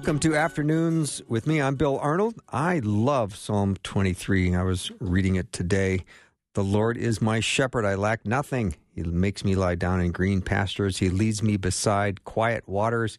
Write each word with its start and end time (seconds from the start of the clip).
Welcome 0.00 0.18
to 0.18 0.34
Afternoons 0.34 1.20
with 1.28 1.46
me. 1.46 1.60
I'm 1.60 1.74
Bill 1.74 1.98
Arnold. 1.98 2.40
I 2.48 2.78
love 2.78 3.36
Psalm 3.36 3.76
23. 3.82 4.54
I 4.54 4.62
was 4.62 4.90
reading 4.98 5.34
it 5.36 5.52
today. 5.52 6.06
The 6.54 6.64
Lord 6.64 6.96
is 6.96 7.20
my 7.20 7.40
shepherd. 7.40 7.84
I 7.84 7.96
lack 7.96 8.24
nothing. 8.24 8.76
He 8.94 9.02
makes 9.02 9.44
me 9.44 9.54
lie 9.54 9.74
down 9.74 10.00
in 10.00 10.10
green 10.10 10.40
pastures. 10.40 10.96
He 10.96 11.10
leads 11.10 11.42
me 11.42 11.58
beside 11.58 12.24
quiet 12.24 12.66
waters. 12.66 13.18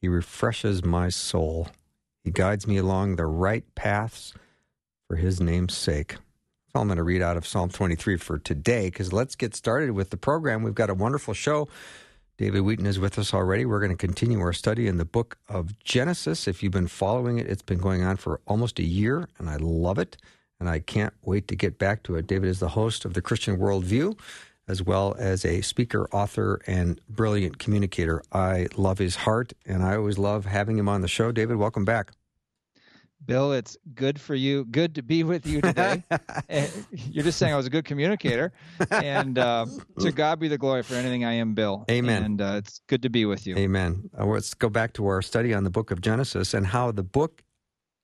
He 0.00 0.08
refreshes 0.08 0.84
my 0.84 1.10
soul. 1.10 1.68
He 2.24 2.32
guides 2.32 2.66
me 2.66 2.76
along 2.76 3.14
the 3.14 3.26
right 3.26 3.64
paths 3.76 4.34
for 5.06 5.14
his 5.14 5.40
name's 5.40 5.76
sake. 5.76 6.08
That's 6.08 6.74
all 6.74 6.82
I'm 6.82 6.88
going 6.88 6.96
to 6.96 7.04
read 7.04 7.22
out 7.22 7.36
of 7.36 7.46
Psalm 7.46 7.68
23 7.68 8.16
for 8.16 8.40
today 8.40 8.88
because 8.88 9.12
let's 9.12 9.36
get 9.36 9.54
started 9.54 9.92
with 9.92 10.10
the 10.10 10.16
program. 10.16 10.64
We've 10.64 10.74
got 10.74 10.90
a 10.90 10.94
wonderful 10.94 11.34
show. 11.34 11.68
David 12.38 12.60
Wheaton 12.60 12.84
is 12.84 12.98
with 12.98 13.18
us 13.18 13.32
already. 13.32 13.64
We're 13.64 13.80
going 13.80 13.92
to 13.92 13.96
continue 13.96 14.40
our 14.40 14.52
study 14.52 14.86
in 14.86 14.98
the 14.98 15.06
book 15.06 15.38
of 15.48 15.78
Genesis. 15.78 16.46
If 16.46 16.62
you've 16.62 16.72
been 16.72 16.86
following 16.86 17.38
it, 17.38 17.46
it's 17.46 17.62
been 17.62 17.78
going 17.78 18.02
on 18.02 18.18
for 18.18 18.40
almost 18.46 18.78
a 18.78 18.82
year, 18.82 19.26
and 19.38 19.48
I 19.48 19.56
love 19.56 19.98
it. 19.98 20.18
And 20.60 20.68
I 20.68 20.80
can't 20.80 21.14
wait 21.22 21.48
to 21.48 21.56
get 21.56 21.78
back 21.78 22.02
to 22.04 22.16
it. 22.16 22.26
David 22.26 22.50
is 22.50 22.60
the 22.60 22.68
host 22.68 23.06
of 23.06 23.14
the 23.14 23.22
Christian 23.22 23.56
Worldview, 23.56 24.18
as 24.68 24.82
well 24.82 25.14
as 25.18 25.46
a 25.46 25.62
speaker, 25.62 26.10
author, 26.12 26.60
and 26.66 27.00
brilliant 27.08 27.58
communicator. 27.58 28.22
I 28.32 28.68
love 28.76 28.98
his 28.98 29.16
heart, 29.16 29.54
and 29.64 29.82
I 29.82 29.96
always 29.96 30.18
love 30.18 30.44
having 30.44 30.78
him 30.78 30.90
on 30.90 31.00
the 31.00 31.08
show. 31.08 31.32
David, 31.32 31.56
welcome 31.56 31.86
back. 31.86 32.12
Bill, 33.26 33.52
it's 33.52 33.76
good 33.94 34.20
for 34.20 34.34
you. 34.34 34.64
Good 34.66 34.94
to 34.94 35.02
be 35.02 35.24
with 35.24 35.46
you 35.46 35.60
today. 35.60 36.02
Eh, 36.48 36.68
You're 37.10 37.24
just 37.24 37.38
saying 37.38 37.52
I 37.52 37.56
was 37.56 37.66
a 37.66 37.70
good 37.70 37.84
communicator, 37.84 38.52
and 38.90 39.36
uh, 39.38 39.66
to 39.98 40.12
God 40.12 40.38
be 40.38 40.46
the 40.48 40.58
glory 40.58 40.82
for 40.84 40.94
anything 40.94 41.24
I 41.24 41.32
am, 41.34 41.54
Bill. 41.54 41.84
Amen. 41.90 42.22
And 42.22 42.40
uh, 42.40 42.54
it's 42.58 42.80
good 42.86 43.02
to 43.02 43.08
be 43.08 43.24
with 43.24 43.46
you. 43.46 43.56
Amen. 43.56 44.08
Uh, 44.16 44.26
let's 44.26 44.54
go 44.54 44.68
back 44.68 44.92
to 44.94 45.06
our 45.06 45.22
study 45.22 45.52
on 45.52 45.64
the 45.64 45.70
book 45.70 45.90
of 45.90 46.00
Genesis 46.00 46.54
and 46.54 46.66
how 46.66 46.92
the 46.92 47.02
book 47.02 47.42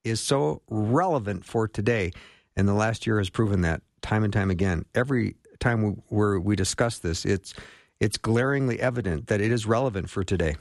is 0.02 0.20
so 0.20 0.62
relevant 0.68 1.44
for 1.44 1.68
today. 1.68 2.10
And 2.56 2.66
the 2.66 2.74
last 2.74 3.06
year 3.06 3.18
has 3.18 3.30
proven 3.30 3.60
that 3.60 3.82
time 4.00 4.24
and 4.24 4.32
time 4.32 4.50
again. 4.50 4.84
Every 4.94 5.36
time 5.60 5.82
we, 5.82 5.90
where 6.08 6.40
we 6.40 6.56
discuss 6.56 6.98
this, 6.98 7.24
it's 7.24 7.54
it's 8.00 8.16
glaringly 8.18 8.80
evident 8.80 9.28
that 9.28 9.40
it 9.40 9.52
is 9.52 9.66
relevant 9.66 10.10
for 10.10 10.24
today. 10.24 10.56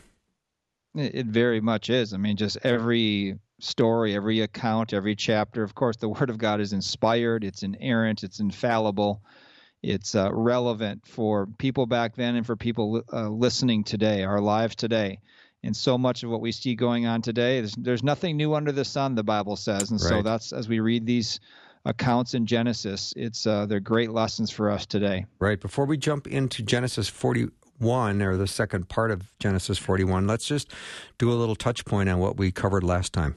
It, 0.95 1.16
it 1.16 1.26
very 1.26 1.62
much 1.62 1.89
is. 1.89 2.14
I 2.14 2.17
mean, 2.17 2.38
just 2.38 2.58
every 2.64 3.39
story, 3.62 4.16
every 4.16 4.42
account, 4.42 4.94
every 4.94 5.16
chapter. 5.16 5.64
Of 5.64 5.76
course, 5.76 5.98
the 5.98 6.09
Word 6.09 6.30
of 6.30 6.38
God 6.38 6.62
is 6.62 6.73
inspired. 6.73 7.44
It's 7.44 7.64
inerrant. 7.64 8.23
It's 8.23 8.40
infallible. 8.40 9.22
It's 9.81 10.14
uh, 10.14 10.30
relevant 10.31 11.08
for 11.08 11.48
people 11.48 11.86
back 11.88 12.16
then 12.16 12.36
and 12.36 12.45
for 12.45 12.56
people 12.56 13.02
uh, 13.12 13.30
listening 13.30 13.84
today, 13.84 14.23
our 14.23 14.39
lives 14.39 14.76
today. 14.76 15.20
And 15.64 15.76
so 15.76 15.98
much 15.98 16.23
of 16.23 16.30
what 16.30 16.42
we 16.42 16.52
see 16.52 16.76
going 16.76 17.06
on 17.06 17.22
today, 17.22 17.59
there's, 17.59 17.76
there's 17.76 18.04
nothing 18.04 18.36
new 18.36 18.56
under 18.56 18.72
the 18.72 18.86
sun, 18.86 19.16
the 19.16 19.23
Bible 19.23 19.56
says. 19.56 19.92
And 19.92 20.02
so 20.02 20.22
that's 20.23 20.54
as 20.54 20.67
we 20.67 20.80
read 20.80 21.06
these 21.06 21.39
accounts 21.86 22.33
in 22.33 22.45
Genesis, 22.45 23.14
it's 23.16 23.45
uh, 23.45 23.66
they're 23.67 23.80
great 23.80 24.11
lessons 24.11 24.52
for 24.52 24.72
us 24.72 24.86
today. 24.86 25.26
Right. 25.39 25.60
Before 25.60 25.86
we 25.86 25.98
jump 25.98 26.28
into 26.28 26.64
Genesis 26.64 27.10
41 27.10 28.22
or 28.22 28.38
the 28.38 28.48
second 28.48 28.89
part 28.89 29.11
of 29.11 29.32
Genesis 29.39 29.78
41, 29.78 30.26
let's 30.28 30.45
just 30.45 30.72
do 31.17 31.32
a 31.32 31.36
little 31.36 31.55
touch 31.55 31.86
point 31.86 32.10
on 32.10 32.20
what 32.20 32.38
we 32.38 32.52
covered 32.52 32.83
last 32.83 33.14
time. 33.14 33.36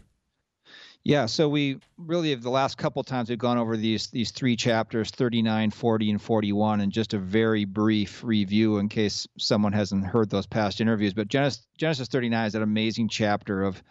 Yeah, 1.05 1.27
so 1.27 1.51
we 1.51 1.81
really 1.99 2.31
have 2.31 2.43
the 2.43 2.51
last 2.51 2.79
couple 2.79 3.03
times 3.03 3.29
we've 3.29 3.39
gone 3.39 3.59
over 3.59 3.77
these 3.77 4.07
these 4.07 4.31
three 4.31 4.57
chapters, 4.57 5.11
39, 5.11 5.71
40, 5.71 6.11
and 6.11 6.23
41, 6.23 6.81
and 6.81 6.91
just 6.91 7.13
a 7.13 7.19
very 7.19 7.67
brief 7.67 8.25
review 8.25 8.79
in 8.79 8.89
case 8.89 9.29
someone 9.39 9.75
hasn't 9.75 10.07
heard 10.07 10.31
those 10.31 10.47
past 10.47 10.81
interviews. 10.81 11.13
But 11.13 11.29
Genesis, 11.29 11.67
Genesis 11.77 12.09
39 12.09 12.47
is 12.47 12.53
that 12.55 12.63
amazing 12.63 13.09
chapter 13.09 13.65
of 13.65 13.83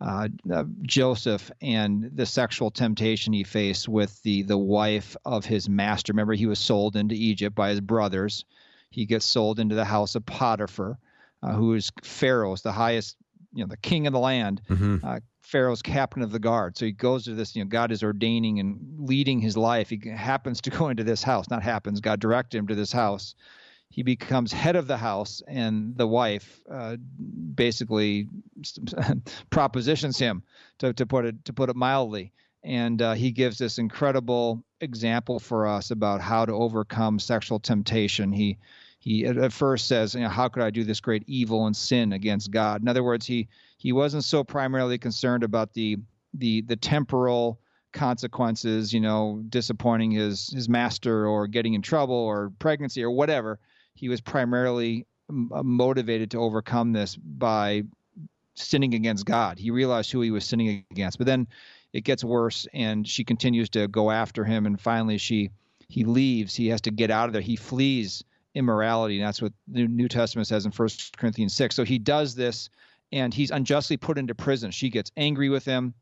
uh, 0.00 0.28
uh, 0.52 0.64
Joseph 0.82 1.50
and 1.60 2.10
the 2.14 2.26
sexual 2.26 2.70
temptation 2.70 3.32
he 3.32 3.42
faced 3.42 3.88
with 3.88 4.22
the 4.22 4.42
the 4.42 4.58
wife 4.58 5.16
of 5.24 5.44
his 5.44 5.68
master. 5.68 6.12
Remember, 6.12 6.34
he 6.34 6.46
was 6.46 6.60
sold 6.60 6.94
into 6.94 7.16
Egypt 7.16 7.56
by 7.56 7.70
his 7.70 7.80
brothers. 7.80 8.44
He 8.88 9.06
gets 9.06 9.26
sold 9.26 9.58
into 9.58 9.74
the 9.74 9.84
house 9.84 10.14
of 10.14 10.24
Potiphar, 10.26 10.96
uh, 11.42 11.52
who 11.54 11.74
is 11.74 11.90
Pharaoh's, 12.04 12.62
the 12.62 12.70
highest, 12.70 13.16
you 13.52 13.64
know, 13.64 13.68
the 13.68 13.76
king 13.76 14.06
of 14.06 14.12
the 14.12 14.20
land 14.20 14.62
Mm-hmm. 14.68 15.04
Pharaoh's 15.42 15.82
captain 15.82 16.22
of 16.22 16.30
the 16.30 16.38
guard. 16.38 16.76
So 16.78 16.86
he 16.86 16.92
goes 16.92 17.24
to 17.24 17.34
this, 17.34 17.54
you 17.54 17.64
know, 17.64 17.68
God 17.68 17.92
is 17.92 18.02
ordaining 18.02 18.60
and 18.60 18.78
leading 18.98 19.40
his 19.40 19.56
life. 19.56 19.90
He 19.90 20.00
happens 20.08 20.60
to 20.62 20.70
go 20.70 20.88
into 20.88 21.04
this 21.04 21.22
house, 21.22 21.50
not 21.50 21.62
happens, 21.62 22.00
God 22.00 22.20
directed 22.20 22.58
him 22.58 22.68
to 22.68 22.74
this 22.74 22.92
house. 22.92 23.34
He 23.90 24.02
becomes 24.02 24.52
head 24.52 24.76
of 24.76 24.86
the 24.86 24.96
house, 24.96 25.42
and 25.46 25.94
the 25.94 26.06
wife 26.06 26.62
uh, 26.70 26.96
basically 27.54 28.26
propositions 29.50 30.18
him, 30.18 30.44
to, 30.78 30.94
to 30.94 31.04
put 31.04 31.26
it 31.26 31.44
to 31.44 31.52
put 31.52 31.68
it 31.68 31.76
mildly. 31.76 32.32
And 32.64 33.02
uh, 33.02 33.12
he 33.12 33.32
gives 33.32 33.58
this 33.58 33.76
incredible 33.76 34.64
example 34.80 35.38
for 35.40 35.66
us 35.66 35.90
about 35.90 36.22
how 36.22 36.46
to 36.46 36.52
overcome 36.52 37.18
sexual 37.18 37.60
temptation. 37.60 38.32
He 38.32 38.56
he 39.02 39.26
at, 39.26 39.52
first 39.52 39.88
says, 39.88 40.14
you 40.14 40.20
know, 40.20 40.28
how 40.28 40.48
could 40.48 40.62
I 40.62 40.70
do 40.70 40.84
this 40.84 41.00
great 41.00 41.24
evil 41.26 41.66
and 41.66 41.76
sin 41.76 42.12
against 42.12 42.52
God? 42.52 42.82
In 42.82 42.86
other 42.86 43.02
words, 43.02 43.26
he 43.26 43.48
he 43.76 43.90
wasn't 43.90 44.22
so 44.22 44.44
primarily 44.44 44.96
concerned 44.96 45.42
about 45.42 45.72
the 45.72 45.98
the 46.34 46.60
the 46.62 46.76
temporal 46.76 47.58
consequences, 47.92 48.92
you 48.94 49.00
know, 49.00 49.42
disappointing 49.48 50.12
his 50.12 50.50
his 50.50 50.68
master 50.68 51.26
or 51.26 51.48
getting 51.48 51.74
in 51.74 51.82
trouble 51.82 52.14
or 52.14 52.52
pregnancy 52.60 53.02
or 53.02 53.10
whatever. 53.10 53.58
He 53.94 54.08
was 54.08 54.20
primarily 54.20 55.04
uh, 55.28 55.64
motivated 55.64 56.30
to 56.30 56.38
overcome 56.38 56.92
this 56.92 57.16
by 57.16 57.82
sinning 58.54 58.94
against 58.94 59.26
God. 59.26 59.58
He 59.58 59.72
realized 59.72 60.12
who 60.12 60.20
he 60.20 60.30
was 60.30 60.44
sinning 60.44 60.84
against. 60.92 61.18
But 61.18 61.26
then 61.26 61.48
it 61.92 62.04
gets 62.04 62.22
worse 62.22 62.68
and 62.72 63.06
she 63.06 63.24
continues 63.24 63.68
to 63.70 63.88
go 63.88 64.12
after 64.12 64.44
him 64.44 64.64
and 64.64 64.80
finally 64.80 65.18
she 65.18 65.50
he 65.88 66.04
leaves. 66.04 66.54
He 66.54 66.68
has 66.68 66.82
to 66.82 66.92
get 66.92 67.10
out 67.10 67.26
of 67.28 67.32
there. 67.32 67.42
He 67.42 67.56
flees 67.56 68.22
immorality. 68.54 69.18
And 69.18 69.26
that's 69.26 69.42
what 69.42 69.52
the 69.68 69.86
New 69.86 70.08
Testament 70.08 70.48
says 70.48 70.66
in 70.66 70.72
1 70.72 70.88
Corinthians 71.16 71.54
6. 71.54 71.74
So 71.74 71.84
he 71.84 71.98
does 71.98 72.34
this 72.34 72.70
and 73.12 73.32
he's 73.32 73.50
unjustly 73.50 73.96
put 73.96 74.18
into 74.18 74.34
prison. 74.34 74.70
She 74.70 74.88
gets 74.88 75.12
angry 75.16 75.48
with 75.48 75.64
him. 75.64 75.94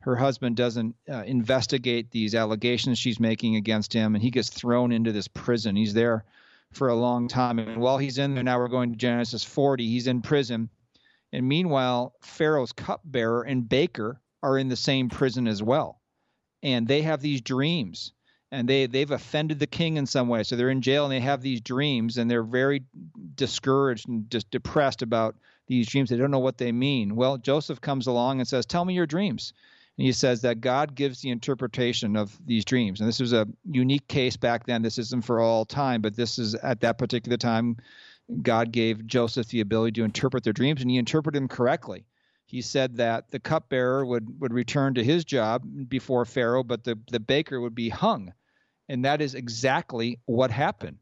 Her 0.00 0.16
husband 0.16 0.56
doesn't 0.56 0.94
uh, 1.08 1.22
investigate 1.24 2.10
these 2.10 2.34
allegations 2.34 2.98
she's 2.98 3.18
making 3.18 3.56
against 3.56 3.92
him, 3.92 4.14
and 4.14 4.22
he 4.22 4.30
gets 4.30 4.50
thrown 4.50 4.92
into 4.92 5.10
this 5.10 5.26
prison. 5.26 5.74
He's 5.74 5.94
there 5.94 6.24
for 6.72 6.88
a 6.88 6.94
long 6.94 7.26
time. 7.26 7.58
And 7.58 7.80
while 7.80 7.98
he's 7.98 8.18
in 8.18 8.34
there, 8.34 8.44
now 8.44 8.58
we're 8.58 8.68
going 8.68 8.92
to 8.92 8.96
Genesis 8.96 9.42
40, 9.42 9.88
he's 9.88 10.06
in 10.06 10.22
prison. 10.22 10.68
And 11.32 11.48
meanwhile, 11.48 12.14
Pharaoh's 12.20 12.72
cupbearer 12.72 13.42
and 13.42 13.68
baker 13.68 14.20
are 14.42 14.58
in 14.58 14.68
the 14.68 14.76
same 14.76 15.08
prison 15.08 15.48
as 15.48 15.62
well. 15.62 16.00
And 16.62 16.86
they 16.86 17.02
have 17.02 17.20
these 17.20 17.40
dreams 17.40 18.12
and 18.56 18.68
they 18.68 18.86
they've 18.86 19.10
offended 19.10 19.58
the 19.58 19.66
king 19.66 19.96
in 19.96 20.06
some 20.06 20.28
way. 20.28 20.42
So 20.42 20.56
they're 20.56 20.70
in 20.70 20.82
jail 20.82 21.04
and 21.04 21.12
they 21.12 21.20
have 21.20 21.42
these 21.42 21.60
dreams 21.60 22.16
and 22.16 22.30
they're 22.30 22.42
very 22.42 22.82
discouraged 23.34 24.08
and 24.08 24.30
just 24.30 24.50
depressed 24.50 25.02
about 25.02 25.36
these 25.66 25.88
dreams. 25.88 26.10
They 26.10 26.16
don't 26.16 26.30
know 26.30 26.38
what 26.38 26.58
they 26.58 26.72
mean. 26.72 27.16
Well, 27.16 27.36
Joseph 27.36 27.80
comes 27.80 28.06
along 28.06 28.40
and 28.40 28.48
says, 28.48 28.66
"Tell 28.66 28.84
me 28.84 28.94
your 28.94 29.06
dreams." 29.06 29.52
And 29.98 30.06
he 30.06 30.12
says 30.12 30.42
that 30.42 30.60
God 30.60 30.94
gives 30.94 31.20
the 31.20 31.30
interpretation 31.30 32.16
of 32.16 32.38
these 32.44 32.66
dreams. 32.66 33.00
And 33.00 33.08
this 33.08 33.20
was 33.20 33.32
a 33.32 33.48
unique 33.64 34.06
case 34.08 34.36
back 34.36 34.66
then. 34.66 34.82
This 34.82 34.98
isn't 34.98 35.24
for 35.24 35.40
all 35.40 35.64
time, 35.64 36.02
but 36.02 36.16
this 36.16 36.38
is 36.38 36.54
at 36.54 36.80
that 36.80 36.98
particular 36.98 37.38
time 37.38 37.78
God 38.42 38.72
gave 38.72 39.06
Joseph 39.06 39.48
the 39.48 39.60
ability 39.60 39.92
to 39.92 40.04
interpret 40.04 40.44
their 40.44 40.52
dreams 40.52 40.82
and 40.82 40.90
he 40.90 40.98
interpreted 40.98 41.40
them 41.40 41.48
correctly. 41.48 42.04
He 42.44 42.62
said 42.62 42.96
that 42.96 43.30
the 43.30 43.40
cupbearer 43.40 44.04
would, 44.04 44.40
would 44.40 44.52
return 44.52 44.94
to 44.94 45.04
his 45.04 45.24
job 45.24 45.64
before 45.88 46.24
Pharaoh, 46.24 46.62
but 46.62 46.84
the, 46.84 46.98
the 47.10 47.20
baker 47.20 47.60
would 47.60 47.74
be 47.74 47.88
hung. 47.88 48.32
And 48.88 49.04
that 49.04 49.20
is 49.20 49.34
exactly 49.34 50.18
what 50.26 50.50
happened. 50.50 50.98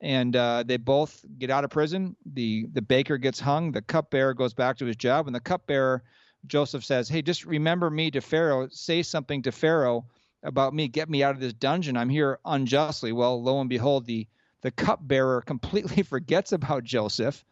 And 0.00 0.36
uh, 0.36 0.62
they 0.66 0.76
both 0.76 1.24
get 1.38 1.50
out 1.50 1.64
of 1.64 1.70
prison. 1.70 2.16
The, 2.34 2.66
the 2.72 2.82
baker 2.82 3.18
gets 3.18 3.40
hung. 3.40 3.72
The 3.72 3.82
cupbearer 3.82 4.34
goes 4.34 4.54
back 4.54 4.78
to 4.78 4.86
his 4.86 4.96
job. 4.96 5.26
And 5.26 5.34
the 5.34 5.40
cupbearer, 5.40 6.02
Joseph 6.46 6.84
says, 6.84 7.08
Hey, 7.08 7.22
just 7.22 7.44
remember 7.44 7.90
me 7.90 8.10
to 8.12 8.20
Pharaoh. 8.20 8.68
Say 8.70 9.02
something 9.02 9.42
to 9.42 9.52
Pharaoh 9.52 10.06
about 10.44 10.74
me. 10.74 10.88
Get 10.88 11.10
me 11.10 11.22
out 11.22 11.34
of 11.34 11.40
this 11.40 11.52
dungeon. 11.52 11.96
I'm 11.96 12.08
here 12.08 12.38
unjustly. 12.44 13.12
Well, 13.12 13.42
lo 13.42 13.60
and 13.60 13.68
behold, 13.68 14.06
the, 14.06 14.26
the 14.62 14.70
cupbearer 14.70 15.42
completely 15.42 16.02
forgets 16.04 16.52
about 16.52 16.84
Joseph 16.84 17.44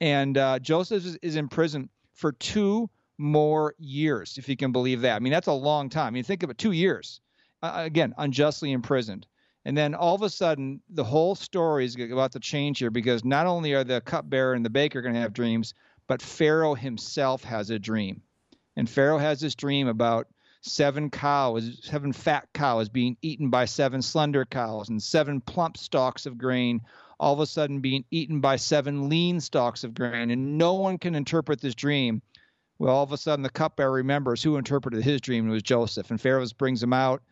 And 0.00 0.36
uh, 0.36 0.58
Joseph 0.58 1.04
is, 1.04 1.16
is 1.22 1.36
in 1.36 1.48
prison 1.48 1.88
for 2.14 2.32
two 2.32 2.90
more 3.18 3.74
years, 3.78 4.38
if 4.38 4.48
you 4.48 4.56
can 4.56 4.72
believe 4.72 5.02
that. 5.02 5.16
I 5.16 5.18
mean, 5.20 5.32
that's 5.32 5.46
a 5.46 5.52
long 5.52 5.88
time. 5.88 6.08
I 6.08 6.10
mean, 6.10 6.24
think 6.24 6.42
of 6.42 6.50
it 6.50 6.58
two 6.58 6.72
years. 6.72 7.20
Uh, 7.62 7.72
again, 7.76 8.12
unjustly 8.18 8.72
imprisoned. 8.72 9.26
And 9.64 9.76
then 9.76 9.94
all 9.94 10.14
of 10.14 10.22
a 10.22 10.30
sudden, 10.30 10.80
the 10.90 11.04
whole 11.04 11.34
story 11.34 11.84
is 11.84 11.96
about 11.96 12.32
to 12.32 12.40
change 12.40 12.78
here 12.78 12.90
because 12.90 13.24
not 13.24 13.46
only 13.46 13.74
are 13.74 13.84
the 13.84 14.00
cupbearer 14.00 14.54
and 14.54 14.64
the 14.64 14.70
baker 14.70 15.02
going 15.02 15.14
to 15.14 15.20
have 15.20 15.32
dreams, 15.32 15.74
but 16.08 16.20
Pharaoh 16.20 16.74
himself 16.74 17.44
has 17.44 17.70
a 17.70 17.78
dream. 17.78 18.22
And 18.76 18.90
Pharaoh 18.90 19.18
has 19.18 19.40
this 19.40 19.54
dream 19.54 19.86
about 19.86 20.26
seven 20.62 21.10
cows, 21.10 21.80
seven 21.82 22.12
fat 22.12 22.48
cows 22.54 22.88
being 22.88 23.16
eaten 23.22 23.50
by 23.50 23.66
seven 23.66 24.02
slender 24.02 24.44
cows, 24.44 24.88
and 24.88 25.02
seven 25.02 25.40
plump 25.40 25.76
stalks 25.76 26.26
of 26.26 26.38
grain 26.38 26.80
all 27.22 27.32
of 27.32 27.38
a 27.38 27.46
sudden 27.46 27.78
being 27.78 28.04
eaten 28.10 28.40
by 28.40 28.56
seven 28.56 29.08
lean 29.08 29.40
stalks 29.40 29.84
of 29.84 29.94
grain. 29.94 30.32
And 30.32 30.58
no 30.58 30.74
one 30.74 30.98
can 30.98 31.14
interpret 31.14 31.60
this 31.60 31.76
dream. 31.76 32.20
Well, 32.80 32.96
all 32.96 33.04
of 33.04 33.12
a 33.12 33.16
sudden, 33.16 33.44
the 33.44 33.48
cupbearer 33.48 33.92
remembers 33.92 34.42
who 34.42 34.56
interpreted 34.56 35.04
his 35.04 35.20
dream. 35.20 35.44
and 35.44 35.52
It 35.52 35.54
was 35.54 35.62
Joseph. 35.62 36.10
And 36.10 36.20
Pharaoh 36.20 36.44
brings 36.58 36.82
him 36.82 36.92
out. 36.92 37.22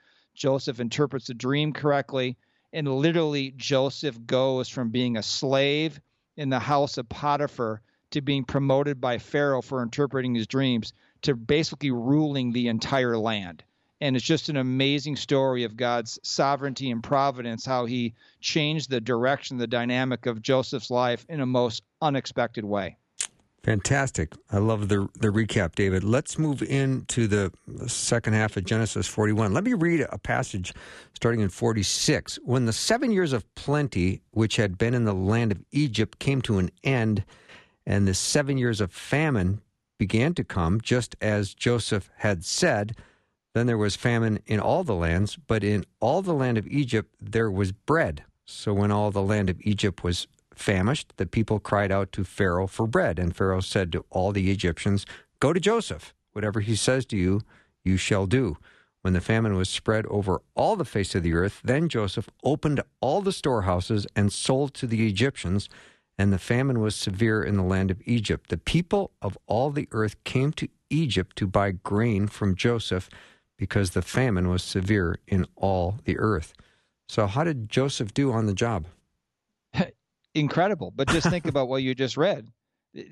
Joseph 0.41 0.81
interprets 0.81 1.27
the 1.27 1.35
dream 1.35 1.71
correctly, 1.71 2.35
and 2.73 2.89
literally 2.89 3.53
Joseph 3.59 4.19
goes 4.25 4.71
from 4.71 4.89
being 4.89 5.19
a 5.19 5.23
slave 5.23 6.01
in 6.39 6.49
the 6.49 6.59
house 6.59 6.97
of 6.97 7.11
Potiphar 7.11 7.83
to 8.13 8.23
being 8.23 8.45
promoted 8.45 9.03
by 9.03 9.19
Pharaoh 9.19 9.61
for 9.61 9.83
interpreting 9.83 10.35
his 10.35 10.47
dreams 10.47 10.95
to 11.21 11.37
basically 11.37 11.91
ruling 11.91 12.53
the 12.53 12.69
entire 12.69 13.19
land. 13.19 13.63
And 14.01 14.17
it's 14.17 14.25
just 14.25 14.49
an 14.49 14.57
amazing 14.57 15.17
story 15.17 15.65
of 15.65 15.77
God's 15.77 16.19
sovereignty 16.23 16.91
and 16.91 17.03
providence, 17.03 17.67
how 17.67 17.85
he 17.85 18.15
changed 18.41 18.89
the 18.89 19.03
direction, 19.03 19.59
the 19.59 19.67
dynamic 19.67 20.25
of 20.25 20.41
Joseph's 20.41 20.91
life 20.91 21.27
in 21.29 21.41
a 21.41 21.47
most 21.47 21.83
unexpected 22.01 22.65
way. 22.65 22.97
Fantastic. 23.63 24.33
I 24.51 24.57
love 24.57 24.89
the 24.89 25.09
the 25.19 25.29
recap, 25.29 25.75
David. 25.75 26.03
Let's 26.03 26.39
move 26.39 26.63
into 26.63 27.27
the 27.27 27.53
second 27.87 28.33
half 28.33 28.57
of 28.57 28.65
Genesis 28.65 29.07
41. 29.07 29.53
Let 29.53 29.65
me 29.65 29.75
read 29.75 30.07
a 30.11 30.17
passage 30.17 30.73
starting 31.15 31.41
in 31.41 31.51
46. 31.51 32.39
When 32.43 32.65
the 32.65 32.73
7 32.73 33.11
years 33.11 33.35
of 33.35 33.55
plenty 33.55 34.23
which 34.31 34.57
had 34.57 34.79
been 34.79 34.95
in 34.95 35.05
the 35.05 35.15
land 35.15 35.53
of 35.53 35.63
Egypt 35.73 36.19
came 36.19 36.41
to 36.43 36.59
an 36.59 36.71
end 36.83 37.23
and 37.85 38.09
the 38.09 38.15
7 38.15 38.57
years 38.57 38.81
of 38.81 38.93
famine 38.93 39.61
began 39.99 40.33
to 40.35 40.45
come 40.45 40.81
just 40.81 41.15
as 41.21 41.53
Joseph 41.53 42.11
had 42.17 42.47
said, 42.47 42.97
then 43.53 43.67
there 43.67 43.77
was 43.77 43.95
famine 43.95 44.39
in 44.47 44.59
all 44.59 44.85
the 44.85 44.95
lands, 44.95 45.37
but 45.37 45.63
in 45.63 45.85
all 46.01 46.23
the 46.23 46.33
land 46.33 46.57
of 46.57 46.67
Egypt 46.67 47.15
there 47.21 47.51
was 47.51 47.73
bread. 47.73 48.25
So 48.47 48.73
when 48.73 48.91
all 48.91 49.11
the 49.11 49.23
land 49.23 49.51
of 49.51 49.61
Egypt 49.61 50.03
was 50.03 50.27
famished, 50.61 51.15
the 51.17 51.27
people 51.27 51.59
cried 51.59 51.91
out 51.91 52.13
to 52.13 52.25
Pharaoh 52.25 52.67
for 52.67 52.87
bread. 52.87 53.19
And 53.19 53.35
Pharaoh 53.35 53.61
said 53.61 53.91
to 53.93 54.05
all 54.11 54.33
the 54.33 54.51
Egyptians, 54.51 55.07
Go 55.41 55.53
to 55.53 55.61
Joseph. 55.61 56.15
Whatever 56.33 56.61
he 56.61 56.77
says 56.77 57.05
to 57.07 57.17
you, 57.17 57.41
you 57.85 57.97
shall 57.97 58.27
do. 58.27 58.57
When 59.03 59.15
the 59.15 59.21
famine 59.21 59.57
was 59.57 59.71
spread 59.71 60.07
over 60.07 60.43
all 60.55 60.77
the 60.77 60.85
face 60.85 61.15
of 61.15 61.23
the 61.23 61.33
earth, 61.33 61.61
then 61.65 61.89
Joseph 61.89 62.29
opened 62.45 62.83
all 63.01 63.23
the 63.23 63.33
storehouses 63.33 64.07
and 64.15 64.33
sold 64.33 64.75
to 64.75 64.87
the 64.87 65.07
Egyptians, 65.09 65.69
and 66.19 66.33
the 66.33 66.39
famine 66.39 66.81
was 66.81 66.95
severe 66.95 67.43
in 67.43 67.57
the 67.57 67.63
land 67.63 67.91
of 67.91 68.03
Egypt. 68.05 68.51
The 68.51 68.59
people 68.59 69.11
of 69.23 69.39
all 69.47 69.71
the 69.71 69.89
earth 69.93 70.23
came 70.25 70.53
to 70.53 70.69
Egypt 70.91 71.37
to 71.37 71.47
buy 71.47 71.73
grain 71.73 72.27
from 72.29 72.55
Joseph 72.55 73.09
because 73.57 73.91
the 73.91 74.03
famine 74.03 74.49
was 74.49 74.63
severe 74.63 75.19
in 75.27 75.47
all 75.57 75.97
the 76.05 76.19
earth. 76.19 76.53
So, 77.09 77.27
how 77.27 77.45
did 77.45 77.71
Joseph 77.71 78.13
do 78.13 78.33
on 78.33 78.47
the 78.47 78.55
job? 78.55 78.85
Incredible. 80.35 80.93
But 80.95 81.09
just 81.09 81.29
think 81.29 81.45
about 81.49 81.69
what 81.69 81.83
you 81.83 81.95
just 81.95 82.17
read. 82.17 82.49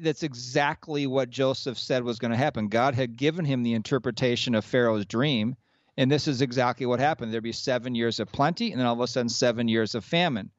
That's 0.00 0.24
exactly 0.24 1.06
what 1.06 1.30
Joseph 1.30 1.78
said 1.78 2.02
was 2.02 2.18
going 2.18 2.32
to 2.32 2.36
happen. 2.36 2.68
God 2.68 2.94
had 2.94 3.16
given 3.16 3.44
him 3.44 3.62
the 3.62 3.74
interpretation 3.74 4.54
of 4.54 4.64
Pharaoh's 4.64 5.06
dream, 5.06 5.54
and 5.96 6.10
this 6.10 6.26
is 6.26 6.42
exactly 6.42 6.86
what 6.86 7.00
happened. 7.00 7.32
There'd 7.32 7.42
be 7.42 7.52
seven 7.52 7.94
years 7.94 8.18
of 8.18 8.30
plenty, 8.32 8.72
and 8.72 8.80
then 8.80 8.86
all 8.86 8.94
of 8.94 9.00
a 9.00 9.06
sudden, 9.06 9.28
seven 9.28 9.68
years 9.68 9.94
of 9.94 10.04
famine. 10.04 10.50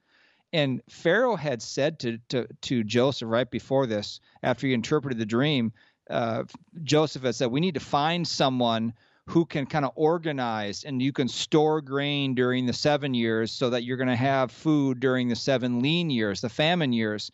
And 0.52 0.82
Pharaoh 0.90 1.36
had 1.36 1.62
said 1.62 2.00
to, 2.00 2.18
to, 2.30 2.48
to 2.62 2.84
Joseph 2.84 3.30
right 3.30 3.50
before 3.50 3.86
this, 3.86 4.20
after 4.42 4.68
he 4.68 4.74
interpreted 4.74 5.20
the 5.20 5.26
dream, 5.26 5.74
uh, 6.10 6.44
Joseph 6.84 7.24
had 7.24 7.36
said, 7.36 7.52
We 7.52 7.60
need 7.60 7.76
to 7.76 7.80
find 7.80 8.28
someone 8.28 8.94
who 9.30 9.46
can 9.46 9.68
kind 9.68 9.86
of 9.86 9.92
organize 9.96 10.84
and 10.84 11.04
you 11.04 11.14
can 11.14 11.28
store 11.28 11.82
grain 11.82 12.34
during 12.34 12.66
the 12.66 12.74
seven 12.74 13.14
years 13.14 13.52
so 13.52 13.70
that 13.70 13.84
you're 13.84 13.96
going 13.96 14.10
to 14.10 14.16
have 14.16 14.52
food 14.52 15.00
during 15.00 15.28
the 15.28 15.36
seven 15.36 15.82
lean 15.84 16.10
years, 16.10 16.42
the 16.42 16.50
famine 16.50 16.92
years. 16.92 17.30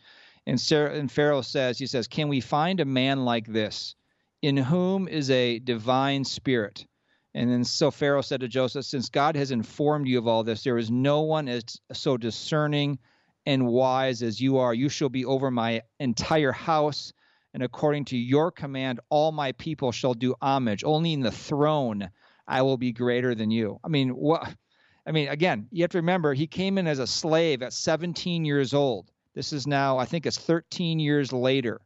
And, 0.46 0.60
Sarah, 0.60 0.94
and 0.94 1.10
Pharaoh 1.10 1.40
says, 1.40 1.78
he 1.78 1.86
says, 1.86 2.06
Can 2.06 2.28
we 2.28 2.40
find 2.42 2.80
a 2.80 2.84
man 2.84 3.24
like 3.24 3.46
this 3.46 3.94
in 4.42 4.58
whom 4.58 5.08
is 5.08 5.30
a 5.30 5.58
divine 5.58 6.24
spirit? 6.24 6.84
And 7.34 7.50
then 7.50 7.64
so 7.64 7.90
Pharaoh 7.90 8.20
said 8.20 8.40
to 8.40 8.48
Joseph, 8.48 8.84
Since 8.84 9.08
God 9.08 9.34
has 9.34 9.50
informed 9.50 10.06
you 10.06 10.18
of 10.18 10.28
all 10.28 10.44
this, 10.44 10.64
there 10.64 10.76
is 10.76 10.90
no 10.90 11.22
one 11.22 11.48
as 11.48 11.64
so 11.94 12.18
discerning 12.18 12.98
and 13.46 13.66
wise 13.66 14.22
as 14.22 14.38
you 14.38 14.58
are. 14.58 14.74
You 14.74 14.90
shall 14.90 15.08
be 15.08 15.24
over 15.24 15.50
my 15.50 15.80
entire 15.98 16.52
house 16.52 17.14
and 17.56 17.62
according 17.62 18.04
to 18.04 18.18
your 18.18 18.52
command, 18.52 19.00
all 19.08 19.32
my 19.32 19.52
people 19.52 19.90
shall 19.90 20.12
do 20.12 20.34
homage. 20.42 20.84
Only 20.84 21.14
in 21.14 21.20
the 21.20 21.30
throne 21.30 22.10
I 22.46 22.60
will 22.60 22.76
be 22.76 22.92
greater 22.92 23.34
than 23.34 23.50
you. 23.50 23.80
I 23.82 23.88
mean, 23.88 24.10
what? 24.10 24.54
I 25.06 25.12
mean, 25.12 25.28
again, 25.28 25.66
you 25.70 25.82
have 25.82 25.92
to 25.92 25.98
remember 25.98 26.34
he 26.34 26.46
came 26.46 26.76
in 26.76 26.86
as 26.86 26.98
a 26.98 27.06
slave 27.06 27.62
at 27.62 27.72
17 27.72 28.44
years 28.44 28.74
old. 28.74 29.10
This 29.34 29.54
is 29.54 29.66
now, 29.66 29.96
I 29.96 30.04
think 30.04 30.26
it's 30.26 30.36
13 30.36 30.98
years 30.98 31.32
later, 31.32 31.80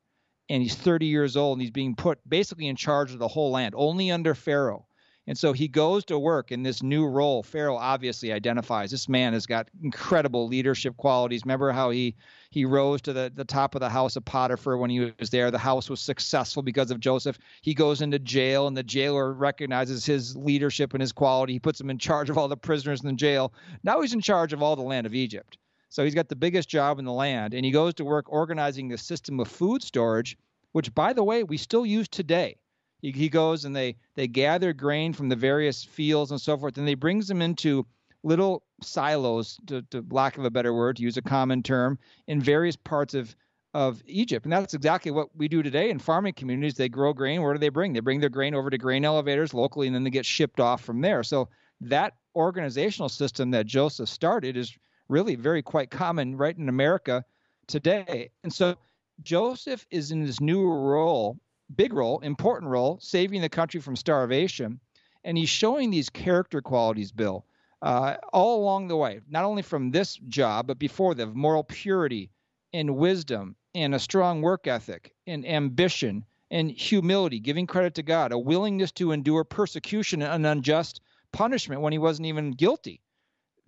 and 0.48 0.60
he's 0.60 0.74
30 0.74 1.06
years 1.06 1.36
old, 1.36 1.58
and 1.58 1.62
he's 1.62 1.70
being 1.70 1.94
put 1.94 2.18
basically 2.28 2.66
in 2.66 2.74
charge 2.74 3.12
of 3.12 3.20
the 3.20 3.28
whole 3.28 3.52
land, 3.52 3.74
only 3.76 4.10
under 4.10 4.34
Pharaoh. 4.34 4.86
And 5.26 5.36
so 5.38 5.52
he 5.52 5.68
goes 5.68 6.04
to 6.06 6.18
work 6.18 6.50
in 6.50 6.62
this 6.62 6.82
new 6.82 7.06
role. 7.06 7.42
Pharaoh 7.42 7.76
obviously 7.76 8.32
identifies 8.32 8.90
this 8.90 9.08
man 9.08 9.32
has 9.32 9.46
got 9.46 9.68
incredible 9.82 10.48
leadership 10.48 10.96
qualities. 10.96 11.42
Remember 11.44 11.70
how 11.72 11.90
he 11.90 12.16
he 12.50 12.64
rose 12.64 13.00
to 13.02 13.12
the, 13.12 13.30
the 13.32 13.44
top 13.44 13.76
of 13.76 13.80
the 13.80 13.88
house 13.88 14.16
of 14.16 14.24
Potiphar 14.24 14.76
when 14.76 14.90
he 14.90 15.12
was 15.18 15.30
there. 15.30 15.50
The 15.52 15.58
house 15.58 15.88
was 15.88 16.00
successful 16.00 16.62
because 16.62 16.90
of 16.90 16.98
Joseph. 16.98 17.38
He 17.62 17.74
goes 17.74 18.00
into 18.00 18.18
jail, 18.18 18.66
and 18.66 18.76
the 18.76 18.82
jailer 18.82 19.32
recognizes 19.32 20.04
his 20.04 20.34
leadership 20.36 20.94
and 20.94 21.00
his 21.00 21.12
quality. 21.12 21.52
He 21.52 21.60
puts 21.60 21.80
him 21.80 21.90
in 21.90 21.98
charge 21.98 22.28
of 22.28 22.36
all 22.36 22.48
the 22.48 22.56
prisoners 22.56 23.02
in 23.02 23.06
the 23.06 23.14
jail. 23.14 23.52
Now 23.84 24.00
he's 24.00 24.14
in 24.14 24.20
charge 24.20 24.52
of 24.52 24.62
all 24.62 24.74
the 24.74 24.82
land 24.82 25.06
of 25.06 25.14
Egypt. 25.14 25.58
So 25.90 26.02
he's 26.02 26.14
got 26.14 26.28
the 26.28 26.36
biggest 26.36 26.68
job 26.68 26.98
in 26.98 27.04
the 27.04 27.12
land, 27.12 27.52
and 27.54 27.64
he 27.64 27.70
goes 27.70 27.94
to 27.94 28.04
work 28.04 28.32
organizing 28.32 28.88
the 28.88 28.98
system 28.98 29.38
of 29.38 29.48
food 29.48 29.82
storage, 29.82 30.36
which, 30.72 30.94
by 30.94 31.12
the 31.12 31.24
way, 31.24 31.44
we 31.44 31.56
still 31.56 31.84
use 31.84 32.08
today. 32.08 32.56
He, 33.02 33.28
goes 33.28 33.64
and 33.64 33.74
they 33.74 33.96
they 34.14 34.26
gather 34.26 34.72
grain 34.72 35.12
from 35.12 35.28
the 35.28 35.36
various 35.36 35.84
fields 35.84 36.30
and 36.30 36.40
so 36.40 36.56
forth, 36.56 36.76
and 36.78 36.86
they 36.86 36.94
brings 36.94 37.28
them 37.28 37.40
into 37.40 37.86
little 38.22 38.62
silos, 38.82 39.58
to, 39.66 39.82
to 39.90 40.04
lack 40.10 40.36
of 40.36 40.44
a 40.44 40.50
better 40.50 40.74
word, 40.74 40.96
to 40.96 41.02
use 41.02 41.16
a 41.16 41.22
common 41.22 41.62
term, 41.62 41.98
in 42.26 42.40
various 42.40 42.76
parts 42.76 43.14
of 43.14 43.34
of 43.72 44.02
Egypt. 44.06 44.44
And 44.46 44.52
that's 44.52 44.74
exactly 44.74 45.12
what 45.12 45.34
we 45.36 45.46
do 45.48 45.62
today 45.62 45.90
in 45.90 45.98
farming 45.98 46.34
communities. 46.34 46.74
They 46.74 46.88
grow 46.88 47.12
grain. 47.12 47.40
Where 47.40 47.52
do 47.52 47.60
they 47.60 47.68
bring? 47.68 47.92
They 47.92 48.00
bring 48.00 48.20
their 48.20 48.28
grain 48.28 48.54
over 48.54 48.68
to 48.68 48.78
grain 48.78 49.04
elevators 49.04 49.54
locally, 49.54 49.86
and 49.86 49.94
then 49.94 50.04
they 50.04 50.10
get 50.10 50.26
shipped 50.26 50.60
off 50.60 50.82
from 50.82 51.00
there. 51.00 51.22
So 51.22 51.48
that 51.80 52.14
organizational 52.34 53.08
system 53.08 53.50
that 53.52 53.66
Joseph 53.66 54.08
started 54.08 54.56
is 54.56 54.76
really 55.08 55.34
very 55.34 55.62
quite 55.62 55.90
common 55.90 56.36
right 56.36 56.56
in 56.56 56.68
America 56.68 57.24
today. 57.66 58.30
And 58.42 58.52
so 58.52 58.76
Joseph 59.22 59.86
is 59.90 60.10
in 60.10 60.24
this 60.24 60.40
new 60.40 60.66
role, 60.66 61.38
big 61.76 61.92
role, 61.92 62.20
important 62.20 62.70
role, 62.70 62.98
saving 63.00 63.40
the 63.40 63.48
country 63.48 63.80
from 63.80 63.96
starvation. 63.96 64.80
And 65.24 65.36
he's 65.36 65.48
showing 65.48 65.90
these 65.90 66.10
character 66.10 66.62
qualities, 66.62 67.12
Bill, 67.12 67.44
uh, 67.82 68.16
all 68.32 68.62
along 68.62 68.88
the 68.88 68.96
way, 68.96 69.20
not 69.28 69.44
only 69.44 69.62
from 69.62 69.90
this 69.90 70.16
job, 70.28 70.66
but 70.66 70.78
before 70.78 71.14
the 71.14 71.26
moral 71.26 71.64
purity 71.64 72.30
and 72.72 72.96
wisdom 72.96 73.56
and 73.74 73.94
a 73.94 73.98
strong 73.98 74.42
work 74.42 74.66
ethic 74.66 75.12
and 75.26 75.46
ambition 75.46 76.24
and 76.50 76.70
humility, 76.70 77.38
giving 77.38 77.66
credit 77.66 77.94
to 77.94 78.02
God, 78.02 78.32
a 78.32 78.38
willingness 78.38 78.92
to 78.92 79.12
endure 79.12 79.44
persecution 79.44 80.22
and 80.22 80.46
unjust 80.46 81.00
punishment 81.32 81.80
when 81.80 81.92
he 81.92 81.98
wasn't 81.98 82.26
even 82.26 82.52
guilty. 82.52 83.00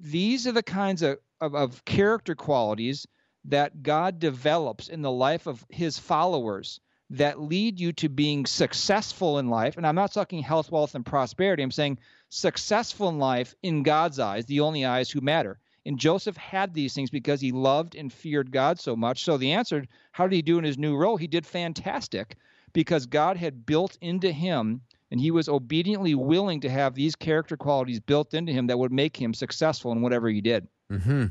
These 0.01 0.47
are 0.47 0.53
the 0.53 0.63
kinds 0.65 1.03
of, 1.03 1.19
of, 1.41 1.55
of 1.55 1.85
character 1.85 2.35
qualities 2.35 3.07
that 3.45 3.83
God 3.83 4.19
develops 4.19 4.89
in 4.89 5.03
the 5.03 5.11
life 5.11 5.47
of 5.47 5.65
his 5.69 5.99
followers 5.99 6.81
that 7.13 7.41
lead 7.41 7.79
you 7.79 7.93
to 7.93 8.09
being 8.09 8.47
successful 8.47 9.39
in 9.39 9.49
life. 9.49 9.77
And 9.77 9.87
I'm 9.87 9.95
not 9.95 10.13
talking 10.13 10.43
health, 10.43 10.73
wealth, 10.73 10.95
and 10.95 11.05
prosperity. 11.05 11.63
I'm 11.63 11.71
saying 11.71 11.99
successful 12.31 13.09
in 13.11 13.19
life 13.19 13.55
in 13.63 13.83
God's 13.83 14.19
eyes, 14.19 14.47
the 14.47 14.61
only 14.61 14.85
eyes 14.85 15.11
who 15.11 15.21
matter. 15.21 15.59
And 15.85 15.99
Joseph 15.99 16.37
had 16.37 16.73
these 16.73 16.95
things 16.95 17.11
because 17.11 17.41
he 17.41 17.53
loved 17.53 17.97
and 17.97 18.13
feared 18.13 18.51
God 18.51 18.81
so 18.81 18.97
much. 18.97 19.25
So 19.25 19.37
the 19.37 19.53
answer, 19.53 19.85
how 20.13 20.27
did 20.27 20.37
he 20.37 20.43
do 20.43 20.59
in 20.59 20.65
his 20.65 20.79
new 20.79 20.97
role? 20.97 21.17
He 21.17 21.27
did 21.27 21.45
fantastic 21.45 22.37
because 22.73 23.07
God 23.07 23.37
had 23.37 23.67
built 23.67 23.99
into 24.01 24.33
him 24.33 24.81
and 25.11 25.21
he 25.21 25.31
was 25.31 25.51
obediently 25.51 26.15
willing 26.15 26.61
to 26.63 26.71
have 26.71 26.95
these 26.95 27.15
character 27.15 27.59
qualities 27.59 28.01
built 28.01 28.33
into 28.33 28.53
him 28.53 28.69
that 28.69 28.79
would 28.79 28.93
make 28.93 29.21
him 29.21 29.35
successful 29.35 29.93
in 29.93 30.01
whatever 30.01 30.31
he 30.31 30.41
did. 30.41 30.67
Mm-hmm. 30.91 31.27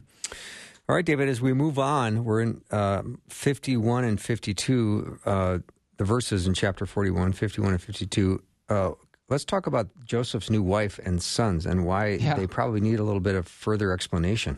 All 0.92 0.96
right, 0.96 1.06
David, 1.06 1.30
as 1.30 1.40
we 1.40 1.54
move 1.54 1.80
on, 1.80 2.26
we're 2.26 2.42
in 2.42 2.62
uh, 2.70 3.04
51 3.30 4.04
and 4.04 4.20
52, 4.20 5.20
uh, 5.26 5.60
the 5.96 6.04
verses 6.04 6.48
in 6.48 6.54
chapter 6.54 6.86
41, 6.86 7.32
51 7.32 7.72
and 7.72 7.82
52. 7.82 8.44
Uh, 8.68 8.92
let's 9.30 9.46
talk 9.46 9.68
about 9.68 9.88
Joseph's 10.04 10.50
new 10.50 10.62
wife 10.62 11.00
and 11.06 11.24
sons 11.24 11.66
and 11.66 11.86
why 11.86 12.16
yeah. 12.20 12.34
they 12.34 12.46
probably 12.46 12.82
need 12.82 13.00
a 13.00 13.04
little 13.04 13.22
bit 13.22 13.36
of 13.36 13.48
further 13.48 13.94
explanation. 13.94 14.58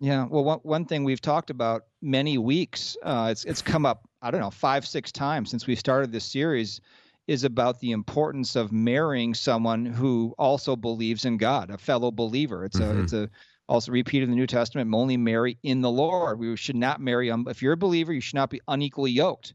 Yeah, 0.00 0.26
well, 0.28 0.42
one, 0.42 0.58
one 0.64 0.84
thing 0.84 1.04
we've 1.04 1.20
talked 1.20 1.48
about 1.48 1.84
many 2.02 2.38
weeks, 2.38 2.96
uh, 3.04 3.28
it's, 3.30 3.44
it's 3.44 3.62
come 3.62 3.86
up, 3.86 4.02
I 4.20 4.32
don't 4.32 4.40
know, 4.40 4.50
five, 4.50 4.84
six 4.84 5.12
times 5.12 5.48
since 5.48 5.68
we 5.68 5.76
started 5.76 6.10
this 6.10 6.24
series, 6.24 6.80
is 7.28 7.44
about 7.44 7.78
the 7.78 7.92
importance 7.92 8.56
of 8.56 8.72
marrying 8.72 9.32
someone 9.32 9.86
who 9.86 10.34
also 10.38 10.74
believes 10.74 11.24
in 11.24 11.36
God, 11.36 11.70
a 11.70 11.78
fellow 11.78 12.10
believer. 12.10 12.64
It's 12.64 12.80
mm-hmm. 12.80 12.98
a, 12.98 13.02
it's 13.04 13.12
a, 13.12 13.30
also 13.68 13.92
repeated 13.92 14.24
in 14.24 14.30
the 14.30 14.36
New 14.36 14.46
Testament, 14.46 14.92
only 14.94 15.16
marry 15.16 15.58
in 15.62 15.82
the 15.82 15.90
Lord. 15.90 16.38
We 16.38 16.56
should 16.56 16.76
not 16.76 17.00
marry, 17.00 17.30
um, 17.30 17.46
if 17.48 17.62
you're 17.62 17.74
a 17.74 17.76
believer, 17.76 18.12
you 18.12 18.20
should 18.20 18.36
not 18.36 18.50
be 18.50 18.60
unequally 18.66 19.10
yoked. 19.10 19.54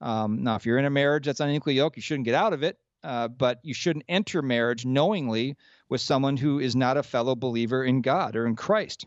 Um, 0.00 0.42
now, 0.42 0.56
if 0.56 0.64
you're 0.64 0.78
in 0.78 0.86
a 0.86 0.90
marriage 0.90 1.26
that's 1.26 1.40
unequally 1.40 1.76
yoked, 1.76 1.96
you 1.96 2.02
shouldn't 2.02 2.24
get 2.24 2.34
out 2.34 2.54
of 2.54 2.62
it, 2.62 2.78
uh, 3.04 3.28
but 3.28 3.60
you 3.62 3.74
shouldn't 3.74 4.06
enter 4.08 4.40
marriage 4.40 4.86
knowingly 4.86 5.56
with 5.88 6.00
someone 6.00 6.38
who 6.38 6.58
is 6.58 6.74
not 6.74 6.96
a 6.96 7.02
fellow 7.02 7.34
believer 7.34 7.84
in 7.84 8.00
God 8.00 8.34
or 8.34 8.46
in 8.46 8.56
Christ. 8.56 9.06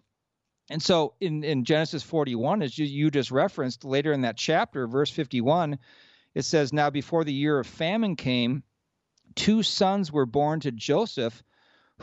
And 0.69 0.81
so 0.81 1.15
in, 1.19 1.43
in 1.43 1.65
Genesis 1.65 2.03
41, 2.03 2.61
as 2.61 2.77
you, 2.77 2.85
you 2.85 3.11
just 3.11 3.31
referenced 3.31 3.83
later 3.83 4.13
in 4.13 4.21
that 4.21 4.37
chapter, 4.37 4.87
verse 4.87 5.09
51, 5.09 5.79
it 6.35 6.43
says, 6.43 6.71
Now 6.71 6.89
before 6.89 7.23
the 7.23 7.33
year 7.33 7.59
of 7.59 7.67
famine 7.67 8.15
came, 8.15 8.63
two 9.35 9.63
sons 9.63 10.11
were 10.11 10.25
born 10.25 10.59
to 10.61 10.71
Joseph 10.71 11.43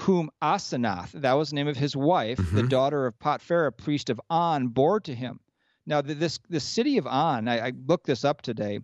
whom 0.00 0.30
Asenath, 0.42 1.12
that 1.12 1.34
was 1.34 1.50
the 1.50 1.56
name 1.56 1.68
of 1.68 1.76
his 1.76 1.94
wife, 1.94 2.38
mm-hmm. 2.38 2.56
the 2.56 2.62
daughter 2.62 3.06
of 3.06 3.18
Potiphera, 3.18 3.70
priest 3.70 4.08
of 4.08 4.20
An, 4.30 4.68
bore 4.68 5.00
to 5.00 5.14
him. 5.14 5.40
Now, 5.86 6.00
this 6.00 6.38
the 6.48 6.60
city 6.60 6.98
of 6.98 7.06
An, 7.06 7.48
I, 7.48 7.66
I, 7.66 7.72
looked 7.86 8.06
this 8.06 8.24
up 8.24 8.42
today, 8.42 8.80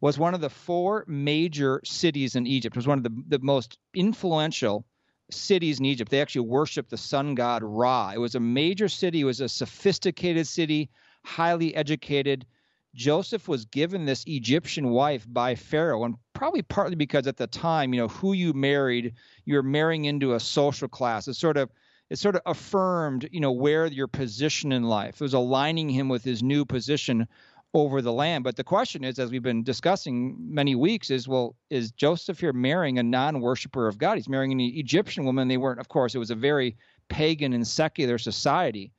was 0.00 0.18
one 0.18 0.34
of 0.34 0.40
the 0.40 0.50
four 0.50 1.04
major 1.08 1.80
cities 1.84 2.36
in 2.36 2.46
Egypt. 2.46 2.76
It 2.76 2.78
was 2.78 2.86
one 2.86 2.98
of 2.98 3.04
the, 3.04 3.22
the 3.28 3.38
most 3.40 3.78
influential 3.94 4.86
cities 5.30 5.80
in 5.80 5.86
Egypt. 5.86 6.10
They 6.10 6.20
actually 6.20 6.48
worshiped 6.48 6.90
the 6.90 6.96
sun 6.96 7.34
god 7.34 7.62
Ra. 7.64 8.12
It 8.14 8.18
was 8.18 8.34
a 8.34 8.40
major 8.40 8.88
city. 8.88 9.22
It 9.22 9.24
was 9.24 9.40
a 9.40 9.48
sophisticated 9.48 10.46
city, 10.46 10.90
highly 11.24 11.74
educated. 11.74 12.46
Joseph 12.94 13.46
was 13.48 13.64
given 13.64 14.04
this 14.04 14.24
Egyptian 14.26 14.90
wife 14.90 15.26
by 15.28 15.54
Pharaoh, 15.54 16.04
and 16.04 16.16
probably 16.32 16.62
partly 16.62 16.96
because 16.96 17.26
at 17.26 17.36
the 17.36 17.46
time, 17.46 17.94
you 17.94 18.00
know, 18.00 18.08
who 18.08 18.32
you 18.32 18.52
married, 18.52 19.14
you're 19.44 19.62
marrying 19.62 20.06
into 20.06 20.34
a 20.34 20.40
social 20.40 20.88
class. 20.88 21.28
It 21.28 21.34
sort 21.34 21.56
of 21.56 21.70
it 22.10 22.18
sort 22.18 22.34
of 22.34 22.42
affirmed, 22.46 23.28
you 23.30 23.40
know, 23.40 23.52
where 23.52 23.86
your 23.86 24.08
position 24.08 24.72
in 24.72 24.82
life. 24.82 25.14
It 25.14 25.20
was 25.20 25.34
aligning 25.34 25.88
him 25.88 26.08
with 26.08 26.24
his 26.24 26.42
new 26.42 26.64
position 26.64 27.28
over 27.72 28.02
the 28.02 28.12
land. 28.12 28.42
But 28.42 28.56
the 28.56 28.64
question 28.64 29.04
is, 29.04 29.20
as 29.20 29.30
we've 29.30 29.42
been 29.42 29.62
discussing 29.62 30.36
many 30.40 30.74
weeks, 30.74 31.10
is 31.10 31.28
well, 31.28 31.54
is 31.70 31.92
Joseph 31.92 32.40
here 32.40 32.52
marrying 32.52 32.98
a 32.98 33.02
non-worshiper 33.04 33.86
of 33.86 33.98
God? 33.98 34.16
He's 34.16 34.28
marrying 34.28 34.50
an 34.50 34.60
Egyptian 34.60 35.24
woman. 35.24 35.46
They 35.46 35.56
weren't, 35.56 35.78
of 35.78 35.88
course, 35.88 36.16
it 36.16 36.18
was 36.18 36.32
a 36.32 36.34
very 36.34 36.76
pagan 37.08 37.52
and 37.52 37.66
secular 37.66 38.18
society. 38.18 38.92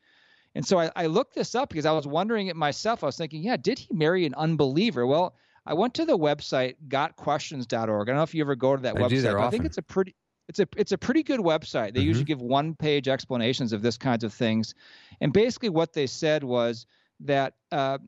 And 0.55 0.65
so 0.65 0.79
I, 0.79 0.91
I, 0.95 1.05
looked 1.05 1.33
this 1.33 1.55
up 1.55 1.69
because 1.69 1.85
I 1.85 1.91
was 1.91 2.05
wondering 2.05 2.47
it 2.47 2.55
myself. 2.55 3.03
I 3.03 3.05
was 3.05 3.17
thinking, 3.17 3.41
yeah, 3.41 3.55
did 3.55 3.79
he 3.79 3.87
marry 3.93 4.25
an 4.25 4.33
unbeliever? 4.35 5.07
Well, 5.07 5.35
I 5.65 5.73
went 5.73 5.93
to 5.95 6.05
the 6.05 6.17
website 6.17 6.75
gotquestions.org. 6.87 8.09
I 8.09 8.11
don't 8.11 8.15
know 8.17 8.23
if 8.23 8.35
you 8.35 8.43
ever 8.43 8.55
go 8.55 8.75
to 8.75 8.81
that 8.81 8.97
I 8.97 8.99
website. 8.99 9.39
I 9.39 9.49
think 9.49 9.65
it's 9.65 9.77
a 9.77 9.81
pretty 9.81 10.15
it's 10.47 10.59
a 10.59 10.67
it's 10.75 10.91
a 10.91 10.97
pretty 10.97 11.23
good 11.23 11.39
website. 11.39 11.93
They 11.93 12.01
mm-hmm. 12.01 12.07
usually 12.07 12.25
give 12.25 12.41
one 12.41 12.75
page 12.75 13.07
explanations 13.07 13.71
of 13.71 13.81
this 13.81 13.97
kinds 13.97 14.23
of 14.23 14.33
things, 14.33 14.73
and 15.21 15.31
basically 15.31 15.69
what 15.69 15.93
they 15.93 16.07
said 16.07 16.43
was 16.43 16.87
that 17.21 17.53
uh, 17.71 17.99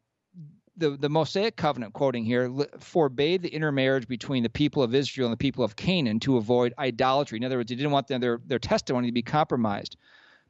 the 0.76 0.98
the 0.98 1.10
Mosaic 1.10 1.56
covenant, 1.56 1.94
quoting 1.94 2.26
here, 2.26 2.52
forbade 2.80 3.44
the 3.44 3.50
intermarriage 3.50 4.08
between 4.08 4.44
the 4.44 4.50
people 4.50 4.84
of 4.84 4.94
Israel 4.94 5.28
and 5.28 5.34
the 5.34 5.38
people 5.38 5.64
of 5.64 5.76
Canaan 5.76 6.20
to 6.22 6.38
avoid 6.38 6.74
idolatry. 6.80 7.38
In 7.38 7.46
other 7.46 7.58
words, 7.58 7.70
they 7.70 7.76
didn't 7.76 7.92
want 7.92 8.08
their 8.08 8.42
their 8.46 8.60
testimony 8.60 9.08
to 9.08 9.14
be 9.14 9.22
compromised. 9.22 9.96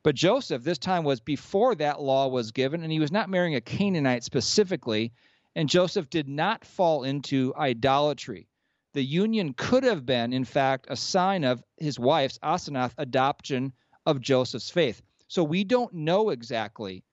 But 0.03 0.15
Joseph, 0.15 0.63
this 0.63 0.77
time 0.77 1.05
was 1.05 1.22
before 1.22 1.75
that 1.75 2.01
law 2.01 2.27
was 2.27 2.51
given, 2.51 2.83
and 2.83 2.91
he 2.91 3.00
was 3.00 3.12
not 3.12 3.29
marrying 3.29 3.55
a 3.55 3.62
Canaanite 3.62 4.24
specifically. 4.24 5.13
And 5.55 5.69
Joseph 5.69 6.10
did 6.10 6.27
not 6.27 6.65
fall 6.65 7.03
into 7.03 7.53
idolatry. 7.55 8.48
The 8.93 9.03
union 9.03 9.53
could 9.53 9.83
have 9.83 10.05
been, 10.05 10.33
in 10.33 10.45
fact, 10.45 10.88
a 10.89 10.95
sign 10.95 11.43
of 11.43 11.63
his 11.77 11.98
wife's, 11.98 12.38
Asenath, 12.39 12.93
adoption 12.98 13.72
of 14.05 14.19
Joseph's 14.19 14.69
faith. 14.69 15.01
So 15.27 15.43
we 15.43 15.63
don't 15.63 15.93
know 15.93 16.29
exactly. 16.29 17.03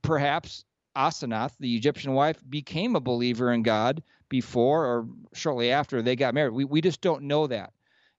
Perhaps 0.00 0.64
Asenath, 0.96 1.52
the 1.58 1.76
Egyptian 1.76 2.12
wife, 2.14 2.42
became 2.48 2.96
a 2.96 3.00
believer 3.00 3.52
in 3.52 3.62
God 3.62 4.02
before 4.28 4.84
or 4.84 5.08
shortly 5.34 5.70
after 5.70 6.02
they 6.02 6.16
got 6.16 6.34
married. 6.34 6.54
We, 6.54 6.64
we 6.64 6.80
just 6.80 7.00
don't 7.00 7.24
know 7.24 7.46
that. 7.46 7.72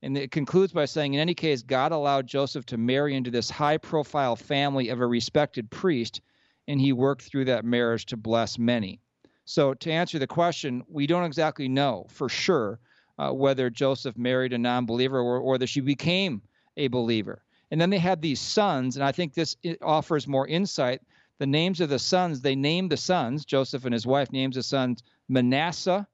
And 0.04 0.18
it 0.18 0.32
concludes 0.32 0.74
by 0.74 0.84
saying, 0.84 1.14
in 1.14 1.22
any 1.22 1.34
case, 1.34 1.64
God 1.64 1.94
allowed 1.94 2.28
Joseph 2.28 2.66
to 2.66 2.78
marry 2.78 3.16
into 3.16 3.32
this 3.32 3.50
high 3.50 3.78
profile 3.78 4.36
family 4.36 4.90
of 4.90 5.00
a 5.00 5.08
respected 5.08 5.72
priest, 5.72 6.20
and 6.68 6.82
he 6.82 6.92
worked 6.92 7.22
through 7.22 7.46
that 7.46 7.64
marriage 7.64 8.06
to 8.08 8.18
bless 8.18 8.60
many. 8.60 9.00
So, 9.46 9.74
to 9.76 9.92
answer 9.92 10.20
the 10.20 10.28
question, 10.28 10.84
we 10.90 11.08
don't 11.08 11.24
exactly 11.24 11.70
know 11.70 12.06
for 12.10 12.28
sure 12.28 12.82
uh, 13.18 13.32
whether 13.32 13.70
Joseph 13.70 14.18
married 14.18 14.52
a 14.52 14.58
non 14.58 14.86
believer 14.86 15.20
or, 15.22 15.38
or 15.38 15.52
whether 15.52 15.68
she 15.68 15.80
became 15.80 16.42
a 16.76 16.90
believer. 16.90 17.42
And 17.72 17.80
then 17.80 17.90
they 17.90 17.98
had 17.98 18.22
these 18.22 18.42
sons, 18.42 18.98
and 18.98 19.06
I 19.06 19.14
think 19.14 19.34
this 19.34 19.56
offers 19.82 20.28
more 20.28 20.50
insight. 20.50 21.00
The 21.40 21.48
names 21.48 21.80
of 21.80 21.88
the 21.88 21.98
sons, 21.98 22.42
they 22.42 22.56
named 22.56 22.92
the 22.92 22.98
sons, 22.98 23.46
Joseph 23.46 23.86
and 23.86 23.94
his 23.94 24.06
wife 24.06 24.34
names 24.34 24.56
the 24.56 24.64
sons 24.64 25.02
Manasseh 25.30 26.06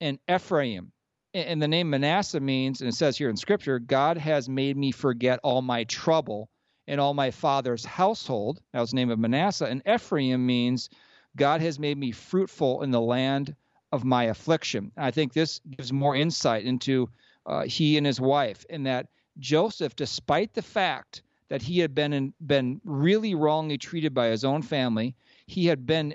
and 0.00 0.18
Ephraim 0.30 0.92
and 1.34 1.60
the 1.60 1.68
name 1.68 1.90
Manasseh 1.90 2.40
means, 2.40 2.80
and 2.80 2.88
it 2.88 2.94
says 2.94 3.18
here 3.18 3.28
in 3.28 3.36
Scripture, 3.36 3.78
God 3.78 4.16
has 4.18 4.48
made 4.48 4.76
me 4.76 4.92
forget 4.92 5.40
all 5.42 5.62
my 5.62 5.84
trouble 5.84 6.48
and 6.86 7.00
all 7.00 7.14
my 7.14 7.30
father's 7.30 7.84
household. 7.84 8.60
That 8.72 8.80
was 8.80 8.90
the 8.90 8.96
name 8.96 9.10
of 9.10 9.18
Manasseh. 9.18 9.66
And 9.66 9.82
Ephraim 9.86 10.46
means, 10.46 10.88
God 11.36 11.60
has 11.60 11.78
made 11.78 11.98
me 11.98 12.12
fruitful 12.12 12.82
in 12.82 12.90
the 12.90 13.00
land 13.00 13.56
of 13.90 14.04
my 14.04 14.24
affliction. 14.24 14.92
I 14.96 15.10
think 15.10 15.32
this 15.32 15.60
gives 15.76 15.92
more 15.92 16.14
insight 16.14 16.64
into 16.64 17.08
uh, 17.46 17.64
he 17.64 17.96
and 17.96 18.06
his 18.06 18.20
wife, 18.20 18.64
in 18.70 18.84
that 18.84 19.08
Joseph, 19.38 19.96
despite 19.96 20.54
the 20.54 20.62
fact 20.62 21.22
that 21.48 21.62
he 21.62 21.78
had 21.80 21.94
been 21.94 22.12
in, 22.12 22.32
been 22.46 22.80
really 22.84 23.34
wrongly 23.34 23.76
treated 23.76 24.14
by 24.14 24.28
his 24.28 24.44
own 24.44 24.62
family, 24.62 25.14
he 25.46 25.66
had 25.66 25.84
been 25.84 26.14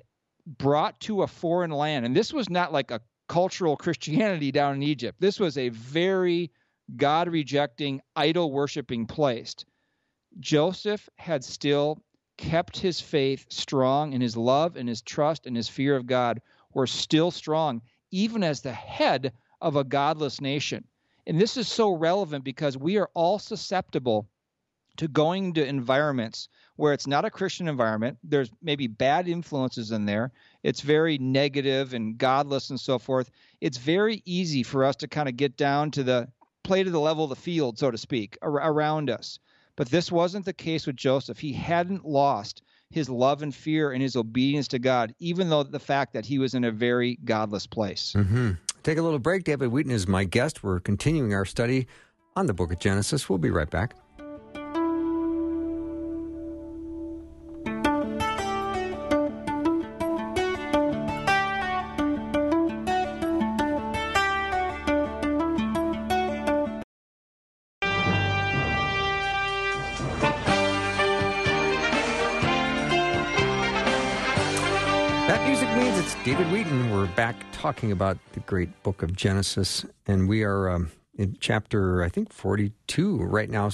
brought 0.57 0.99
to 1.01 1.21
a 1.21 1.27
foreign 1.27 1.71
land, 1.71 2.05
and 2.05 2.15
this 2.15 2.33
was 2.33 2.49
not 2.49 2.73
like 2.73 2.89
a 2.89 3.01
cultural 3.29 3.77
Christianity 3.77 4.51
down 4.51 4.75
in 4.75 4.83
Egypt. 4.83 5.21
This 5.21 5.39
was 5.39 5.57
a 5.57 5.69
very 5.69 6.51
God 6.97 7.29
rejecting, 7.29 8.01
idol 8.15 8.51
worshiping 8.51 9.05
place. 9.05 9.55
Joseph 10.39 11.07
had 11.15 11.45
still 11.45 12.03
kept 12.37 12.77
his 12.77 12.99
faith 12.99 13.45
strong, 13.49 14.13
and 14.13 14.23
his 14.23 14.35
love 14.35 14.75
and 14.75 14.89
his 14.89 15.01
trust 15.01 15.45
and 15.45 15.55
his 15.55 15.69
fear 15.69 15.95
of 15.95 16.07
God 16.07 16.41
were 16.73 16.87
still 16.87 17.31
strong, 17.31 17.81
even 18.11 18.43
as 18.43 18.61
the 18.61 18.73
head 18.73 19.33
of 19.61 19.75
a 19.75 19.83
godless 19.83 20.41
nation. 20.41 20.85
And 21.27 21.39
this 21.39 21.57
is 21.57 21.67
so 21.67 21.91
relevant 21.91 22.43
because 22.43 22.77
we 22.77 22.97
are 22.97 23.09
all 23.13 23.39
susceptible 23.39 24.27
to 24.99 25.07
going 25.07 25.53
to 25.53 25.65
environments 25.65 26.49
where 26.75 26.91
it's 26.91 27.07
not 27.07 27.23
a 27.23 27.29
Christian 27.29 27.69
environment. 27.69 28.17
There's 28.21 28.51
maybe 28.61 28.87
bad 28.87 29.29
influences 29.29 29.91
in 29.91 30.05
there. 30.05 30.33
It's 30.63 30.81
very 30.81 31.17
negative 31.17 31.93
and 31.93 32.17
godless 32.17 32.69
and 32.69 32.77
so 32.77 32.99
forth. 32.99 33.31
It's 33.61 33.77
very 33.77 34.21
easy 34.25 34.61
for 34.61 34.83
us 34.83 34.97
to 34.97 35.07
kind 35.07 35.29
of 35.29 35.37
get 35.37 35.55
down 35.55 35.91
to 35.91 36.03
the 36.03 36.27
play 36.65 36.83
to 36.83 36.89
the 36.89 36.99
level 36.99 37.23
of 37.23 37.29
the 37.29 37.37
field, 37.37 37.79
so 37.79 37.89
to 37.89 37.97
speak, 37.97 38.37
ar- 38.41 38.51
around 38.51 39.09
us. 39.09 39.39
But 39.77 39.89
this 39.89 40.11
wasn't 40.11 40.43
the 40.43 40.51
case 40.51 40.85
with 40.85 40.97
Joseph. 40.97 41.39
He 41.39 41.53
hadn't 41.53 42.03
lost 42.03 42.61
his 42.89 43.09
love 43.09 43.41
and 43.41 43.55
fear 43.55 43.93
and 43.93 44.01
his 44.01 44.17
obedience 44.17 44.67
to 44.69 44.79
God, 44.79 45.15
even 45.19 45.49
though 45.49 45.63
the 45.63 45.79
fact 45.79 46.11
that 46.11 46.25
he 46.25 46.39
was 46.39 46.55
in 46.55 46.65
a 46.65 46.71
very 46.71 47.17
godless 47.23 47.67
place. 47.67 48.13
Mm-hmm. 48.17 48.51
Take 48.83 48.97
a 48.97 49.01
little 49.01 49.19
break. 49.19 49.45
David 49.45 49.69
Wheaton 49.69 49.93
is 49.93 50.09
my 50.09 50.25
guest. 50.25 50.61
We're 50.61 50.81
continuing 50.81 51.33
our 51.33 51.45
study 51.45 51.87
on 52.35 52.47
the 52.47 52.53
book 52.53 52.73
of 52.73 52.79
Genesis. 52.79 53.29
We'll 53.29 53.39
be 53.39 53.49
right 53.49 53.69
back. 53.69 53.95
Talking 77.79 77.91
about 77.93 78.17
the 78.33 78.41
great 78.41 78.83
book 78.83 79.01
of 79.01 79.15
Genesis, 79.15 79.85
and 80.05 80.27
we 80.27 80.43
are 80.43 80.69
um, 80.69 80.91
in 81.17 81.37
chapter, 81.39 82.03
I 82.03 82.09
think, 82.09 82.33
42 82.33 83.19
right 83.19 83.49
now, 83.49 83.69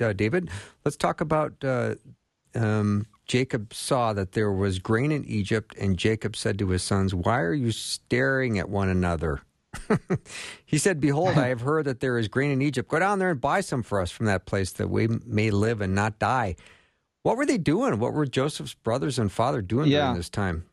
uh, 0.00 0.12
David. 0.12 0.48
Let's 0.84 0.96
talk 0.96 1.20
about 1.20 1.54
uh, 1.64 1.96
um, 2.54 3.06
Jacob 3.26 3.74
saw 3.74 4.12
that 4.12 4.30
there 4.30 4.52
was 4.52 4.78
grain 4.78 5.10
in 5.10 5.24
Egypt, 5.24 5.74
and 5.76 5.96
Jacob 5.98 6.36
said 6.36 6.56
to 6.60 6.68
his 6.68 6.84
sons, 6.84 7.16
Why 7.16 7.40
are 7.40 7.52
you 7.52 7.72
staring 7.72 8.60
at 8.60 8.68
one 8.68 8.88
another? 8.88 9.42
he 10.64 10.78
said, 10.78 11.00
Behold, 11.00 11.36
I 11.36 11.48
have 11.48 11.62
heard 11.62 11.86
that 11.86 11.98
there 11.98 12.16
is 12.16 12.28
grain 12.28 12.52
in 12.52 12.62
Egypt. 12.62 12.88
Go 12.88 13.00
down 13.00 13.18
there 13.18 13.30
and 13.30 13.40
buy 13.40 13.60
some 13.60 13.82
for 13.82 14.00
us 14.00 14.12
from 14.12 14.26
that 14.26 14.46
place 14.46 14.70
that 14.74 14.88
we 14.88 15.08
may 15.26 15.50
live 15.50 15.80
and 15.80 15.96
not 15.96 16.20
die. 16.20 16.54
What 17.24 17.36
were 17.36 17.44
they 17.44 17.58
doing? 17.58 17.98
What 17.98 18.12
were 18.12 18.24
Joseph's 18.24 18.74
brothers 18.74 19.18
and 19.18 19.32
father 19.32 19.62
doing 19.62 19.88
yeah. 19.88 20.02
during 20.02 20.16
this 20.16 20.30
time? 20.30 20.64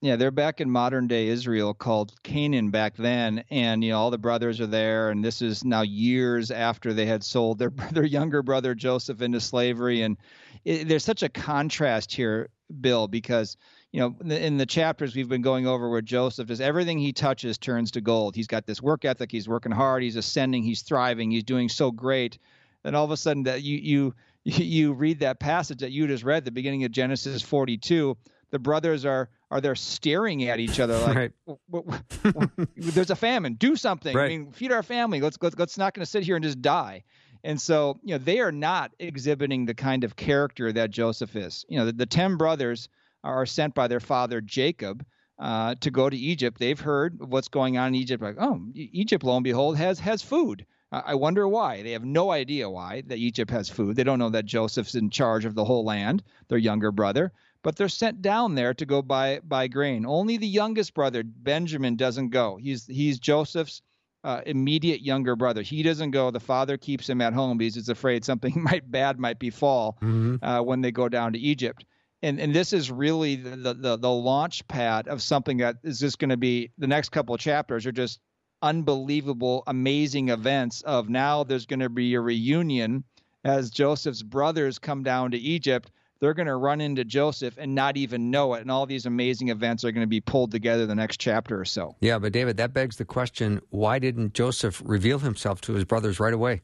Yeah, 0.00 0.14
they're 0.14 0.30
back 0.30 0.60
in 0.60 0.70
modern 0.70 1.08
day 1.08 1.26
Israel 1.26 1.74
called 1.74 2.12
Canaan 2.22 2.70
back 2.70 2.96
then, 2.96 3.42
and 3.50 3.82
you 3.82 3.90
know 3.90 3.98
all 3.98 4.10
the 4.12 4.18
brothers 4.18 4.60
are 4.60 4.66
there, 4.68 5.10
and 5.10 5.24
this 5.24 5.42
is 5.42 5.64
now 5.64 5.82
years 5.82 6.52
after 6.52 6.94
they 6.94 7.06
had 7.06 7.24
sold 7.24 7.58
their 7.58 7.70
their 7.92 8.04
younger 8.04 8.42
brother 8.44 8.76
Joseph 8.76 9.22
into 9.22 9.40
slavery, 9.40 10.02
and 10.02 10.16
it, 10.64 10.86
there's 10.86 11.04
such 11.04 11.24
a 11.24 11.28
contrast 11.28 12.12
here, 12.14 12.48
Bill, 12.80 13.08
because 13.08 13.56
you 13.90 13.98
know 13.98 14.14
in 14.32 14.56
the 14.56 14.66
chapters 14.66 15.16
we've 15.16 15.28
been 15.28 15.42
going 15.42 15.66
over 15.66 15.90
where 15.90 16.00
Joseph 16.00 16.46
does 16.46 16.60
everything 16.60 16.98
he 16.98 17.12
touches 17.12 17.58
turns 17.58 17.90
to 17.92 18.00
gold. 18.00 18.36
He's 18.36 18.46
got 18.46 18.66
this 18.66 18.80
work 18.80 19.04
ethic, 19.04 19.32
he's 19.32 19.48
working 19.48 19.72
hard, 19.72 20.04
he's 20.04 20.14
ascending, 20.14 20.62
he's 20.62 20.82
thriving, 20.82 21.32
he's 21.32 21.42
doing 21.42 21.68
so 21.68 21.90
great. 21.90 22.38
and 22.84 22.94
all 22.94 23.04
of 23.04 23.10
a 23.10 23.16
sudden 23.16 23.42
that 23.44 23.62
you 23.62 23.78
you 23.78 24.14
you 24.44 24.92
read 24.92 25.18
that 25.20 25.40
passage 25.40 25.80
that 25.80 25.90
you 25.90 26.06
just 26.06 26.22
read, 26.22 26.44
the 26.44 26.52
beginning 26.52 26.84
of 26.84 26.92
Genesis 26.92 27.42
42 27.42 28.16
the 28.50 28.58
brothers 28.58 29.04
are 29.04 29.28
are 29.50 29.60
there 29.60 29.74
staring 29.74 30.44
at 30.44 30.60
each 30.60 30.80
other 30.80 30.98
like 30.98 31.16
right. 31.16 31.32
w- 31.46 31.84
w- 31.84 32.02
w- 32.24 32.68
there's 32.76 33.10
a 33.10 33.16
famine 33.16 33.54
do 33.54 33.76
something 33.76 34.14
right. 34.16 34.26
i 34.26 34.28
mean 34.28 34.52
feed 34.52 34.72
our 34.72 34.82
family 34.82 35.20
let's 35.20 35.38
let's, 35.40 35.56
let's 35.58 35.78
not 35.78 35.94
going 35.94 36.04
to 36.04 36.10
sit 36.10 36.22
here 36.22 36.36
and 36.36 36.44
just 36.44 36.60
die 36.60 37.02
and 37.44 37.60
so 37.60 37.98
you 38.02 38.14
know 38.14 38.18
they 38.18 38.40
are 38.40 38.52
not 38.52 38.92
exhibiting 38.98 39.64
the 39.64 39.74
kind 39.74 40.04
of 40.04 40.16
character 40.16 40.72
that 40.72 40.90
joseph 40.90 41.36
is 41.36 41.64
you 41.68 41.78
know 41.78 41.86
the, 41.86 41.92
the 41.92 42.06
10 42.06 42.36
brothers 42.36 42.88
are 43.24 43.46
sent 43.46 43.74
by 43.74 43.88
their 43.88 44.00
father 44.00 44.40
jacob 44.40 45.04
uh, 45.38 45.74
to 45.80 45.90
go 45.90 46.10
to 46.10 46.16
egypt 46.16 46.58
they've 46.58 46.80
heard 46.80 47.18
what's 47.20 47.48
going 47.48 47.78
on 47.78 47.88
in 47.88 47.94
egypt 47.94 48.22
like 48.22 48.36
oh 48.40 48.60
egypt 48.74 49.24
lo 49.24 49.36
and 49.36 49.44
behold 49.44 49.76
has 49.76 49.98
has 50.00 50.22
food 50.22 50.66
I 50.90 51.16
wonder 51.16 51.46
why. 51.46 51.82
They 51.82 51.92
have 51.92 52.04
no 52.04 52.30
idea 52.30 52.70
why 52.70 53.02
that 53.08 53.18
Egypt 53.18 53.50
has 53.50 53.68
food. 53.68 53.94
They 53.94 54.04
don't 54.04 54.18
know 54.18 54.30
that 54.30 54.46
Joseph's 54.46 54.94
in 54.94 55.10
charge 55.10 55.44
of 55.44 55.54
the 55.54 55.64
whole 55.64 55.84
land, 55.84 56.22
their 56.48 56.56
younger 56.56 56.90
brother 56.90 57.30
but 57.62 57.76
they're 57.76 57.88
sent 57.88 58.22
down 58.22 58.54
there 58.54 58.74
to 58.74 58.86
go 58.86 59.02
buy 59.02 59.40
buy 59.40 59.68
grain. 59.68 60.06
Only 60.06 60.36
the 60.36 60.46
youngest 60.46 60.94
brother, 60.94 61.22
Benjamin, 61.24 61.96
doesn't 61.96 62.30
go. 62.30 62.56
He's 62.56 62.86
he's 62.86 63.18
Joseph's 63.18 63.82
uh, 64.24 64.40
immediate 64.46 65.00
younger 65.00 65.36
brother. 65.36 65.62
He 65.62 65.82
doesn't 65.82 66.10
go. 66.10 66.30
The 66.30 66.40
father 66.40 66.76
keeps 66.76 67.08
him 67.08 67.20
at 67.20 67.32
home 67.32 67.58
because 67.58 67.74
he's 67.74 67.88
afraid 67.88 68.24
something 68.24 68.52
might 68.62 68.90
bad 68.90 69.18
might 69.18 69.38
befall 69.38 69.98
mm-hmm. 70.02 70.44
uh, 70.44 70.62
when 70.62 70.80
they 70.80 70.92
go 70.92 71.08
down 71.08 71.32
to 71.32 71.38
Egypt. 71.38 71.84
And 72.22 72.40
and 72.40 72.54
this 72.54 72.72
is 72.72 72.90
really 72.90 73.36
the 73.36 73.74
the, 73.74 73.96
the 73.96 74.10
launch 74.10 74.66
pad 74.68 75.08
of 75.08 75.22
something 75.22 75.58
that 75.58 75.76
is 75.82 76.00
just 76.00 76.18
going 76.18 76.30
to 76.30 76.36
be 76.36 76.70
the 76.78 76.86
next 76.86 77.10
couple 77.10 77.34
of 77.34 77.40
chapters 77.40 77.86
are 77.86 77.92
just 77.92 78.20
unbelievable, 78.60 79.62
amazing 79.66 80.30
events. 80.30 80.82
Of 80.82 81.08
now 81.08 81.44
there's 81.44 81.66
going 81.66 81.80
to 81.80 81.88
be 81.88 82.14
a 82.14 82.20
reunion 82.20 83.04
as 83.44 83.70
Joseph's 83.70 84.22
brothers 84.22 84.78
come 84.78 85.04
down 85.04 85.30
to 85.30 85.38
Egypt 85.38 85.92
they're 86.20 86.34
going 86.34 86.46
to 86.46 86.56
run 86.56 86.80
into 86.80 87.04
Joseph 87.04 87.56
and 87.58 87.74
not 87.74 87.96
even 87.96 88.30
know 88.30 88.54
it. 88.54 88.60
And 88.60 88.70
all 88.70 88.86
these 88.86 89.06
amazing 89.06 89.48
events 89.48 89.84
are 89.84 89.92
going 89.92 90.04
to 90.04 90.08
be 90.08 90.20
pulled 90.20 90.50
together 90.50 90.86
the 90.86 90.94
next 90.94 91.20
chapter 91.20 91.60
or 91.60 91.64
so. 91.64 91.96
Yeah, 92.00 92.18
but 92.18 92.32
David, 92.32 92.56
that 92.56 92.72
begs 92.72 92.96
the 92.96 93.04
question 93.04 93.60
why 93.70 93.98
didn't 93.98 94.34
Joseph 94.34 94.82
reveal 94.84 95.20
himself 95.20 95.60
to 95.62 95.74
his 95.74 95.84
brothers 95.84 96.20
right 96.20 96.34
away? 96.34 96.62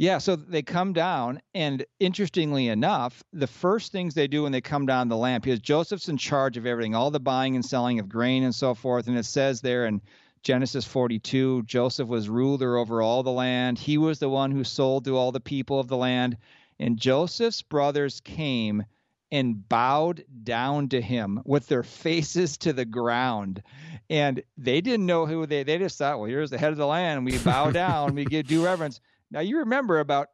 Yeah, 0.00 0.18
so 0.18 0.36
they 0.36 0.62
come 0.62 0.92
down, 0.92 1.40
and 1.54 1.84
interestingly 1.98 2.68
enough, 2.68 3.24
the 3.32 3.48
first 3.48 3.90
things 3.90 4.14
they 4.14 4.28
do 4.28 4.44
when 4.44 4.52
they 4.52 4.60
come 4.60 4.86
down 4.86 5.08
the 5.08 5.16
land, 5.16 5.42
because 5.42 5.58
Joseph's 5.58 6.08
in 6.08 6.16
charge 6.16 6.56
of 6.56 6.66
everything, 6.66 6.94
all 6.94 7.10
the 7.10 7.18
buying 7.18 7.56
and 7.56 7.64
selling 7.64 7.98
of 7.98 8.08
grain 8.08 8.44
and 8.44 8.54
so 8.54 8.74
forth. 8.74 9.08
And 9.08 9.18
it 9.18 9.24
says 9.24 9.60
there 9.60 9.86
in 9.86 10.00
Genesis 10.44 10.84
42, 10.84 11.64
Joseph 11.64 12.08
was 12.08 12.28
ruler 12.28 12.76
over 12.76 13.02
all 13.02 13.24
the 13.24 13.32
land. 13.32 13.76
He 13.76 13.98
was 13.98 14.20
the 14.20 14.28
one 14.28 14.52
who 14.52 14.62
sold 14.62 15.04
to 15.04 15.16
all 15.16 15.32
the 15.32 15.40
people 15.40 15.80
of 15.80 15.88
the 15.88 15.96
land. 15.96 16.36
And 16.78 16.98
Joseph's 16.98 17.62
brothers 17.62 18.20
came 18.20 18.84
and 19.30 19.68
bowed 19.68 20.24
down 20.42 20.88
to 20.88 21.00
him 21.00 21.42
with 21.44 21.66
their 21.66 21.82
faces 21.82 22.56
to 22.58 22.72
the 22.72 22.84
ground. 22.84 23.62
And 24.08 24.42
they 24.56 24.80
didn't 24.80 25.06
know 25.06 25.26
who 25.26 25.46
they 25.46 25.64
they 25.64 25.78
just 25.78 25.98
thought, 25.98 26.18
well, 26.18 26.28
here's 26.28 26.50
the 26.50 26.58
head 26.58 26.72
of 26.72 26.78
the 26.78 26.86
land. 26.86 27.24
We 27.24 27.38
bow 27.38 27.70
down, 27.72 28.14
we 28.14 28.24
give 28.24 28.46
due 28.46 28.64
reverence. 28.64 29.00
Now 29.30 29.40
you 29.40 29.58
remember 29.58 30.00
about 30.00 30.28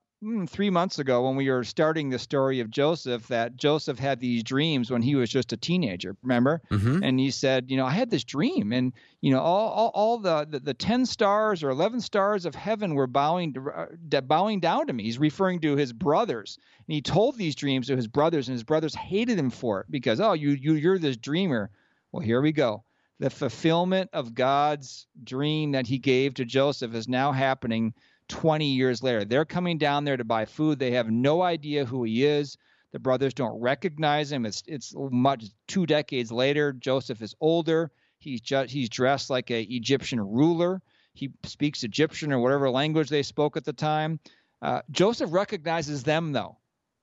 three 0.49 0.71
months 0.71 0.99
ago 0.99 1.27
when 1.27 1.37
we 1.37 1.51
were 1.51 1.65
starting 1.65 2.09
the 2.09 2.19
story 2.19 2.61
of 2.61 2.71
Joseph 2.71 3.29
that 3.29 3.57
Joseph 3.57 3.99
had 3.99 4.21
these 4.21 4.43
dreams 4.43 4.91
when 4.91 5.03
he 5.03 5.15
was 5.15 5.29
just 5.29 5.53
a 5.53 5.57
teenager, 5.57 6.17
remember? 6.23 6.63
Mm-hmm. 6.71 7.03
And 7.03 7.21
he 7.21 7.31
said, 7.31 7.71
you 7.71 7.77
know, 7.77 7.85
I 7.85 7.91
had 7.91 8.11
this 8.11 8.25
dream 8.25 8.73
and, 8.73 8.93
you 9.21 9.33
know, 9.33 9.41
all, 9.41 9.71
all, 9.71 9.91
all 9.95 10.19
the, 10.19 10.47
the, 10.49 10.61
the, 10.61 10.75
10 10.75 11.05
stars 11.05 11.63
or 11.63 11.71
11 11.71 12.01
stars 12.01 12.47
of 12.47 12.55
heaven 12.55 12.95
were 12.95 13.07
bowing, 13.07 13.53
to, 13.55 13.71
uh, 13.71 14.21
bowing 14.23 14.61
down 14.61 14.87
to 14.87 14.93
me. 14.93 15.05
He's 15.05 15.19
referring 15.19 15.61
to 15.61 15.77
his 15.77 15.93
brothers. 15.93 16.59
And 16.87 16.95
he 16.95 17.03
told 17.03 17.37
these 17.37 17.55
dreams 17.55 17.89
to 17.89 17.97
his 17.97 18.09
brothers 18.09 18.49
and 18.49 18.55
his 18.55 18.65
brothers 18.65 18.95
hated 18.95 19.39
him 19.39 19.51
for 19.51 19.81
it 19.81 19.87
because, 19.91 20.21
oh, 20.21 20.33
you, 20.33 20.51
you, 20.51 20.75
you're 20.75 20.99
this 20.99 21.17
dreamer. 21.17 21.71
Well, 22.13 22.23
here 22.23 22.41
we 22.41 22.53
go. 22.53 22.85
The 23.21 23.31
fulfillment 23.31 24.11
of 24.13 24.35
God's 24.35 25.07
dream 25.23 25.73
that 25.73 25.87
he 25.87 25.99
gave 25.99 26.35
to 26.35 26.45
Joseph 26.45 26.95
is 26.95 27.09
now 27.09 27.31
happening 27.31 27.95
20 28.29 28.67
years 28.67 29.03
later. 29.03 29.25
They're 29.25 29.45
coming 29.45 29.79
down 29.79 30.05
there 30.05 30.17
to 30.17 30.25
buy 30.25 30.45
food. 30.45 30.79
They 30.79 30.93
have 30.93 31.11
no 31.11 31.43
idea 31.43 31.85
who 31.85 32.05
he 32.05 32.25
is. 32.25 32.57
The 32.93 32.99
brothers 32.99 33.35
don't 33.35 33.61
recognize 33.61 34.31
him. 34.31 34.47
It's 34.47 34.63
it's 34.67 34.95
much 34.97 35.47
two 35.67 35.85
decades 35.85 36.31
later. 36.31 36.73
Joseph 36.73 37.23
is 37.23 37.35
older. 37.41 37.91
He's 38.19 38.41
just 38.41 38.73
he's 38.73 38.89
dressed 38.89 39.31
like 39.31 39.51
a 39.51 39.63
Egyptian 39.63 40.21
ruler. 40.21 40.81
He 41.13 41.33
speaks 41.45 41.83
Egyptian 41.83 42.33
or 42.33 42.39
whatever 42.39 42.71
language 42.71 43.09
they 43.09 43.23
spoke 43.23 43.57
at 43.57 43.65
the 43.65 43.73
time. 43.73 44.21
Uh, 44.63 44.81
Joseph 44.91 45.33
recognizes 45.33 46.05
them 46.05 46.33
though, 46.33 46.57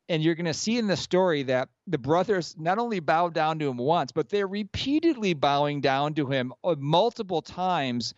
and 0.08 0.24
you're 0.24 0.36
going 0.36 0.46
to 0.46 0.54
see 0.54 0.78
in 0.78 0.88
the 0.88 0.98
story 0.98 1.44
that 1.44 1.70
the 1.88 1.98
brothers 1.98 2.56
not 2.58 2.80
only 2.80 3.00
bow 3.00 3.30
down 3.30 3.60
to 3.60 3.68
him 3.68 3.78
once, 3.78 4.12
but 4.12 4.30
they're 4.30 4.48
repeatedly 4.48 5.34
bowing 5.34 5.82
down 5.82 6.14
to 6.14 6.28
him 6.28 6.54
uh, 6.64 6.76
multiple 6.80 7.42
times 7.42 8.14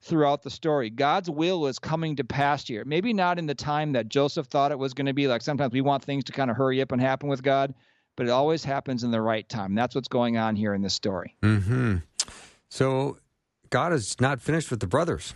throughout 0.00 0.42
the 0.42 0.50
story. 0.50 0.90
God's 0.90 1.28
will 1.28 1.66
is 1.66 1.78
coming 1.78 2.16
to 2.16 2.24
pass 2.24 2.66
here. 2.66 2.84
Maybe 2.84 3.12
not 3.12 3.38
in 3.38 3.46
the 3.46 3.54
time 3.54 3.92
that 3.92 4.08
Joseph 4.08 4.46
thought 4.46 4.72
it 4.72 4.78
was 4.78 4.94
going 4.94 5.06
to 5.06 5.12
be. 5.12 5.26
Like 5.26 5.42
sometimes 5.42 5.72
we 5.72 5.80
want 5.80 6.04
things 6.04 6.24
to 6.24 6.32
kind 6.32 6.50
of 6.50 6.56
hurry 6.56 6.80
up 6.80 6.92
and 6.92 7.00
happen 7.00 7.28
with 7.28 7.42
God, 7.42 7.74
but 8.16 8.26
it 8.26 8.30
always 8.30 8.64
happens 8.64 9.04
in 9.04 9.10
the 9.10 9.20
right 9.20 9.48
time. 9.48 9.74
That's 9.74 9.94
what's 9.94 10.08
going 10.08 10.36
on 10.36 10.56
here 10.56 10.74
in 10.74 10.82
this 10.82 10.94
story. 10.94 11.34
Mm-hmm. 11.42 11.96
So 12.70 13.18
God 13.70 13.92
is 13.92 14.20
not 14.20 14.40
finished 14.40 14.70
with 14.70 14.80
the 14.80 14.86
brothers. 14.86 15.34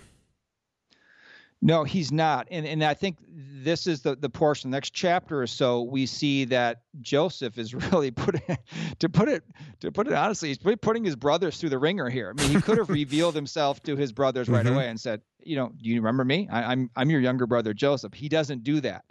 No, 1.64 1.84
he's 1.84 2.10
not. 2.10 2.48
And 2.50 2.66
and 2.66 2.82
I 2.82 2.92
think 2.92 3.18
this 3.28 3.86
is 3.86 4.02
the, 4.02 4.16
the 4.16 4.28
portion, 4.28 4.70
the 4.70 4.76
next 4.76 4.90
chapter 4.90 5.40
or 5.40 5.46
so, 5.46 5.82
we 5.82 6.06
see 6.06 6.44
that 6.46 6.82
Joseph 7.00 7.56
is 7.56 7.72
really 7.92 8.10
putting 8.10 8.58
to 8.98 9.08
put 9.08 9.28
it 9.28 9.44
to 9.80 9.92
put 9.92 10.08
it 10.08 10.12
honestly, 10.12 10.48
he's 10.48 10.58
putting 10.58 11.04
his 11.04 11.14
brothers 11.14 11.58
through 11.58 11.70
the 11.70 11.78
wringer 11.78 12.10
here. 12.10 12.34
I 12.36 12.42
mean, 12.42 12.50
he 12.50 12.60
could 12.60 12.78
have 12.78 12.90
revealed 12.90 13.36
himself 13.36 13.80
to 13.84 13.96
his 13.96 14.12
brothers 14.12 14.48
right 14.48 14.66
mm-hmm. 14.66 14.74
away 14.74 14.88
and 14.88 15.00
said, 15.00 15.22
you 15.44 15.54
know, 15.54 15.72
do 15.80 15.88
you 15.88 15.96
remember 15.96 16.24
me? 16.24 16.48
I, 16.50 16.72
I'm 16.72 16.90
I'm 16.96 17.10
your 17.10 17.20
younger 17.20 17.46
brother 17.46 17.72
Joseph. 17.72 18.12
He 18.12 18.28
doesn't 18.28 18.64
do 18.64 18.80
that. 18.80 19.04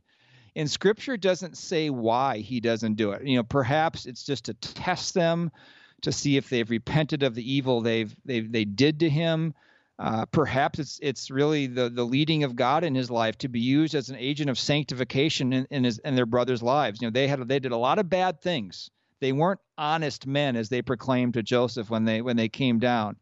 And 0.54 0.70
scripture 0.70 1.16
doesn't 1.16 1.56
say 1.56 1.90
why 1.90 2.40
he 2.40 2.60
doesn't 2.60 2.96
do 2.96 3.12
it. 3.12 3.26
You 3.26 3.38
know, 3.38 3.44
perhaps 3.44 4.06
it's 4.06 4.26
just 4.26 4.46
to 4.46 4.54
test 4.56 5.14
them 5.14 5.52
to 6.02 6.12
see 6.12 6.36
if 6.36 6.50
they've 6.50 6.70
repented 6.70 7.24
of 7.24 7.34
the 7.36 7.54
evil 7.54 7.80
they've 7.80 8.14
they 8.26 8.42
they 8.42 8.66
did 8.66 9.00
to 9.00 9.10
him 9.10 9.54
uh, 10.02 10.26
perhaps 10.26 10.80
it's 10.80 11.00
it's 11.04 11.30
really 11.30 11.68
the 11.68 11.88
the 11.88 12.04
leading 12.04 12.44
of 12.44 12.56
God 12.56 12.84
in 12.84 12.96
his 12.96 13.12
life 13.12 13.38
to 13.38 13.48
be 13.48 13.60
used 13.60 13.94
as 13.94 14.10
an 14.10 14.16
agent 14.16 14.50
of 14.50 14.58
sanctification 14.58 15.54
in, 15.54 15.68
in 15.70 15.84
his 15.84 16.00
in 16.00 16.16
their 16.16 16.26
brothers' 16.26 16.64
lives. 16.64 17.00
You 17.00 17.08
know, 17.08 17.12
they 17.12 17.28
had 17.28 17.48
they 17.48 17.60
did 17.60 17.72
a 17.72 17.78
lot 17.78 18.00
of 18.00 18.10
bad 18.10 18.42
things. 18.42 18.90
They 19.20 19.32
weren't 19.32 19.60
honest 19.78 20.26
men 20.26 20.56
as 20.56 20.70
they 20.70 20.82
proclaimed 20.82 21.36
to 21.36 21.44
Joseph 21.44 21.92
when 21.92 22.06
they 22.06 22.24
when 22.24 22.36
they 22.36 22.50
came 22.50 22.80
down. 22.80 23.18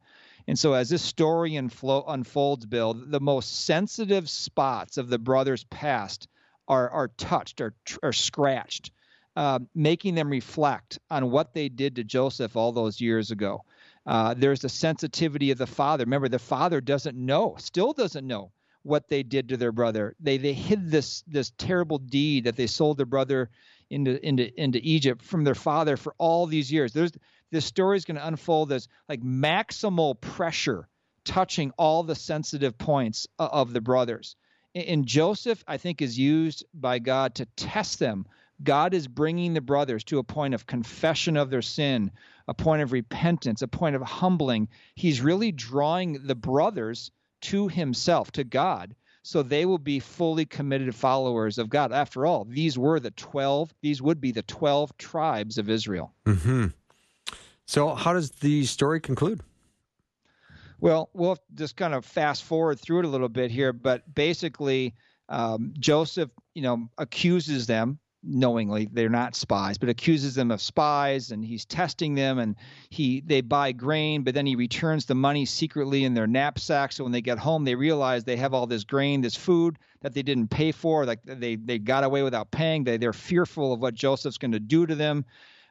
And 0.48 0.58
so, 0.58 0.72
as 0.72 0.88
this 0.88 1.02
story 1.02 1.52
unflo- 1.52 2.06
unfolds, 2.08 2.66
Bill, 2.66 2.94
the 2.94 3.20
most 3.20 3.66
sensitive 3.66 4.30
spots 4.30 4.98
of 4.98 5.10
the 5.10 5.20
brothers' 5.20 5.66
past 5.66 6.30
are 6.70 6.90
are 6.90 7.10
touched 7.10 7.60
or 7.60 7.76
are 8.02 8.14
scratched, 8.14 8.92
uh, 9.36 9.60
making 9.76 10.16
them 10.16 10.30
reflect 10.30 10.98
on 11.12 11.30
what 11.30 11.54
they 11.54 11.68
did 11.68 11.98
to 11.98 12.06
Joseph 12.06 12.56
all 12.56 12.72
those 12.72 13.02
years 13.02 13.32
ago. 13.32 13.66
Uh, 14.10 14.34
there's 14.36 14.64
a 14.64 14.70
sensitivity 14.70 15.52
of 15.52 15.60
the 15.60 15.68
father. 15.68 16.04
Remember, 16.04 16.28
the 16.28 16.40
father 16.40 16.82
doesn't 16.82 17.16
know, 17.16 17.56
still 17.60 17.94
doesn't 17.94 18.26
know 18.26 18.52
what 18.82 19.08
they 19.08 19.22
did 19.22 19.50
to 19.50 19.56
their 19.56 19.72
brother. 19.72 20.16
They 20.20 20.40
they 20.40 20.54
hid 20.54 20.90
this 20.90 21.24
this 21.28 21.52
terrible 21.60 22.00
deed 22.00 22.46
that 22.46 22.56
they 22.56 22.66
sold 22.66 22.98
their 22.98 23.06
brother 23.06 23.52
into 23.92 24.20
into 24.28 24.52
into 24.60 24.80
Egypt 24.82 25.22
from 25.22 25.44
their 25.44 25.54
father 25.54 25.96
for 25.96 26.16
all 26.18 26.48
these 26.48 26.72
years. 26.72 26.92
There's 26.92 27.12
this 27.52 27.66
story 27.66 27.98
is 27.98 28.06
going 28.06 28.18
to 28.18 28.26
unfold 28.26 28.72
as 28.72 28.88
like 29.08 29.22
maximal 29.22 30.20
pressure 30.20 30.88
touching 31.24 31.72
all 31.78 32.02
the 32.02 32.16
sensitive 32.16 32.80
points 32.80 33.28
of 33.38 33.74
the 33.74 33.82
brothers. 33.82 34.36
And 34.74 35.06
Joseph, 35.06 35.64
I 35.68 35.78
think, 35.78 36.02
is 36.02 36.18
used 36.18 36.66
by 36.74 36.98
God 36.98 37.36
to 37.36 37.46
test 37.58 38.00
them 38.00 38.26
God 38.64 38.94
is 38.94 39.08
bringing 39.08 39.54
the 39.54 39.62
brothers 39.62 40.04
to 40.06 40.20
a 40.20 40.24
point 40.24 40.54
of 40.54 40.66
confession 40.66 41.38
of 41.38 41.50
their 41.50 41.62
sin, 41.62 42.12
a 42.50 42.54
point 42.56 42.82
of 42.82 42.92
repentance, 42.92 43.62
a 43.62 43.68
point 43.68 43.96
of 43.96 44.02
humbling. 44.02 44.68
He's 44.96 45.22
really 45.22 45.52
drawing 45.52 46.26
the 46.26 46.34
brothers 46.34 47.12
to 47.42 47.68
himself, 47.68 48.32
to 48.34 48.44
God, 48.44 48.96
so 49.22 49.44
they 49.44 49.66
will 49.66 49.78
be 49.78 50.00
fully 50.00 50.46
committed 50.48 50.94
followers 50.96 51.60
of 51.60 51.70
God. 51.70 51.94
After 51.94 52.26
all, 52.26 52.46
these 52.46 52.76
were 52.76 53.00
the 53.00 53.12
12, 53.12 53.72
these 53.82 54.02
would 54.02 54.20
be 54.20 54.32
the 54.32 54.42
12 54.42 54.98
tribes 54.98 55.60
of 55.60 55.70
Israel. 55.70 56.12
Mm-hmm. 56.26 56.68
So, 57.68 57.94
how 57.94 58.14
does 58.14 58.32
the 58.32 58.66
story 58.66 59.00
conclude? 59.00 59.42
Well, 60.80 61.12
we'll 61.14 61.38
just 61.54 61.76
kind 61.76 61.94
of 61.94 62.04
fast 62.04 62.44
forward 62.46 62.80
through 62.80 63.00
it 63.00 63.06
a 63.06 63.10
little 63.10 63.30
bit 63.30 63.52
here, 63.52 63.74
but 63.74 64.12
basically, 64.12 64.96
um, 65.28 65.76
Joseph, 65.78 66.32
you 66.56 66.64
know, 66.64 66.90
accuses 66.98 67.68
them 67.68 68.00
knowingly 68.22 68.90
they're 68.92 69.10
not 69.10 69.36
spies 69.36 69.78
but 69.78 69.88
accuses 69.88 70.36
them 70.36 70.52
of 70.52 70.62
spies 70.62 71.32
and 71.32 71.44
he's 71.44 71.66
testing 71.66 72.16
them 72.16 72.38
and 72.38 72.56
he 72.90 73.22
they 73.22 73.40
buy 73.40 73.72
grain 73.72 74.24
but 74.24 74.34
then 74.34 74.46
he 74.46 74.56
returns 74.56 75.06
the 75.06 75.16
money 75.16 75.46
secretly 75.46 76.04
in 76.04 76.14
their 76.14 76.28
knapsack 76.28 76.92
so 76.92 77.04
when 77.04 77.14
they 77.14 77.22
get 77.22 77.38
home 77.38 77.64
they 77.64 77.76
realize 77.76 78.24
they 78.24 78.36
have 78.36 78.54
all 78.54 78.68
this 78.68 78.84
grain 78.84 79.22
this 79.22 79.36
food 79.36 79.78
that 80.02 80.14
they 80.14 80.22
didn't 80.22 80.50
pay 80.50 80.72
for 80.72 81.06
like 81.06 81.20
they 81.24 81.56
they 81.56 81.80
got 81.80 82.04
away 82.04 82.22
without 82.22 82.52
paying 82.52 82.84
they 82.84 82.98
they're 82.98 83.14
fearful 83.14 83.72
of 83.74 83.80
what 83.80 83.94
Joseph's 83.94 84.38
going 84.38 84.52
to 84.52 84.60
do 84.60 84.86
to 84.86 84.96
them 84.96 85.26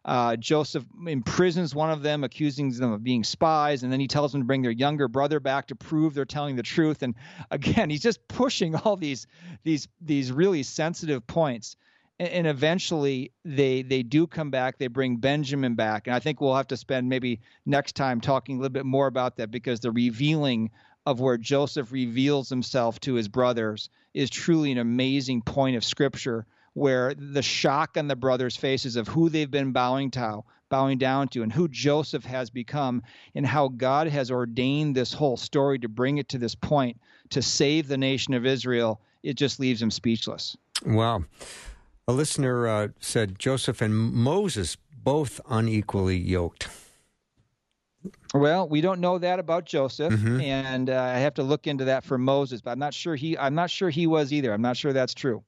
uh, 0.04 0.36
Joseph 0.36 0.84
imprisons 1.06 1.74
one 1.74 1.90
of 1.90 2.02
them, 2.02 2.24
accusing 2.24 2.70
them 2.70 2.92
of 2.92 3.04
being 3.04 3.24
spies, 3.24 3.82
and 3.82 3.92
then 3.92 4.00
he 4.00 4.08
tells 4.08 4.32
them 4.32 4.40
to 4.40 4.46
bring 4.46 4.62
their 4.62 4.70
younger 4.70 5.06
brother 5.06 5.38
back 5.38 5.66
to 5.66 5.76
prove 5.76 6.14
they're 6.14 6.24
telling 6.24 6.56
the 6.56 6.62
truth. 6.62 7.02
And 7.02 7.14
again, 7.50 7.90
he's 7.90 8.00
just 8.00 8.26
pushing 8.26 8.74
all 8.74 8.96
these 8.96 9.26
these 9.64 9.86
these 10.00 10.32
really 10.32 10.62
sensitive 10.62 11.26
points. 11.26 11.76
And, 12.18 12.28
and 12.28 12.46
eventually, 12.46 13.32
they 13.44 13.82
they 13.82 14.02
do 14.02 14.26
come 14.26 14.50
back. 14.50 14.78
They 14.78 14.88
bring 14.88 15.16
Benjamin 15.16 15.74
back, 15.74 16.06
and 16.06 16.14
I 16.14 16.18
think 16.18 16.40
we'll 16.40 16.56
have 16.56 16.68
to 16.68 16.76
spend 16.76 17.08
maybe 17.08 17.40
next 17.66 17.96
time 17.96 18.20
talking 18.20 18.56
a 18.56 18.60
little 18.60 18.72
bit 18.72 18.86
more 18.86 19.06
about 19.06 19.36
that 19.36 19.50
because 19.50 19.80
the 19.80 19.92
revealing 19.92 20.70
of 21.06 21.20
where 21.20 21.38
Joseph 21.38 21.90
reveals 21.90 22.50
himself 22.50 23.00
to 23.00 23.14
his 23.14 23.28
brothers 23.28 23.88
is 24.12 24.28
truly 24.28 24.72
an 24.72 24.78
amazing 24.78 25.40
point 25.42 25.76
of 25.76 25.84
scripture 25.84 26.44
where 26.74 27.14
the 27.14 27.42
shock 27.42 27.96
on 27.96 28.08
the 28.08 28.16
brothers' 28.16 28.56
faces 28.56 28.96
of 28.96 29.08
who 29.08 29.28
they've 29.28 29.50
been 29.50 29.72
bowing 29.72 30.10
to, 30.10 30.40
bowing 30.68 30.98
down 30.98 31.28
to, 31.28 31.42
and 31.42 31.52
who 31.52 31.66
Joseph 31.66 32.24
has 32.24 32.50
become, 32.50 33.02
and 33.34 33.46
how 33.46 33.68
God 33.68 34.06
has 34.08 34.30
ordained 34.30 34.94
this 34.94 35.12
whole 35.12 35.36
story 35.36 35.78
to 35.80 35.88
bring 35.88 36.18
it 36.18 36.28
to 36.30 36.38
this 36.38 36.54
point 36.54 37.00
to 37.30 37.42
save 37.42 37.88
the 37.88 37.96
nation 37.96 38.34
of 38.34 38.46
Israel, 38.46 39.00
it 39.22 39.34
just 39.34 39.58
leaves 39.60 39.82
him 39.82 39.90
speechless. 39.90 40.56
Wow. 40.84 41.24
A 42.08 42.12
listener 42.12 42.66
uh, 42.66 42.88
said 43.00 43.38
Joseph 43.38 43.82
and 43.82 43.94
Moses 43.94 44.78
both 45.04 45.42
unequally 45.46 46.16
yoked. 46.16 46.66
Well, 48.32 48.66
we 48.66 48.80
don't 48.80 49.00
know 49.00 49.18
that 49.18 49.38
about 49.38 49.66
Joseph, 49.66 50.14
mm-hmm. 50.14 50.40
and 50.40 50.88
uh, 50.88 50.98
I 50.98 51.18
have 51.18 51.34
to 51.34 51.42
look 51.42 51.66
into 51.66 51.84
that 51.84 52.04
for 52.04 52.16
Moses. 52.16 52.62
But 52.62 52.70
I'm 52.70 52.78
not 52.78 52.94
sure 52.94 53.14
he. 53.14 53.36
I'm 53.36 53.54
not 53.54 53.70
sure 53.70 53.90
he 53.90 54.06
was 54.06 54.32
either. 54.32 54.54
I'm 54.54 54.62
not 54.62 54.78
sure 54.78 54.94
that's 54.94 55.12
true. 55.12 55.44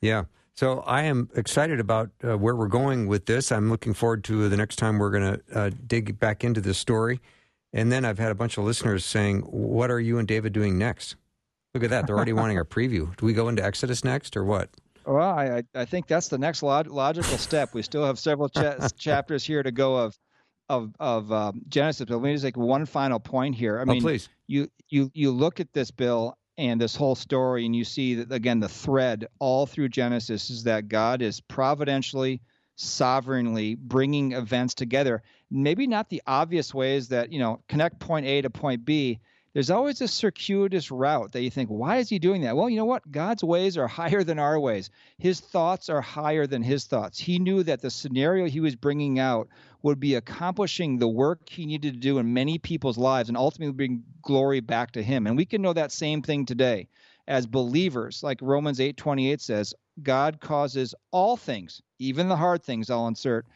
Yeah. 0.00 0.24
So 0.54 0.80
I 0.86 1.02
am 1.02 1.28
excited 1.34 1.80
about 1.80 2.10
uh, 2.22 2.38
where 2.38 2.54
we're 2.54 2.68
going 2.68 3.08
with 3.08 3.26
this. 3.26 3.50
I'm 3.50 3.68
looking 3.68 3.92
forward 3.92 4.22
to 4.24 4.48
the 4.48 4.56
next 4.56 4.76
time 4.76 4.98
we're 4.98 5.10
going 5.10 5.34
to 5.34 5.58
uh, 5.58 5.70
dig 5.88 6.20
back 6.20 6.44
into 6.44 6.60
this 6.60 6.78
story. 6.78 7.20
And 7.72 7.90
then 7.90 8.04
I've 8.04 8.18
had 8.18 8.30
a 8.30 8.34
bunch 8.34 8.58
of 8.58 8.64
listeners 8.64 9.04
saying, 9.04 9.40
"What 9.40 9.90
are 9.90 10.00
you 10.00 10.18
and 10.18 10.28
David 10.28 10.52
doing 10.52 10.78
next?" 10.78 11.16
Look 11.74 11.82
at 11.82 11.90
that; 11.90 12.06
they're 12.06 12.16
already 12.16 12.32
wanting 12.44 12.58
a 12.58 12.64
preview. 12.64 13.16
Do 13.16 13.26
we 13.26 13.32
go 13.32 13.48
into 13.48 13.64
Exodus 13.64 14.04
next, 14.04 14.36
or 14.36 14.44
what? 14.44 14.70
Well, 15.06 15.30
I 15.30 15.62
I 15.74 15.84
think 15.84 16.08
that's 16.08 16.28
the 16.28 16.38
next 16.38 16.62
log- 16.62 16.88
logical 16.88 17.38
step. 17.38 17.74
We 17.74 17.82
still 17.82 18.04
have 18.04 18.18
several 18.18 18.48
cha- 18.48 18.88
chapters 18.98 19.44
here 19.44 19.62
to 19.62 19.70
go 19.70 19.96
of 19.96 20.18
of 20.68 20.92
of 20.98 21.32
um, 21.32 21.62
Genesis. 21.68 22.06
But 22.06 22.16
let 22.16 22.22
me 22.22 22.32
just 22.32 22.44
make 22.44 22.56
one 22.56 22.86
final 22.86 23.20
point 23.20 23.54
here. 23.54 23.78
I 23.78 23.82
oh, 23.82 23.86
mean, 23.86 24.02
please. 24.02 24.28
you 24.48 24.68
you 24.88 25.10
you 25.14 25.30
look 25.30 25.60
at 25.60 25.72
this 25.72 25.90
bill 25.90 26.36
and 26.58 26.80
this 26.80 26.96
whole 26.96 27.14
story, 27.14 27.66
and 27.66 27.76
you 27.76 27.84
see 27.84 28.14
that 28.16 28.32
again 28.32 28.60
the 28.60 28.68
thread 28.68 29.28
all 29.38 29.66
through 29.66 29.90
Genesis 29.90 30.50
is 30.50 30.64
that 30.64 30.88
God 30.88 31.22
is 31.22 31.40
providentially, 31.40 32.40
sovereignly 32.74 33.76
bringing 33.76 34.32
events 34.32 34.74
together. 34.74 35.22
Maybe 35.50 35.86
not 35.86 36.08
the 36.08 36.22
obvious 36.26 36.74
ways 36.74 37.08
that 37.08 37.32
you 37.32 37.38
know 37.38 37.60
connect 37.68 38.00
point 38.00 38.26
A 38.26 38.42
to 38.42 38.50
point 38.50 38.84
B. 38.84 39.20
There's 39.56 39.70
always 39.70 40.02
a 40.02 40.08
circuitous 40.08 40.90
route 40.90 41.32
that 41.32 41.40
you 41.40 41.48
think, 41.48 41.70
why 41.70 41.96
is 41.96 42.10
he 42.10 42.18
doing 42.18 42.42
that? 42.42 42.54
Well, 42.54 42.68
you 42.68 42.76
know 42.76 42.84
what? 42.84 43.10
God's 43.10 43.42
ways 43.42 43.78
are 43.78 43.88
higher 43.88 44.22
than 44.22 44.38
our 44.38 44.60
ways. 44.60 44.90
His 45.16 45.40
thoughts 45.40 45.88
are 45.88 46.02
higher 46.02 46.46
than 46.46 46.62
his 46.62 46.84
thoughts. 46.84 47.18
He 47.18 47.38
knew 47.38 47.62
that 47.62 47.80
the 47.80 47.90
scenario 47.90 48.44
he 48.44 48.60
was 48.60 48.76
bringing 48.76 49.18
out 49.18 49.48
would 49.80 49.98
be 49.98 50.16
accomplishing 50.16 50.98
the 50.98 51.08
work 51.08 51.48
he 51.48 51.64
needed 51.64 51.94
to 51.94 52.00
do 52.00 52.18
in 52.18 52.34
many 52.34 52.58
people's 52.58 52.98
lives 52.98 53.30
and 53.30 53.38
ultimately 53.38 53.72
bring 53.72 54.04
glory 54.20 54.60
back 54.60 54.90
to 54.90 55.02
him. 55.02 55.26
And 55.26 55.38
we 55.38 55.46
can 55.46 55.62
know 55.62 55.72
that 55.72 55.90
same 55.90 56.20
thing 56.20 56.44
today 56.44 56.88
as 57.26 57.46
believers. 57.46 58.22
Like 58.22 58.40
Romans 58.42 58.78
8:28 58.78 59.40
says, 59.40 59.72
God 60.02 60.38
causes 60.38 60.94
all 61.12 61.38
things, 61.38 61.80
even 61.98 62.28
the 62.28 62.36
hard 62.36 62.62
things, 62.62 62.90
I'll 62.90 63.08
insert, 63.08 63.46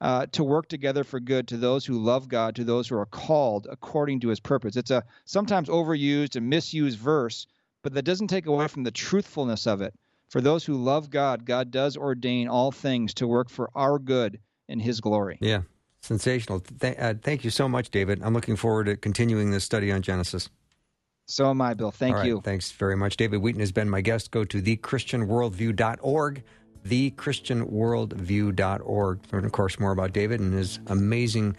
uh, 0.00 0.26
to 0.26 0.44
work 0.44 0.68
together 0.68 1.04
for 1.04 1.20
good 1.20 1.48
to 1.48 1.56
those 1.56 1.84
who 1.84 1.98
love 1.98 2.28
God, 2.28 2.54
to 2.56 2.64
those 2.64 2.88
who 2.88 2.96
are 2.96 3.06
called 3.06 3.66
according 3.70 4.20
to 4.20 4.28
his 4.28 4.40
purpose. 4.40 4.76
It's 4.76 4.90
a 4.90 5.04
sometimes 5.24 5.68
overused 5.68 6.36
and 6.36 6.48
misused 6.48 6.98
verse, 6.98 7.46
but 7.82 7.94
that 7.94 8.02
doesn't 8.02 8.28
take 8.28 8.46
away 8.46 8.68
from 8.68 8.84
the 8.84 8.90
truthfulness 8.90 9.66
of 9.66 9.82
it. 9.82 9.94
For 10.28 10.40
those 10.40 10.64
who 10.64 10.76
love 10.76 11.10
God, 11.10 11.44
God 11.44 11.70
does 11.70 11.96
ordain 11.96 12.48
all 12.48 12.70
things 12.70 13.14
to 13.14 13.26
work 13.26 13.48
for 13.48 13.70
our 13.74 13.98
good 13.98 14.38
in 14.68 14.78
his 14.78 15.00
glory. 15.00 15.38
Yeah, 15.40 15.62
Sensational. 16.00 16.60
Th- 16.60 16.96
uh, 16.98 17.14
thank 17.20 17.44
you 17.44 17.50
so 17.50 17.68
much, 17.68 17.90
David. 17.90 18.20
I'm 18.22 18.34
looking 18.34 18.56
forward 18.56 18.84
to 18.84 18.96
continuing 18.96 19.50
this 19.50 19.64
study 19.64 19.90
on 19.92 20.02
Genesis. 20.02 20.48
So 21.26 21.50
am 21.50 21.60
I, 21.60 21.74
Bill. 21.74 21.90
Thank 21.90 22.24
you. 22.24 22.40
Thanks 22.42 22.70
very 22.70 22.96
much. 22.96 23.16
David 23.16 23.42
Wheaton 23.42 23.60
has 23.60 23.72
been 23.72 23.90
my 23.90 24.00
guest. 24.00 24.30
Go 24.30 24.44
to 24.44 24.62
thechristianworldview.org, 24.62 26.42
thechristianworldview.org. 26.86 29.20
Learn, 29.32 29.44
of 29.44 29.52
course, 29.52 29.78
more 29.78 29.92
about 29.92 30.12
David 30.12 30.40
and 30.40 30.52
his 30.52 30.80
amazing 30.86 31.56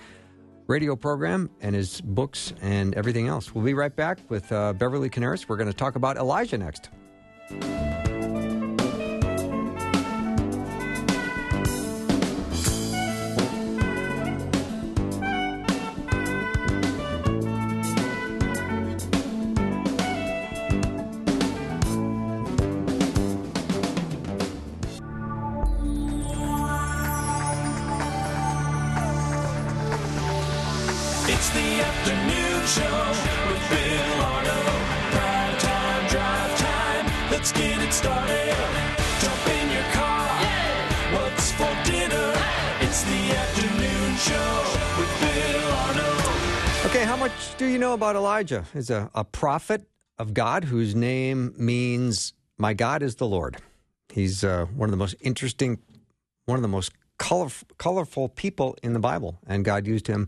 radio 0.67 0.95
program 0.95 1.49
and 1.61 1.75
his 1.75 2.01
books 2.01 2.53
and 2.61 2.93
everything 2.95 3.27
else. 3.27 3.55
We'll 3.55 3.65
be 3.65 3.73
right 3.73 3.95
back 3.95 4.19
with 4.29 4.51
uh, 4.51 4.73
Beverly 4.73 5.09
Corniaris. 5.09 5.47
We're 5.47 5.57
going 5.57 5.67
to 5.67 5.73
talk 5.73 5.95
about 5.95 6.17
Elijah 6.17 6.57
next. 6.57 6.89
Elijah? 48.51 48.67
He's 48.73 48.89
a, 48.89 49.09
a 49.13 49.23
prophet 49.23 49.87
of 50.17 50.33
God 50.33 50.65
whose 50.65 50.95
name 50.95 51.53
means 51.57 52.33
"My 52.57 52.73
God 52.73 53.03
is 53.03 53.15
the 53.15 53.27
Lord." 53.27 53.57
He's 54.09 54.43
uh, 54.43 54.65
one 54.75 54.89
of 54.89 54.91
the 54.91 54.97
most 54.97 55.15
interesting, 55.21 55.79
one 56.45 56.57
of 56.57 56.61
the 56.61 56.67
most 56.67 56.91
colorful, 57.17 57.67
colorful 57.77 58.29
people 58.29 58.75
in 58.81 58.93
the 58.93 58.99
Bible, 58.99 59.39
and 59.45 59.63
God 59.63 59.85
used 59.85 60.07
him 60.07 60.27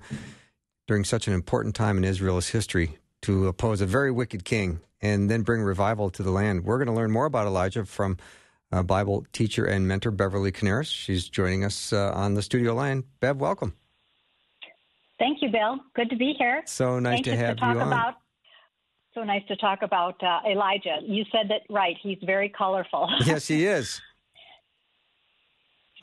during 0.88 1.04
such 1.04 1.28
an 1.28 1.34
important 1.34 1.76
time 1.76 1.98
in 1.98 2.04
Israel's 2.04 2.50
history 2.50 2.98
to 3.24 3.48
oppose 3.48 3.82
a 3.82 3.86
very 3.86 4.12
wicked 4.12 4.46
king 4.46 4.82
and 5.02 5.30
then 5.30 5.42
bring 5.42 5.62
revival 5.62 6.10
to 6.12 6.24
the 6.24 6.32
land. 6.32 6.64
We're 6.64 6.78
going 6.78 6.88
to 6.88 6.94
learn 6.94 7.12
more 7.12 7.26
about 7.26 7.48
Elijah 7.48 7.86
from 7.86 8.18
uh, 8.72 8.84
Bible 8.84 9.26
teacher 9.34 9.66
and 9.66 9.88
mentor 9.88 10.12
Beverly 10.12 10.52
Corniaris. 10.52 10.92
She's 10.92 11.28
joining 11.28 11.64
us 11.64 11.92
uh, 11.94 12.12
on 12.14 12.36
the 12.36 12.42
studio 12.42 12.74
line. 12.76 13.04
Bev, 13.20 13.38
welcome. 13.38 13.74
Thank 15.22 15.44
you, 15.44 15.50
Bill. 15.50 15.78
Good 15.96 16.10
to 16.10 16.16
be 16.16 16.34
here. 16.36 16.64
So 16.66 16.98
nice 16.98 17.22
to 17.26 17.36
have 17.38 17.56
to 17.58 17.62
talk 17.62 17.76
you 17.76 17.82
on. 17.82 17.88
About, 17.88 18.16
so 19.14 19.24
nice 19.24 19.44
to 19.50 19.56
talk 19.58 19.84
about 19.84 20.16
uh, 20.24 20.40
Elijah. 20.50 20.98
You 21.04 21.24
said 21.32 21.48
that 21.50 21.62
right. 21.70 21.96
He's 22.02 22.18
very 22.26 22.50
colorful. 22.50 23.08
yes, 23.26 23.48
he 23.48 23.66
is. 23.66 24.02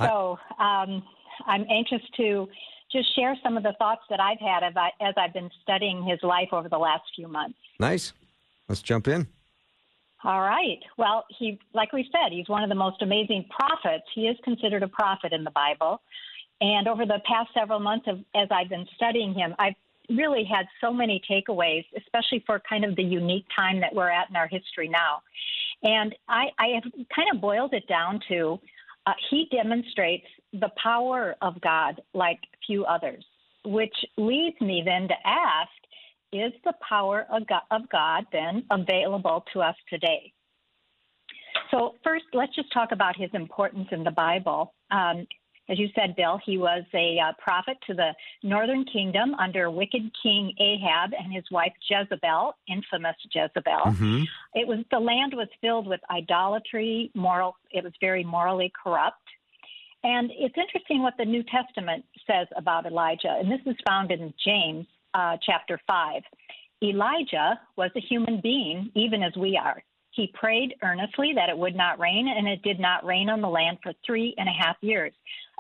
So 0.00 0.38
um, 0.60 1.02
I'm 1.44 1.66
anxious 1.68 2.00
to 2.18 2.46
just 2.92 3.12
share 3.16 3.34
some 3.42 3.56
of 3.56 3.64
the 3.64 3.74
thoughts 3.80 4.02
that 4.10 4.20
I've 4.20 4.38
had 4.38 4.62
as, 4.62 4.74
I, 4.76 4.90
have 5.00 5.32
been 5.34 5.50
studying 5.64 6.04
his 6.04 6.20
life 6.22 6.50
over 6.52 6.68
the 6.68 6.78
last 6.78 7.02
few 7.16 7.26
months. 7.26 7.58
Nice. 7.80 8.12
Let's 8.68 8.80
jump 8.80 9.08
in. 9.08 9.26
All 10.22 10.40
right. 10.40 10.78
Well, 10.98 11.24
he, 11.36 11.58
like 11.74 11.92
we 11.92 12.08
said, 12.12 12.30
he's 12.30 12.48
one 12.48 12.62
of 12.62 12.68
the 12.68 12.76
most 12.76 13.02
amazing 13.02 13.46
prophets. 13.50 14.04
He 14.14 14.28
is 14.28 14.36
considered 14.44 14.84
a 14.84 14.88
prophet 14.88 15.32
in 15.32 15.42
the 15.42 15.50
Bible. 15.50 16.00
And 16.60 16.88
over 16.88 17.06
the 17.06 17.20
past 17.26 17.50
several 17.54 17.80
months, 17.80 18.06
of, 18.08 18.18
as 18.34 18.48
I've 18.50 18.68
been 18.68 18.86
studying 18.96 19.32
him, 19.32 19.54
I've 19.58 19.74
really 20.08 20.44
had 20.44 20.66
so 20.80 20.92
many 20.92 21.20
takeaways, 21.30 21.84
especially 21.96 22.42
for 22.46 22.60
kind 22.68 22.84
of 22.84 22.96
the 22.96 23.02
unique 23.02 23.46
time 23.54 23.80
that 23.80 23.94
we're 23.94 24.10
at 24.10 24.30
in 24.30 24.36
our 24.36 24.48
history 24.48 24.88
now. 24.88 25.22
And 25.82 26.14
I, 26.28 26.46
I 26.58 26.66
have 26.74 26.92
kind 27.14 27.28
of 27.32 27.40
boiled 27.40 27.74
it 27.74 27.86
down 27.86 28.20
to 28.28 28.58
uh, 29.06 29.12
he 29.30 29.48
demonstrates 29.52 30.26
the 30.52 30.70
power 30.82 31.36
of 31.40 31.60
God 31.60 32.00
like 32.14 32.40
few 32.66 32.84
others, 32.84 33.24
which 33.64 33.94
leads 34.16 34.60
me 34.60 34.82
then 34.84 35.08
to 35.08 35.14
ask 35.24 35.70
is 36.32 36.52
the 36.64 36.74
power 36.86 37.26
of 37.32 37.46
God, 37.46 37.62
of 37.70 37.88
God 37.90 38.26
then 38.32 38.64
available 38.70 39.44
to 39.52 39.62
us 39.62 39.76
today? 39.88 40.32
So, 41.70 41.94
first, 42.04 42.24
let's 42.34 42.54
just 42.54 42.72
talk 42.72 42.92
about 42.92 43.16
his 43.16 43.30
importance 43.32 43.88
in 43.92 44.04
the 44.04 44.10
Bible. 44.10 44.74
Um, 44.90 45.26
as 45.68 45.78
you 45.78 45.88
said, 45.94 46.16
Bill, 46.16 46.40
he 46.44 46.56
was 46.56 46.84
a 46.94 47.18
uh, 47.18 47.32
prophet 47.38 47.76
to 47.86 47.94
the 47.94 48.14
northern 48.42 48.84
kingdom 48.84 49.34
under 49.34 49.70
wicked 49.70 50.10
King 50.22 50.54
Ahab 50.58 51.10
and 51.18 51.32
his 51.32 51.44
wife 51.50 51.72
Jezebel, 51.88 52.54
infamous 52.68 53.16
Jezebel. 53.30 53.92
Mm-hmm. 53.92 54.22
It 54.54 54.66
was 54.66 54.78
the 54.90 54.98
land 54.98 55.34
was 55.34 55.48
filled 55.60 55.86
with 55.86 56.00
idolatry, 56.10 57.10
moral. 57.14 57.56
It 57.70 57.84
was 57.84 57.92
very 58.00 58.24
morally 58.24 58.72
corrupt. 58.82 59.22
And 60.04 60.30
it's 60.32 60.54
interesting 60.56 61.02
what 61.02 61.14
the 61.18 61.24
New 61.24 61.42
Testament 61.42 62.04
says 62.26 62.46
about 62.56 62.86
Elijah, 62.86 63.36
and 63.38 63.50
this 63.50 63.60
is 63.66 63.76
found 63.86 64.12
in 64.12 64.32
James 64.44 64.86
uh, 65.12 65.36
chapter 65.44 65.80
5. 65.86 66.22
Elijah 66.82 67.60
was 67.76 67.90
a 67.96 68.00
human 68.00 68.40
being, 68.40 68.90
even 68.94 69.22
as 69.22 69.36
we 69.36 69.56
are. 69.62 69.82
He 70.18 70.32
prayed 70.34 70.74
earnestly 70.82 71.32
that 71.36 71.48
it 71.48 71.56
would 71.56 71.76
not 71.76 72.00
rain, 72.00 72.26
and 72.26 72.48
it 72.48 72.60
did 72.64 72.80
not 72.80 73.04
rain 73.04 73.30
on 73.30 73.40
the 73.40 73.48
land 73.48 73.78
for 73.84 73.92
three 74.04 74.34
and 74.36 74.48
a 74.48 74.52
half 74.52 74.74
years. 74.80 75.12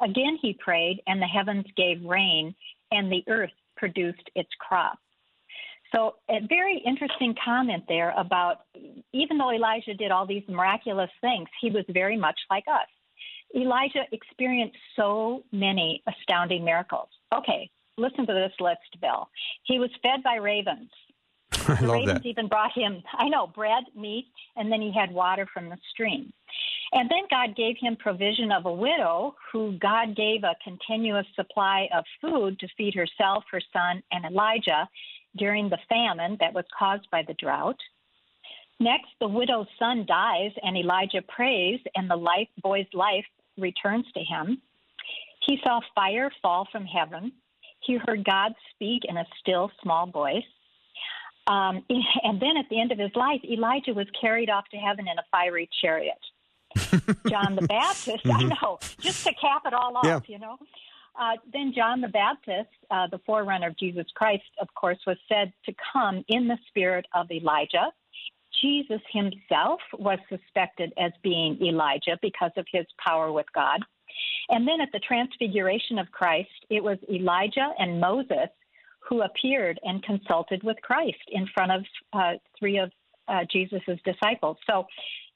Again 0.02 0.36
he 0.42 0.52
prayed, 0.52 1.00
and 1.06 1.22
the 1.22 1.26
heavens 1.26 1.64
gave 1.76 2.04
rain, 2.04 2.52
and 2.90 3.10
the 3.10 3.22
earth 3.28 3.52
produced 3.76 4.28
its 4.34 4.50
crop. 4.58 4.98
So, 5.94 6.16
a 6.28 6.40
very 6.48 6.82
interesting 6.84 7.36
comment 7.42 7.84
there 7.86 8.10
about 8.18 8.62
even 9.12 9.38
though 9.38 9.52
Elijah 9.52 9.94
did 9.94 10.10
all 10.10 10.26
these 10.26 10.42
miraculous 10.48 11.10
things, 11.20 11.48
he 11.60 11.70
was 11.70 11.84
very 11.88 12.16
much 12.16 12.38
like 12.50 12.64
us. 12.66 12.88
Elijah 13.54 14.06
experienced 14.10 14.76
so 14.96 15.44
many 15.52 16.02
astounding 16.08 16.64
miracles. 16.64 17.10
Okay, 17.32 17.70
listen 17.96 18.26
to 18.26 18.34
this 18.34 18.52
list, 18.58 19.00
Bill. 19.00 19.28
He 19.62 19.78
was 19.78 19.90
fed 20.02 20.24
by 20.24 20.34
ravens. 20.34 20.90
I 21.78 21.80
the 21.80 21.92
ravens 21.92 22.22
that. 22.22 22.26
even 22.26 22.48
brought 22.48 22.72
him, 22.72 23.02
I 23.12 23.28
know, 23.28 23.46
bread, 23.46 23.84
meat, 23.94 24.26
and 24.56 24.70
then 24.70 24.80
he 24.80 24.92
had 24.92 25.10
water 25.10 25.46
from 25.52 25.68
the 25.68 25.78
stream. 25.90 26.32
And 26.92 27.10
then 27.10 27.24
God 27.30 27.54
gave 27.54 27.76
him 27.78 27.96
provision 27.96 28.50
of 28.50 28.64
a 28.66 28.72
widow 28.72 29.34
who 29.52 29.76
God 29.78 30.16
gave 30.16 30.44
a 30.44 30.56
continuous 30.64 31.26
supply 31.36 31.88
of 31.94 32.04
food 32.20 32.58
to 32.60 32.68
feed 32.76 32.94
herself, 32.94 33.44
her 33.50 33.60
son, 33.72 34.02
and 34.10 34.24
Elijah 34.24 34.88
during 35.36 35.68
the 35.68 35.78
famine 35.88 36.36
that 36.40 36.54
was 36.54 36.64
caused 36.76 37.08
by 37.10 37.22
the 37.26 37.34
drought. 37.34 37.78
Next, 38.80 39.08
the 39.20 39.28
widow's 39.28 39.66
son 39.78 40.06
dies, 40.06 40.52
and 40.62 40.76
Elijah 40.76 41.22
prays, 41.22 41.80
and 41.94 42.08
the 42.08 42.16
life 42.16 42.48
boy's 42.62 42.86
life 42.94 43.26
returns 43.58 44.06
to 44.14 44.20
him. 44.20 44.62
He 45.46 45.58
saw 45.64 45.80
fire 45.94 46.30
fall 46.40 46.68
from 46.70 46.86
heaven. 46.86 47.32
He 47.80 47.98
heard 48.06 48.24
God 48.24 48.54
speak 48.74 49.02
in 49.04 49.16
a 49.16 49.26
still 49.40 49.70
small 49.82 50.06
voice. 50.06 50.44
Um, 51.48 51.84
and 52.22 52.40
then 52.40 52.56
at 52.56 52.68
the 52.70 52.80
end 52.80 52.92
of 52.92 52.98
his 52.98 53.10
life, 53.16 53.40
Elijah 53.44 53.94
was 53.94 54.06
carried 54.20 54.50
off 54.50 54.64
to 54.70 54.76
heaven 54.76 55.08
in 55.08 55.18
a 55.18 55.24
fiery 55.30 55.68
chariot. 55.80 56.20
John 57.28 57.56
the 57.56 57.66
Baptist, 57.66 58.24
mm-hmm. 58.24 58.52
I 58.52 58.56
know, 58.62 58.78
just 59.00 59.26
to 59.26 59.32
cap 59.34 59.62
it 59.64 59.72
all 59.72 59.96
off, 59.96 60.04
yeah. 60.04 60.20
you 60.26 60.38
know. 60.38 60.58
Uh, 61.18 61.32
then 61.52 61.72
John 61.74 62.00
the 62.00 62.08
Baptist, 62.08 62.68
uh, 62.90 63.08
the 63.10 63.18
forerunner 63.26 63.68
of 63.68 63.78
Jesus 63.78 64.06
Christ, 64.14 64.44
of 64.60 64.68
course, 64.74 64.98
was 65.06 65.16
said 65.28 65.52
to 65.66 65.74
come 65.92 66.24
in 66.28 66.46
the 66.46 66.58
spirit 66.68 67.06
of 67.14 67.30
Elijah. 67.30 67.90
Jesus 68.62 69.00
himself 69.12 69.80
was 69.98 70.18
suspected 70.28 70.92
as 70.98 71.12
being 71.22 71.58
Elijah 71.60 72.18
because 72.22 72.52
of 72.56 72.66
his 72.70 72.86
power 73.04 73.32
with 73.32 73.46
God. 73.52 73.80
And 74.48 74.66
then 74.66 74.80
at 74.80 74.90
the 74.92 75.00
transfiguration 75.00 75.98
of 75.98 76.10
Christ, 76.12 76.50
it 76.70 76.82
was 76.82 76.98
Elijah 77.10 77.70
and 77.78 78.00
Moses 78.00 78.48
who 79.06 79.22
appeared 79.22 79.78
and 79.82 80.02
consulted 80.02 80.62
with 80.62 80.76
Christ 80.82 81.16
in 81.30 81.46
front 81.54 81.72
of 81.72 81.84
uh, 82.12 82.32
three 82.58 82.78
of 82.78 82.90
uh, 83.28 83.44
Jesus' 83.50 83.80
disciples. 84.04 84.56
So 84.68 84.86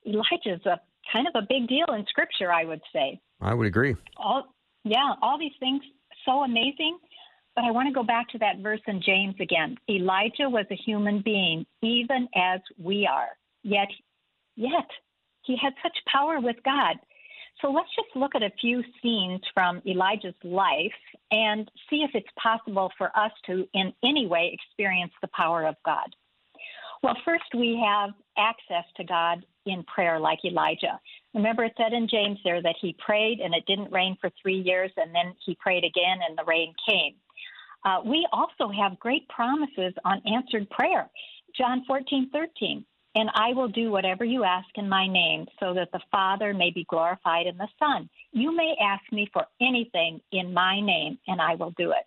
Elijah's 0.07 0.64
a 0.66 0.81
kind 1.12 1.27
of 1.27 1.35
a 1.35 1.46
big 1.48 1.68
deal 1.68 1.94
in 1.94 2.05
Scripture, 2.09 2.53
I 2.53 2.64
would 2.64 2.81
say. 2.92 3.20
I 3.40 3.55
would 3.55 3.66
agree. 3.66 3.96
All, 4.16 4.55
yeah, 4.85 5.14
all 5.20 5.38
these 5.38 5.53
things 5.61 5.83
so 6.25 6.42
amazing. 6.44 6.98
But 7.55 7.64
I 7.64 7.70
want 7.70 7.87
to 7.88 7.92
go 7.92 8.03
back 8.03 8.29
to 8.31 8.38
that 8.38 8.61
verse 8.62 8.81
in 8.87 9.03
James 9.03 9.35
again. 9.38 9.77
Elijah 9.90 10.48
was 10.48 10.64
a 10.70 10.75
human 10.75 11.20
being, 11.20 11.66
even 11.83 12.29
as 12.35 12.61
we 12.79 13.07
are. 13.07 13.29
Yet, 13.62 13.88
yet 14.57 14.88
he 15.42 15.57
had 15.62 15.75
such 15.83 15.96
power 16.11 16.40
with 16.40 16.57
God. 16.64 16.96
So 17.61 17.71
let's 17.71 17.88
just 17.95 18.09
look 18.17 18.35
at 18.35 18.43
a 18.43 18.51
few 18.61 18.83
scenes 19.01 19.41
from 19.55 19.81
Elijah's 19.87 20.35
life 20.43 20.93
and 21.31 21.71
see 21.88 22.03
if 22.03 22.11
it's 22.15 22.29
possible 22.43 22.91
for 22.99 23.17
us 23.17 23.31
to, 23.47 23.67
in 23.75 23.93
any 24.05 24.27
way, 24.27 24.53
experience 24.53 25.12
the 25.21 25.29
power 25.37 25.67
of 25.67 25.77
God. 25.85 26.15
Well, 27.03 27.17
first, 27.25 27.45
we 27.55 27.83
have 27.85 28.11
access 28.38 28.85
to 28.97 29.05
God 29.05 29.45
in 29.67 29.85
prayer, 29.85 30.19
like 30.19 30.38
Elijah. 30.45 31.01
Remember, 31.35 31.65
it 31.65 31.75
said 31.77 31.93
in 31.93 32.09
James 32.09 32.38
there 32.45 32.62
that 32.62 32.77
he 32.81 32.97
prayed 33.05 33.41
and 33.41 33.55
it 33.55 33.65
didn't 33.67 33.93
rain 33.93 34.17
for 34.21 34.31
three 34.41 34.61
years, 34.61 34.91
and 34.97 35.15
then 35.15 35.35
he 35.45 35.57
prayed 35.61 35.85
again 35.85 36.19
and 36.29 36.38
the 36.38 36.45
rain 36.45 36.73
came. 36.88 37.15
Uh, 37.85 38.01
we 38.05 38.27
also 38.33 38.71
have 38.71 38.99
great 39.01 39.29
promises 39.29 39.93
on 40.05 40.23
answered 40.27 40.69
prayer. 40.71 41.11
John 41.57 41.85
14, 41.87 42.31
13 42.33 42.85
and 43.14 43.29
I 43.35 43.53
will 43.53 43.68
do 43.68 43.90
whatever 43.90 44.25
you 44.25 44.44
ask 44.44 44.68
in 44.77 44.88
my 44.88 45.07
name, 45.07 45.46
so 45.61 45.75
that 45.75 45.92
the 45.92 46.01
Father 46.11 46.55
may 46.55 46.70
be 46.70 46.85
glorified 46.88 47.46
in 47.46 47.57
the 47.57 47.68
Son. 47.79 48.09
You 48.33 48.57
may 48.57 48.75
ask 48.83 49.03
me 49.12 49.29
for 49.33 49.44
anything 49.61 50.20
in 50.33 50.53
my 50.55 50.81
name, 50.81 51.18
and 51.27 51.40
I 51.40 51.55
will 51.55 51.72
do 51.77 51.90
it. 51.90 52.07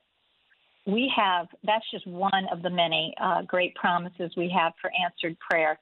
We 0.88 1.12
have, 1.16 1.48
that's 1.64 1.90
just 1.92 2.06
one 2.06 2.46
of 2.52 2.62
the 2.62 2.70
many 2.70 3.14
uh, 3.22 3.42
great 3.44 3.74
promises 3.76 4.32
we 4.38 4.54
have 4.56 4.74
for 4.82 4.92
answered 5.04 5.38
prayer. 5.40 5.80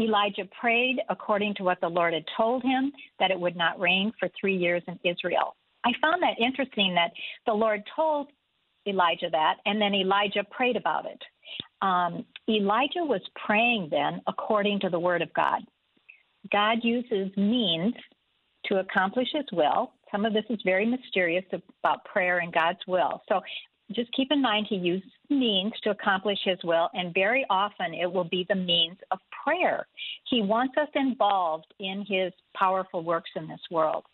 Elijah 0.00 0.48
prayed 0.58 1.00
according 1.08 1.54
to 1.56 1.64
what 1.64 1.80
the 1.80 1.88
Lord 1.88 2.14
had 2.14 2.24
told 2.36 2.62
him, 2.62 2.92
that 3.18 3.30
it 3.30 3.38
would 3.38 3.56
not 3.56 3.80
rain 3.80 4.12
for 4.18 4.28
three 4.38 4.56
years 4.56 4.82
in 4.88 4.98
Israel. 5.04 5.54
I 5.84 5.90
found 6.00 6.22
that 6.22 6.38
interesting 6.38 6.94
that 6.94 7.12
the 7.46 7.52
Lord 7.52 7.82
told 7.94 8.28
Elijah 8.86 9.28
that, 9.30 9.56
and 9.64 9.80
then 9.80 9.94
Elijah 9.94 10.44
prayed 10.50 10.76
about 10.76 11.06
it. 11.06 11.22
Um, 11.82 12.24
Elijah 12.48 13.04
was 13.04 13.20
praying 13.44 13.88
then 13.90 14.22
according 14.26 14.80
to 14.80 14.88
the 14.88 14.98
word 14.98 15.20
of 15.20 15.32
God. 15.34 15.60
God 16.50 16.78
uses 16.82 17.36
means 17.36 17.94
to 18.66 18.78
accomplish 18.78 19.28
his 19.32 19.44
will. 19.52 19.92
Some 20.10 20.24
of 20.24 20.32
this 20.32 20.44
is 20.48 20.58
very 20.64 20.86
mysterious 20.86 21.44
about 21.52 22.04
prayer 22.04 22.38
and 22.38 22.52
God's 22.52 22.78
will. 22.86 23.22
So 23.28 23.40
just 23.90 24.12
keep 24.12 24.30
in 24.30 24.40
mind 24.40 24.66
he 24.68 24.76
uses 24.76 25.10
means 25.28 25.72
to 25.82 25.90
accomplish 25.90 26.38
his 26.44 26.58
will, 26.62 26.88
and 26.94 27.12
very 27.12 27.44
often 27.50 27.94
it 27.94 28.10
will 28.10 28.24
be 28.24 28.46
the 28.48 28.54
means 28.54 28.96
of 29.10 29.18
prayer. 29.44 29.86
He 30.28 30.40
wants 30.40 30.74
us 30.76 30.88
involved 30.94 31.72
in 31.80 32.04
his 32.08 32.32
powerful 32.54 33.02
works 33.02 33.30
in 33.34 33.48
this 33.48 33.60
world. 33.70 34.04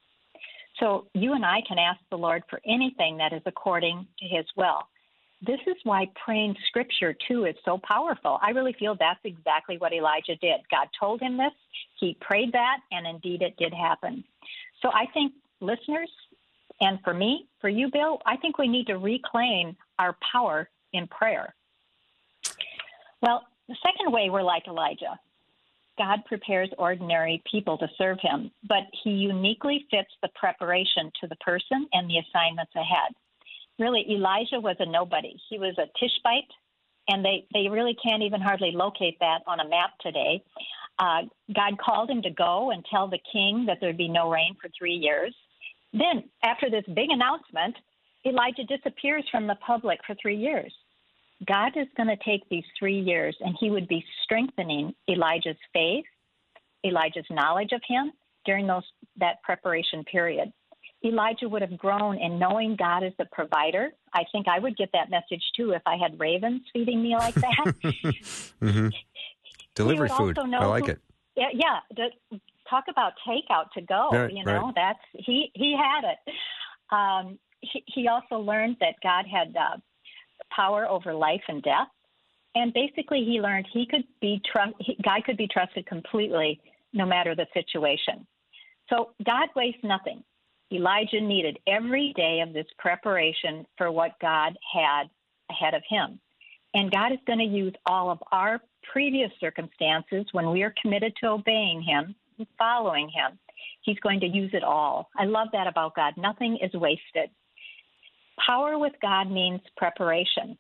So 0.81 1.07
you 1.13 1.35
and 1.35 1.45
I 1.45 1.61
can 1.67 1.79
ask 1.79 2.01
the 2.11 2.19
Lord 2.19 2.45
for 2.49 2.61
anything 2.67 3.19
that 3.19 3.33
is 3.33 3.43
according 3.47 4.07
to 4.21 4.25
his 4.25 4.47
will 4.57 4.81
this 5.41 5.61
is 5.67 5.77
why 5.85 6.07
praying 6.25 6.57
scripture 6.67 7.15
too 7.29 7.45
is 7.45 7.55
so 7.65 7.79
powerful. 7.87 8.39
I 8.43 8.51
really 8.51 8.75
feel 8.79 8.97
that's 8.99 9.21
exactly 9.25 9.79
what 9.79 9.93
Elijah 9.93 10.37
did. 10.37 10.61
God 10.71 10.89
told 10.99 11.21
him 11.21 11.37
this, 11.37 11.53
he 12.01 12.17
prayed 12.21 12.53
that, 12.53 12.79
and 12.91 13.07
indeed 13.07 13.43
it 13.43 13.57
did 13.57 13.73
happen. 13.73 14.25
So 14.83 14.89
I 14.89 15.07
think 15.15 15.33
listeners, 15.61 16.11
and 16.81 16.99
for 17.05 17.15
me, 17.15 17.47
for 17.61 17.69
you, 17.69 17.89
Bill, 17.93 18.21
I 18.27 18.37
think 18.37 18.59
we 18.59 18.69
need 18.69 18.87
to 18.89 18.99
reclaim 18.99 19.77
our 19.99 20.17
power 20.33 20.69
in 20.93 21.07
prayer. 21.07 21.55
Well, 23.23 23.45
the 23.69 23.77
second 23.85 24.13
way 24.13 24.31
we're 24.31 24.43
like 24.43 24.67
Elijah. 24.67 25.19
God 25.99 26.25
prepares 26.27 26.71
ordinary 26.79 27.43
people 27.51 27.77
to 27.79 27.89
serve 27.99 28.19
him, 28.23 28.53
but 28.69 28.85
he 29.03 29.11
uniquely 29.11 29.85
fits 29.91 30.11
the 30.23 30.29
preparation 30.37 31.11
to 31.21 31.27
the 31.27 31.35
person 31.37 31.89
and 31.93 32.09
the 32.09 32.19
assignments 32.19 32.71
ahead 32.77 33.13
really 33.79 34.05
Elijah 34.11 34.61
was 34.61 34.77
a 34.79 34.87
nobody. 34.87 35.37
He 35.49 35.59
was 35.59 35.77
a 35.79 35.87
Tishbite, 35.99 36.51
and 37.09 37.25
they, 37.25 37.47
they 37.53 37.69
really 37.69 37.97
can't 38.03 38.23
even 38.23 38.41
hardly 38.41 38.73
locate 38.73 39.19
that 39.21 39.41
on 39.47 39.61
a 39.61 39.69
map 39.69 39.91
today. 40.01 40.43
Uh, 40.99 41.23
God 41.55 41.79
called 41.79 42.11
him 42.11 42.23
to 42.23 42.31
go 42.31 42.71
and 42.71 42.85
tell 42.91 43.09
the 43.09 43.21
king 43.33 43.67
that 43.67 43.79
there'd 43.81 43.97
be 43.97 44.09
no 44.09 44.31
rain 44.31 44.57
for 44.61 44.69
three 44.77 44.95
years. 44.95 45.35
Then, 45.93 46.25
after 46.43 46.69
this 46.69 46.85
big 46.95 47.11
announcement, 47.11 47.77
Elijah 48.27 48.65
disappears 48.65 49.25
from 49.31 49.47
the 49.47 49.55
public 49.67 50.01
for 50.07 50.17
three 50.21 50.37
years. 50.37 50.73
God 51.47 51.73
is 51.77 51.87
going 51.97 52.09
to 52.09 52.25
take 52.25 52.49
these 52.49 52.65
three 52.79 52.99
years 52.99 53.37
and 53.41 53.57
he 53.61 53.71
would 53.71 53.87
be 53.87 54.05
strengthening 54.25 54.93
Elijah's 55.09 55.57
faith, 55.73 56.05
Elijah's 56.85 57.27
knowledge 57.31 57.71
of 57.73 57.81
him 57.87 58.13
during 58.45 58.67
those 58.67 58.83
that 59.19 59.43
preparation 59.43 60.05
period. 60.05 60.53
Elijah 61.05 61.49
would 61.49 61.63
have 61.63 61.77
grown 61.79 62.19
in 62.19 62.39
knowing 62.39 62.77
God 62.77 63.05
as 63.05 63.13
the 63.19 63.27
provider. 63.27 63.91
I 64.13 64.25
think 64.33 64.49
I 64.49 64.59
would 64.59 64.77
get 64.77 64.91
that 64.93 65.11
message 65.11 65.43
too 65.57 65.71
if 65.71 65.83
I 65.87 65.97
had 65.97 66.19
ravens 66.19 66.63
feeding 66.73 67.03
me 67.03 67.17
like 67.17 67.35
that. 67.35 67.65
mm-hmm. 68.63 68.89
Delivery 69.75 70.09
food. 70.09 70.39
I 70.39 70.67
like 70.67 70.87
who, 70.87 70.93
it. 70.93 71.01
Yeah, 71.37 71.49
yeah. 71.55 71.79
The, 71.95 72.41
talk 72.69 72.85
about 72.89 73.13
takeout 73.27 73.71
to 73.75 73.81
go. 73.81 74.09
Right, 74.13 74.33
you 74.33 74.45
know, 74.45 74.67
right. 74.67 74.75
that's 74.75 75.25
he 75.27 75.51
he 75.55 75.77
had 75.77 76.11
it. 76.13 76.19
Um, 76.91 77.39
he, 77.61 77.85
he 77.87 78.09
also 78.09 78.37
learned 78.37 78.77
that 78.81 78.95
God 79.03 79.25
had 79.31 79.55
uh, 79.57 79.77
power 80.51 80.87
over 80.87 81.15
life 81.15 81.43
and 81.49 81.63
death, 81.63 81.89
and 82.55 82.73
basically 82.73 83.25
he 83.25 83.41
learned 83.41 83.67
he 83.73 83.87
could 83.87 84.05
be 84.21 84.41
trust. 84.51 84.75
God 85.03 85.25
could 85.25 85.37
be 85.37 85.47
trusted 85.47 85.87
completely, 85.87 86.61
no 86.93 87.07
matter 87.07 87.35
the 87.35 87.47
situation. 87.55 88.27
So 88.91 89.11
God 89.25 89.49
wastes 89.55 89.85
nothing. 89.85 90.25
Elijah 90.73 91.21
needed 91.21 91.59
every 91.67 92.13
day 92.17 92.41
of 92.47 92.53
this 92.53 92.67
preparation 92.79 93.67
for 93.77 93.91
what 93.91 94.19
God 94.21 94.57
had 94.73 95.05
ahead 95.51 95.75
of 95.75 95.83
him. 95.89 96.21
And 96.75 96.91
God 96.91 97.13
is 97.13 97.19
going 97.27 97.39
to 97.39 97.45
use 97.45 97.75
all 97.87 98.11
of 98.11 98.19
our 98.31 98.61
previous 98.93 99.31
circumstances 99.41 100.27
when 100.33 100.51
we 100.51 100.63
are 100.63 100.75
committed 100.81 101.13
to 101.21 101.29
obeying 101.29 101.83
Him, 101.83 102.15
following 102.59 103.09
Him. 103.09 103.39
He's 103.83 103.99
going 104.01 104.21
to 104.21 104.27
use 104.27 104.51
it 104.53 104.63
all. 104.63 105.09
I 105.17 105.25
love 105.25 105.49
that 105.53 105.67
about 105.67 105.97
God. 105.97 106.15
Nothing 106.17 106.59
is 106.63 106.73
wasted. 106.75 107.31
Power 108.47 108.79
with 108.79 108.93
God 109.03 109.31
means 109.31 109.61
preparation. 109.77 110.57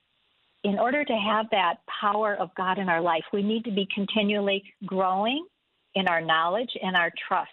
In 0.65 0.79
order 0.79 1.05
to 1.05 1.13
have 1.13 1.47
that 1.51 1.77
power 2.01 2.35
of 2.35 2.55
God 2.57 2.79
in 2.79 2.89
our 2.89 3.01
life, 3.01 3.23
we 3.33 3.43
need 3.43 3.65
to 3.65 3.71
be 3.71 3.87
continually 3.95 4.63
growing 4.85 5.47
in 5.95 6.09
our 6.09 6.21
knowledge 6.21 6.71
and 6.83 6.97
our 6.97 7.13
trust 7.29 7.51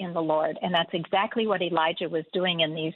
in 0.00 0.12
the 0.12 0.20
Lord. 0.20 0.58
And 0.62 0.74
that's 0.74 0.90
exactly 0.92 1.46
what 1.46 1.62
Elijah 1.62 2.08
was 2.08 2.24
doing 2.32 2.60
in 2.60 2.74
these 2.74 2.94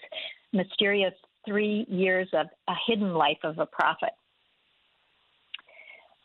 mysterious 0.53 1.15
three 1.47 1.87
years 1.89 2.29
of 2.33 2.47
a 2.69 2.75
hidden 2.87 3.15
life 3.15 3.39
of 3.45 3.59
a 3.59 3.67
prophet. 3.67 4.11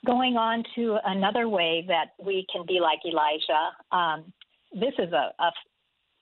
Going 0.05 0.37
on 0.37 0.63
to 0.75 0.97
another 1.05 1.49
way 1.49 1.85
that 1.87 2.13
we 2.23 2.47
can 2.51 2.65
be 2.65 2.79
like 2.79 2.99
Elijah, 3.05 3.71
um, 3.91 4.31
this 4.73 4.93
is 4.97 5.11
a, 5.11 5.33
a 5.39 5.51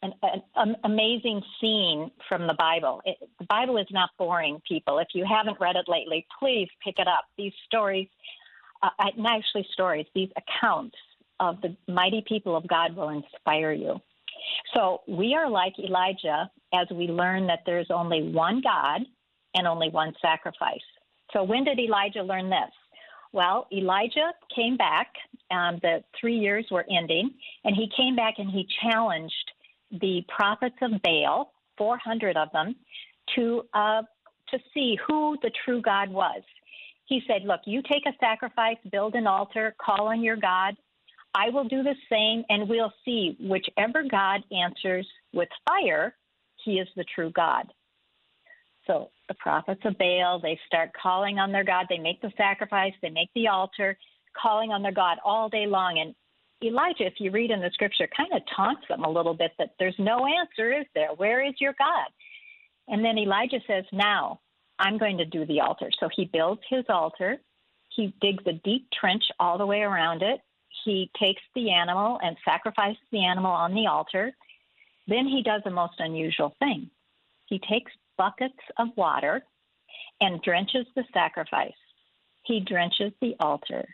an, 0.03 0.13
an, 0.55 0.75
amazing 0.83 1.41
scene 1.59 2.11
from 2.29 2.47
the 2.47 2.53
Bible. 2.53 3.01
It, 3.05 3.17
the 3.39 3.45
Bible 3.45 3.77
is 3.77 3.87
not 3.91 4.09
boring, 4.17 4.61
people. 4.67 4.99
If 4.99 5.09
you 5.13 5.25
haven't 5.25 5.59
read 5.59 5.75
it 5.75 5.85
lately, 5.87 6.25
please 6.39 6.67
pick 6.83 6.99
it 6.99 7.07
up. 7.07 7.25
These 7.37 7.53
stories, 7.65 8.07
uh, 8.83 8.89
not 9.17 9.37
actually 9.37 9.67
stories, 9.73 10.05
these 10.13 10.29
accounts 10.37 10.95
of 11.39 11.61
the 11.61 11.75
mighty 11.91 12.23
people 12.27 12.55
of 12.55 12.67
God 12.67 12.95
will 12.95 13.09
inspire 13.09 13.71
you. 13.71 13.99
So 14.73 15.01
we 15.07 15.35
are 15.35 15.49
like 15.49 15.73
Elijah 15.79 16.49
as 16.73 16.87
we 16.91 17.07
learn 17.07 17.47
that 17.47 17.59
there's 17.65 17.87
only 17.89 18.31
one 18.31 18.61
God 18.61 19.01
and 19.55 19.67
only 19.67 19.89
one 19.89 20.13
sacrifice. 20.21 20.79
So 21.33 21.43
when 21.43 21.63
did 21.63 21.79
Elijah 21.79 22.23
learn 22.23 22.49
this? 22.49 22.71
Well, 23.33 23.67
Elijah 23.71 24.31
came 24.55 24.77
back. 24.77 25.07
Um, 25.51 25.79
the 25.81 26.03
three 26.19 26.37
years 26.37 26.65
were 26.71 26.85
ending, 26.89 27.31
and 27.63 27.75
he 27.75 27.89
came 27.95 28.15
back 28.15 28.35
and 28.37 28.49
he 28.49 28.67
challenged 28.81 29.33
the 29.91 30.23
prophets 30.35 30.75
of 30.81 31.01
Baal, 31.01 31.51
400 31.77 32.35
of 32.35 32.51
them, 32.51 32.75
to 33.35 33.63
uh, 33.73 34.01
to 34.49 34.59
see 34.73 34.97
who 35.07 35.37
the 35.41 35.51
true 35.65 35.81
God 35.81 36.09
was. 36.09 36.41
He 37.05 37.21
said, 37.27 37.43
"Look, 37.45 37.61
you 37.65 37.81
take 37.83 38.05
a 38.05 38.17
sacrifice, 38.19 38.77
build 38.91 39.15
an 39.15 39.27
altar, 39.27 39.75
call 39.79 40.07
on 40.07 40.21
your 40.21 40.37
God, 40.37 40.75
I 41.33 41.49
will 41.49 41.65
do 41.65 41.83
the 41.83 41.95
same, 42.09 42.43
and 42.49 42.67
we'll 42.67 42.93
see 43.05 43.37
whichever 43.39 44.03
God 44.09 44.41
answers 44.51 45.07
with 45.33 45.49
fire, 45.67 46.15
he 46.63 46.79
is 46.79 46.87
the 46.95 47.05
true 47.15 47.31
God. 47.31 47.67
So 48.87 49.09
the 49.27 49.35
prophets 49.35 49.81
of 49.85 49.97
Baal, 49.97 50.39
they 50.39 50.59
start 50.65 50.91
calling 50.99 51.39
on 51.39 51.51
their 51.51 51.63
God. 51.63 51.85
They 51.89 51.99
make 51.99 52.21
the 52.21 52.31
sacrifice, 52.37 52.93
they 53.01 53.09
make 53.09 53.29
the 53.35 53.49
altar, 53.49 53.97
calling 54.41 54.71
on 54.71 54.81
their 54.81 54.93
God 54.93 55.17
all 55.23 55.49
day 55.49 55.67
long. 55.67 55.99
And 55.99 56.15
Elijah, 56.63 57.05
if 57.05 57.15
you 57.19 57.31
read 57.31 57.51
in 57.51 57.59
the 57.59 57.69
scripture, 57.73 58.07
kind 58.15 58.31
of 58.33 58.41
taunts 58.55 58.83
them 58.89 59.03
a 59.03 59.09
little 59.09 59.33
bit 59.33 59.51
that 59.59 59.71
there's 59.77 59.95
no 59.99 60.25
answer, 60.25 60.73
is 60.73 60.85
there? 60.95 61.09
Where 61.17 61.45
is 61.45 61.53
your 61.59 61.73
God? 61.77 62.07
And 62.87 63.03
then 63.03 63.17
Elijah 63.17 63.59
says, 63.67 63.83
Now 63.91 64.39
I'm 64.79 64.97
going 64.97 65.17
to 65.17 65.25
do 65.25 65.45
the 65.45 65.59
altar. 65.59 65.89
So 65.99 66.09
he 66.15 66.25
builds 66.25 66.61
his 66.69 66.85
altar. 66.89 67.37
He 67.89 68.13
digs 68.21 68.43
a 68.47 68.53
deep 68.53 68.87
trench 68.97 69.23
all 69.39 69.57
the 69.57 69.65
way 69.65 69.81
around 69.81 70.23
it 70.23 70.39
he 70.87 71.11
takes 71.19 71.41
the 71.53 71.69
animal 71.69 72.17
and 72.23 72.37
sacrifices 72.45 73.01
the 73.11 73.25
animal 73.25 73.51
on 73.51 73.73
the 73.73 73.87
altar. 73.87 74.31
Then 75.05 75.27
he 75.27 75.43
does 75.43 75.61
a 75.65 75.69
most 75.69 75.95
unusual 75.99 76.55
thing. 76.59 76.89
He 77.47 77.59
takes 77.59 77.91
buckets 78.17 78.57
of 78.77 78.87
water 78.95 79.43
and 80.21 80.41
drenches 80.41 80.85
the 80.95 81.03
sacrifice. 81.13 81.71
He 82.43 82.61
drenches 82.61 83.11
the 83.21 83.35
altar. 83.41 83.85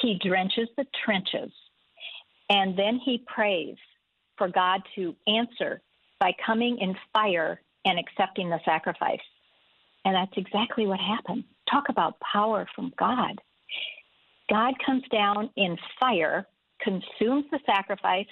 He 0.00 0.18
drenches 0.24 0.68
the 0.78 0.86
trenches. 1.04 1.52
And 2.48 2.78
then 2.78 2.98
he 3.04 3.22
prays 3.26 3.76
for 4.38 4.48
God 4.48 4.80
to 4.94 5.14
answer 5.26 5.82
by 6.18 6.32
coming 6.44 6.78
in 6.78 6.96
fire 7.12 7.60
and 7.84 7.98
accepting 7.98 8.48
the 8.48 8.60
sacrifice. 8.64 9.20
And 10.06 10.14
that's 10.14 10.36
exactly 10.38 10.86
what 10.86 10.98
happened. 10.98 11.44
Talk 11.70 11.90
about 11.90 12.18
power 12.20 12.66
from 12.74 12.94
God. 12.98 13.38
God 14.50 14.74
comes 14.84 15.02
down 15.10 15.50
in 15.56 15.76
fire, 16.00 16.46
consumes 16.80 17.44
the 17.50 17.60
sacrifice. 17.66 18.26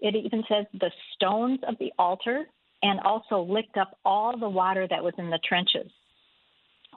It 0.00 0.14
even 0.14 0.42
says 0.48 0.66
the 0.74 0.90
stones 1.14 1.60
of 1.66 1.76
the 1.78 1.92
altar 1.98 2.44
and 2.82 3.00
also 3.00 3.42
licked 3.42 3.76
up 3.76 3.98
all 4.04 4.36
the 4.36 4.48
water 4.48 4.86
that 4.88 5.02
was 5.02 5.14
in 5.18 5.30
the 5.30 5.38
trenches, 5.46 5.90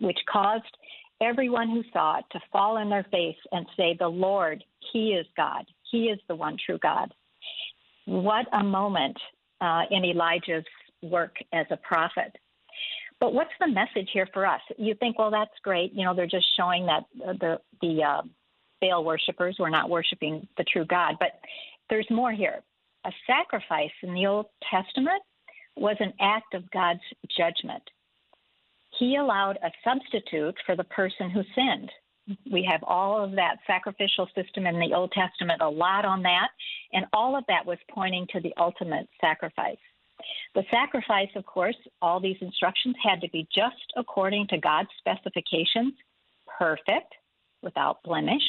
which 0.01 0.17
caused 0.29 0.63
everyone 1.21 1.69
who 1.69 1.83
saw 1.93 2.19
it 2.19 2.25
to 2.31 2.39
fall 2.51 2.77
on 2.77 2.89
their 2.89 3.05
face 3.11 3.37
and 3.51 3.65
say, 3.77 3.95
The 3.97 4.07
Lord, 4.07 4.63
He 4.91 5.09
is 5.09 5.25
God. 5.37 5.65
He 5.91 6.05
is 6.05 6.19
the 6.27 6.35
one 6.35 6.57
true 6.63 6.79
God. 6.81 7.13
What 8.05 8.45
a 8.53 8.63
moment 8.63 9.17
uh, 9.61 9.83
in 9.91 10.03
Elijah's 10.03 10.65
work 11.01 11.35
as 11.53 11.65
a 11.71 11.77
prophet. 11.77 12.35
But 13.19 13.33
what's 13.33 13.51
the 13.59 13.67
message 13.67 14.09
here 14.13 14.27
for 14.33 14.45
us? 14.45 14.61
You 14.77 14.93
think, 14.95 15.17
well, 15.17 15.31
that's 15.31 15.51
great. 15.63 15.93
You 15.93 16.03
know, 16.05 16.13
they're 16.13 16.27
just 16.27 16.47
showing 16.57 16.85
that 16.85 17.03
the 17.15 17.59
the 17.81 18.03
uh, 18.03 18.21
Baal 18.81 19.03
worshippers 19.03 19.57
were 19.59 19.69
not 19.69 19.89
worshiping 19.89 20.47
the 20.57 20.65
true 20.65 20.85
God. 20.85 21.15
But 21.19 21.39
there's 21.89 22.07
more 22.09 22.31
here. 22.31 22.61
A 23.05 23.11
sacrifice 23.27 23.91
in 24.03 24.13
the 24.13 24.25
Old 24.25 24.47
Testament 24.69 25.21
was 25.75 25.95
an 25.99 26.13
act 26.19 26.53
of 26.53 26.69
God's 26.71 27.01
judgment. 27.37 27.83
He 28.99 29.17
allowed 29.17 29.57
a 29.57 29.71
substitute 29.83 30.55
for 30.65 30.75
the 30.75 30.85
person 30.85 31.29
who 31.29 31.43
sinned. 31.53 31.91
We 32.51 32.67
have 32.69 32.83
all 32.83 33.23
of 33.23 33.33
that 33.33 33.57
sacrificial 33.67 34.27
system 34.33 34.65
in 34.65 34.79
the 34.79 34.95
Old 34.95 35.11
Testament, 35.11 35.61
a 35.61 35.69
lot 35.69 36.05
on 36.05 36.23
that, 36.23 36.47
and 36.91 37.05
all 37.13 37.37
of 37.37 37.43
that 37.47 37.65
was 37.65 37.77
pointing 37.91 38.25
to 38.31 38.39
the 38.39 38.53
ultimate 38.57 39.07
sacrifice. 39.21 39.77
The 40.53 40.63
sacrifice, 40.71 41.29
of 41.35 41.45
course, 41.45 41.75
all 42.01 42.19
these 42.19 42.37
instructions 42.41 42.95
had 43.03 43.21
to 43.21 43.29
be 43.29 43.47
just 43.53 43.93
according 43.97 44.47
to 44.47 44.57
God's 44.57 44.89
specifications, 44.97 45.93
perfect, 46.57 47.13
without 47.61 48.03
blemish. 48.03 48.43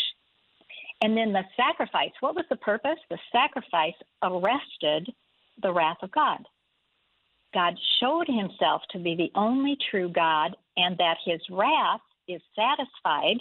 And 1.03 1.17
then 1.17 1.33
the 1.33 1.45
sacrifice, 1.57 2.13
what 2.21 2.35
was 2.35 2.45
the 2.49 2.57
purpose? 2.57 2.99
The 3.11 3.19
sacrifice 3.33 3.95
arrested 4.23 5.13
the 5.63 5.73
wrath 5.73 5.99
of 6.03 6.11
God. 6.13 6.39
God 7.53 7.75
showed 8.01 8.27
himself 8.27 8.83
to 8.91 8.99
be 8.99 9.15
the 9.15 9.31
only 9.35 9.77
true 9.91 10.09
God 10.09 10.57
and 10.77 10.97
that 10.99 11.17
his 11.25 11.41
wrath 11.51 12.01
is 12.29 12.41
satisfied 12.55 13.39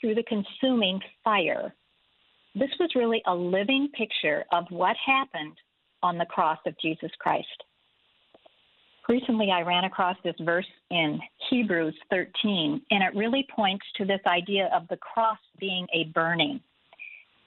through 0.00 0.14
the 0.14 0.22
consuming 0.24 1.00
fire. 1.22 1.74
This 2.54 2.70
was 2.78 2.90
really 2.94 3.22
a 3.26 3.34
living 3.34 3.88
picture 3.94 4.44
of 4.52 4.64
what 4.70 4.96
happened 5.04 5.56
on 6.02 6.18
the 6.18 6.26
cross 6.26 6.58
of 6.66 6.78
Jesus 6.80 7.10
Christ. 7.18 7.64
Recently, 9.08 9.50
I 9.50 9.62
ran 9.62 9.84
across 9.84 10.16
this 10.22 10.36
verse 10.40 10.66
in 10.90 11.20
Hebrews 11.50 11.96
13, 12.10 12.80
and 12.90 13.02
it 13.02 13.18
really 13.18 13.46
points 13.54 13.84
to 13.96 14.04
this 14.04 14.20
idea 14.26 14.70
of 14.74 14.86
the 14.88 14.96
cross 14.96 15.38
being 15.58 15.86
a 15.92 16.04
burning. 16.14 16.60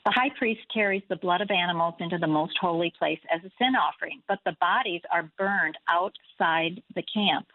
The 0.06 0.12
high 0.12 0.30
priest 0.38 0.62
carries 0.72 1.02
the 1.10 1.16
blood 1.16 1.42
of 1.42 1.50
animals 1.50 1.96
into 2.00 2.18
the 2.20 2.28
most 2.28 2.56
holy 2.60 2.94
place 3.00 3.20
as 3.34 3.42
a 3.44 3.52
sin 3.58 3.74
offering, 3.76 4.22
but 4.28 4.40
the 4.46 4.56
bodies 4.60 5.02
are 5.12 5.32
burned 5.38 5.78
outside 5.90 6.84
the 6.94 7.04
camp. 7.12 7.48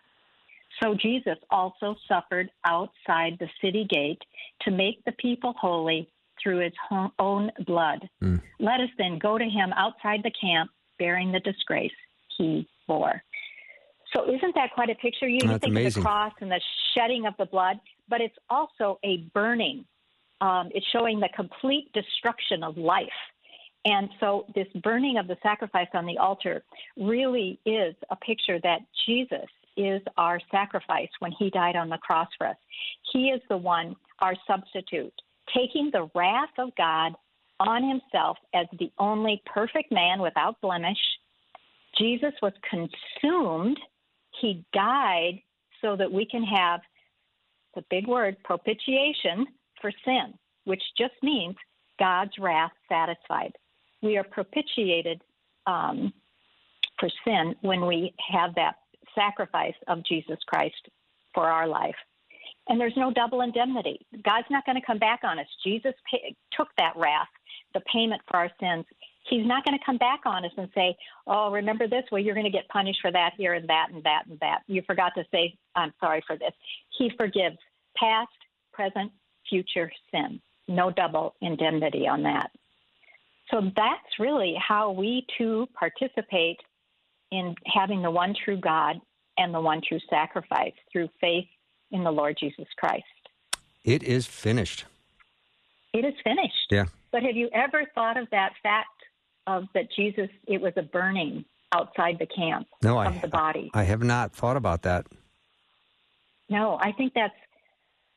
So 0.83 0.95
Jesus 0.95 1.37
also 1.51 1.95
suffered 2.09 2.51
outside 2.65 3.37
the 3.39 3.49
city 3.63 3.87
gate 3.89 4.23
to 4.63 4.71
make 4.71 5.05
the 5.05 5.13
people 5.13 5.55
holy 5.61 6.09
through 6.43 6.59
his 6.59 6.73
own 7.19 7.53
blood. 7.67 8.09
Mm. 8.23 8.41
Let 8.59 8.81
us 8.81 8.89
then 8.99 9.19
go 9.19 9.37
to 9.37 9.45
him 9.45 9.73
outside 9.77 10.23
the 10.25 10.33
camp 10.41 10.71
bearing 11.01 11.33
the 11.33 11.41
disgrace 11.41 11.91
he 12.39 12.69
bore. 12.87 13.21
So 14.15 14.25
isn't 14.25 14.55
that 14.55 14.71
quite 14.75 14.91
a 14.91 14.95
picture? 14.97 15.27
You, 15.27 15.39
you 15.43 15.49
think 15.59 15.65
amazing. 15.65 15.87
of 15.87 15.95
the 15.95 16.01
cross 16.03 16.33
and 16.41 16.51
the 16.51 16.61
shedding 16.95 17.27
of 17.27 17.35
the 17.39 17.47
blood, 17.47 17.81
but 18.09 18.21
it's 18.21 18.37
also 18.49 18.99
a 19.05 19.19
burning. 19.35 19.85
Um, 20.41 20.71
it's 20.75 20.87
showing 20.93 21.21
the 21.21 21.29
complete 21.35 21.93
destruction 21.93 22.63
of 22.63 22.77
life. 22.77 23.09
And 23.85 24.11
so, 24.21 24.47
this 24.55 24.67
burning 24.83 25.17
of 25.17 25.27
the 25.27 25.37
sacrifice 25.43 25.89
on 25.95 26.05
the 26.05 26.19
altar 26.19 26.63
really 26.99 27.59
is 27.65 27.95
a 28.11 28.17
picture 28.17 28.59
that 28.63 28.81
Jesus 29.07 29.49
is 29.77 30.03
our 30.19 30.39
sacrifice 30.51 31.09
when 31.21 31.33
he 31.39 31.49
died 31.49 31.77
on 31.77 31.89
the 31.89 31.97
cross 31.99 32.29
for 32.37 32.47
us. 32.47 32.57
He 33.13 33.29
is 33.29 33.41
the 33.49 33.57
one, 33.57 33.97
our 34.19 34.35
substitute, 34.47 35.15
taking 35.55 35.91
the 35.93 36.11
wrath 36.15 36.51
of 36.59 36.75
God 36.77 37.15
on 37.61 37.87
himself 37.87 38.39
as 38.55 38.67
the 38.79 38.91
only 38.99 39.43
perfect 39.47 39.93
man 39.93 40.21
without 40.21 40.61
blemish. 40.61 40.99
Jesus 41.99 42.33
was 42.43 42.53
consumed. 42.69 43.79
He 44.41 44.65
died 44.73 45.41
so 45.83 45.97
that 45.97 46.11
we 46.11 46.27
can 46.27 46.43
have 46.43 46.81
the 47.75 47.85
big 47.91 48.07
word 48.07 48.37
propitiation 48.43 49.47
for 49.81 49.93
sin, 50.05 50.35
which 50.65 50.83
just 50.99 51.15
means 51.23 51.57
God's 51.99 52.33
wrath 52.39 52.73
satisfied. 52.89 53.53
We 54.03 54.17
are 54.17 54.25
propitiated 54.25 55.23
um, 55.67 56.13
for 56.99 57.09
sin 57.25 57.55
when 57.61 57.87
we 57.87 58.15
have 58.33 58.55
that 58.55 58.77
sacrifice 59.15 59.75
of 59.89 60.05
Jesus 60.05 60.39
Christ 60.47 60.89
for 61.35 61.47
our 61.47 61.67
life. 61.67 61.95
And 62.69 62.81
there's 62.81 62.97
no 62.97 63.13
double 63.13 63.41
indemnity. 63.41 64.07
God's 64.25 64.47
not 64.51 64.65
going 64.65 64.81
to 64.81 64.87
come 64.87 64.99
back 64.99 65.21
on 65.25 65.39
us. 65.39 65.47
Jesus 65.65 65.95
took 66.57 66.69
that 66.79 66.93
wrath, 66.97 67.29
the 67.75 67.81
payment 67.93 68.21
for 68.29 68.37
our 68.37 68.51
sins. 68.61 68.85
He's 69.29 69.47
not 69.47 69.65
going 69.65 69.79
to 69.79 69.85
come 69.85 69.99
back 69.99 70.21
on 70.25 70.45
us 70.45 70.53
and 70.57 70.69
say, 70.75 70.97
Oh, 71.27 71.51
remember 71.51 71.87
this? 71.87 72.05
Well, 72.11 72.21
you're 72.21 72.35
going 72.35 72.47
to 72.47 72.51
get 72.51 72.69
punished 72.69 73.01
for 73.01 73.13
that 73.13 73.33
here 73.37 73.55
and 73.55 73.69
that 73.69 73.89
and 73.93 74.03
that 74.05 74.23
and 74.29 74.39
that. 74.41 74.63
You 74.67 74.83
forgot 74.87 75.13
to 75.17 75.25
say, 75.31 75.55
I'm 75.77 75.93
sorry 76.01 76.23
for 76.27 76.37
this. 76.37 76.53
He 76.99 77.11
forgives 77.17 77.57
past, 77.97 78.29
present, 78.73 79.13
future 79.49 79.91
sin. 80.11 80.41
No 80.69 80.91
double 80.91 81.35
indemnity 81.41 82.07
on 82.09 82.23
that. 82.23 82.51
So 83.51 83.61
that's 83.77 84.19
really 84.19 84.55
how 84.57 84.93
we 84.93 85.27
too 85.37 85.69
participate 85.75 86.59
in 87.33 87.55
having 87.67 88.03
the 88.03 88.11
one 88.11 88.35
true 88.45 88.57
God 88.57 88.97
and 89.39 89.55
the 89.55 89.61
one 89.61 89.81
true 89.87 89.99
sacrifice 90.09 90.73
through 90.93 91.09
faith 91.21 91.47
in 91.91 92.05
the 92.05 92.11
Lord 92.11 92.37
Jesus 92.39 92.67
Christ. 92.77 93.05
It 93.85 94.03
is 94.03 94.27
finished. 94.27 94.85
It 95.93 96.05
is 96.05 96.15
finished. 96.23 96.71
Yeah. 96.71 96.87
But 97.13 97.23
have 97.23 97.37
you 97.37 97.49
ever 97.53 97.85
thought 97.95 98.17
of 98.17 98.29
that 98.31 98.53
fact 98.63 98.89
of 99.47 99.65
that 99.75 99.87
Jesus 99.97 100.29
it 100.47 100.61
was 100.61 100.73
a 100.77 100.83
burning 100.83 101.45
outside 101.73 102.17
the 102.19 102.27
camp 102.27 102.69
no, 102.83 103.01
of 103.01 103.17
I, 103.17 103.19
the 103.19 103.29
body? 103.29 103.71
I 103.75 103.85
have 103.85 104.03
not 104.03 104.33
thought 104.33 104.57
about 104.57 104.83
that. 104.83 105.07
No, 106.49 106.79
I 106.81 106.93
think 106.93 107.13
that's 107.15 107.35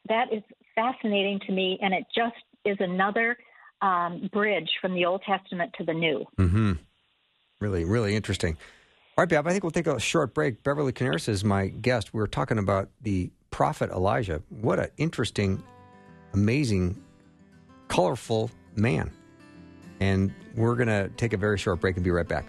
that 0.09 0.33
is 0.33 0.43
fascinating 0.75 1.39
to 1.47 1.53
me 1.53 1.79
and 1.81 1.93
it 1.93 2.05
just 2.15 2.35
is 2.65 2.77
another 2.79 3.37
um, 3.81 4.29
bridge 4.31 4.69
from 4.81 4.93
the 4.93 5.05
Old 5.05 5.21
Testament 5.23 5.73
to 5.77 5.83
the 5.83 5.93
New. 5.93 6.25
Mm-hmm. 6.39 6.73
Really, 7.59 7.85
really 7.85 8.15
interesting. 8.15 8.57
All 9.17 9.21
right, 9.21 9.29
Bev, 9.29 9.45
I 9.45 9.51
think 9.51 9.63
we'll 9.63 9.71
take 9.71 9.87
a 9.87 9.99
short 9.99 10.33
break. 10.33 10.63
Beverly 10.63 10.91
Corniaris 10.91 11.29
is 11.29 11.43
my 11.43 11.67
guest. 11.67 12.13
We 12.13 12.21
are 12.21 12.27
talking 12.27 12.57
about 12.57 12.89
the 13.01 13.31
prophet 13.51 13.91
Elijah. 13.91 14.41
What 14.49 14.79
an 14.79 14.89
interesting, 14.97 15.63
amazing, 16.33 17.01
colorful 17.89 18.49
man. 18.75 19.11
And 19.99 20.33
we're 20.55 20.75
going 20.75 20.87
to 20.87 21.09
take 21.15 21.33
a 21.33 21.37
very 21.37 21.57
short 21.57 21.79
break 21.79 21.95
and 21.95 22.03
be 22.03 22.11
right 22.11 22.27
back. 22.27 22.45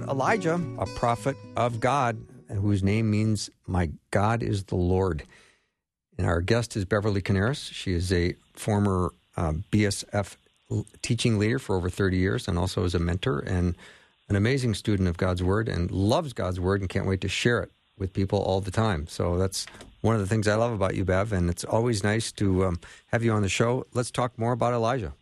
About 0.00 0.12
Elijah, 0.14 0.60
a 0.78 0.86
prophet 0.86 1.36
of 1.56 1.78
God, 1.78 2.24
whose 2.48 2.82
name 2.82 3.10
means 3.10 3.50
"My 3.66 3.90
God 4.10 4.42
is 4.42 4.64
the 4.64 4.76
Lord." 4.76 5.24
And 6.16 6.26
our 6.26 6.40
guest 6.40 6.74
is 6.74 6.86
Beverly 6.86 7.20
Corniaris. 7.20 7.70
She 7.70 7.92
is 7.92 8.10
a 8.10 8.34
former 8.54 9.12
uh, 9.36 9.52
BSF 9.70 10.36
teaching 11.02 11.38
leader 11.38 11.58
for 11.58 11.76
over 11.76 11.90
30 11.90 12.16
years, 12.16 12.48
and 12.48 12.58
also 12.58 12.84
is 12.84 12.94
a 12.94 12.98
mentor 12.98 13.40
and 13.40 13.76
an 14.30 14.36
amazing 14.36 14.72
student 14.72 15.06
of 15.06 15.18
God's 15.18 15.42
Word, 15.42 15.68
and 15.68 15.90
loves 15.90 16.32
God's 16.32 16.58
Word, 16.58 16.80
and 16.80 16.88
can't 16.88 17.06
wait 17.06 17.20
to 17.20 17.28
share 17.28 17.62
it 17.62 17.70
with 17.98 18.14
people 18.14 18.40
all 18.40 18.62
the 18.62 18.70
time. 18.70 19.06
So 19.06 19.36
that's 19.36 19.66
one 20.00 20.14
of 20.14 20.22
the 20.22 20.26
things 20.26 20.48
I 20.48 20.54
love 20.54 20.72
about 20.72 20.94
you, 20.94 21.04
Bev, 21.04 21.34
and 21.34 21.50
it's 21.50 21.64
always 21.64 22.02
nice 22.02 22.32
to 22.32 22.64
um, 22.64 22.80
have 23.08 23.22
you 23.22 23.32
on 23.32 23.42
the 23.42 23.50
show. 23.50 23.86
Let's 23.92 24.10
talk 24.10 24.38
more 24.38 24.52
about 24.52 24.72
Elijah. 24.72 25.12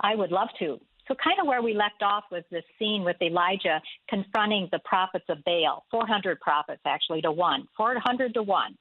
I 0.00 0.16
would 0.16 0.32
love 0.32 0.48
to. 0.58 0.80
So, 1.08 1.14
kind 1.22 1.38
of 1.40 1.46
where 1.46 1.62
we 1.62 1.74
left 1.74 2.02
off 2.02 2.24
was 2.30 2.42
this 2.50 2.64
scene 2.78 3.04
with 3.04 3.16
Elijah 3.22 3.80
confronting 4.08 4.68
the 4.72 4.80
prophets 4.80 5.26
of 5.28 5.38
Baal, 5.44 5.84
400 5.90 6.40
prophets 6.40 6.82
actually 6.84 7.22
to 7.22 7.32
one, 7.32 7.68
400 7.76 8.34
to 8.34 8.42
one. 8.42 8.76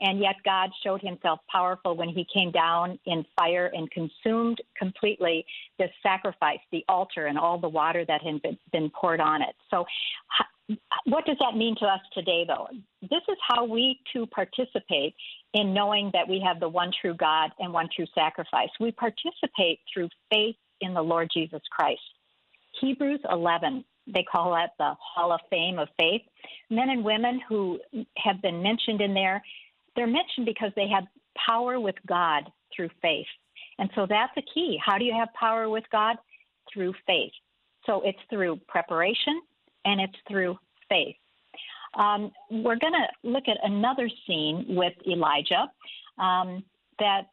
And 0.00 0.20
yet, 0.20 0.36
God 0.44 0.70
showed 0.84 1.00
himself 1.00 1.40
powerful 1.50 1.96
when 1.96 2.10
he 2.10 2.26
came 2.32 2.50
down 2.50 2.98
in 3.06 3.24
fire 3.38 3.70
and 3.72 3.90
consumed 3.90 4.60
completely 4.78 5.44
this 5.78 5.90
sacrifice, 6.02 6.58
the 6.70 6.84
altar, 6.88 7.26
and 7.26 7.38
all 7.38 7.58
the 7.58 7.68
water 7.68 8.04
that 8.06 8.20
had 8.22 8.40
been 8.72 8.90
poured 8.90 9.20
on 9.20 9.40
it. 9.40 9.54
So, 9.70 9.86
what 11.04 11.24
does 11.24 11.36
that 11.40 11.56
mean 11.56 11.76
to 11.78 11.86
us 11.86 12.00
today, 12.12 12.44
though? 12.46 12.68
This 13.00 13.22
is 13.28 13.38
how 13.46 13.64
we 13.64 14.00
too 14.12 14.26
participate 14.26 15.14
in 15.54 15.72
knowing 15.72 16.10
that 16.12 16.28
we 16.28 16.42
have 16.46 16.60
the 16.60 16.68
one 16.68 16.90
true 17.00 17.14
God 17.14 17.50
and 17.58 17.72
one 17.72 17.88
true 17.94 18.06
sacrifice. 18.14 18.68
We 18.80 18.90
participate 18.92 19.80
through 19.92 20.08
faith 20.30 20.56
in 20.80 20.94
the 20.94 21.02
Lord 21.02 21.30
Jesus 21.32 21.62
Christ. 21.70 22.00
Hebrews 22.80 23.20
11, 23.30 23.84
they 24.06 24.24
call 24.30 24.52
that 24.52 24.72
the 24.78 24.94
Hall 25.00 25.32
of 25.32 25.40
Fame 25.50 25.78
of 25.78 25.88
Faith. 25.98 26.22
Men 26.70 26.90
and 26.90 27.04
women 27.04 27.40
who 27.48 27.78
have 28.16 28.42
been 28.42 28.62
mentioned 28.62 29.00
in 29.00 29.14
there, 29.14 29.42
they're 29.94 30.06
mentioned 30.06 30.46
because 30.46 30.72
they 30.76 30.88
have 30.88 31.04
power 31.46 31.80
with 31.80 31.96
God 32.06 32.44
through 32.74 32.90
faith. 33.00 33.26
And 33.78 33.90
so 33.94 34.06
that's 34.08 34.32
a 34.36 34.42
key. 34.54 34.78
How 34.84 34.98
do 34.98 35.04
you 35.04 35.14
have 35.18 35.28
power 35.38 35.68
with 35.68 35.84
God? 35.90 36.16
Through 36.72 36.94
faith. 37.06 37.32
So 37.86 38.02
it's 38.04 38.18
through 38.28 38.60
preparation 38.68 39.40
and 39.84 40.00
it's 40.00 40.16
through 40.28 40.58
faith. 40.88 41.14
Um, 41.94 42.32
we're 42.50 42.78
going 42.78 42.92
to 42.92 43.28
look 43.28 43.44
at 43.48 43.56
another 43.62 44.10
scene 44.26 44.66
with 44.68 44.92
Elijah 45.06 45.70
um, 46.18 46.62
that 46.98 47.28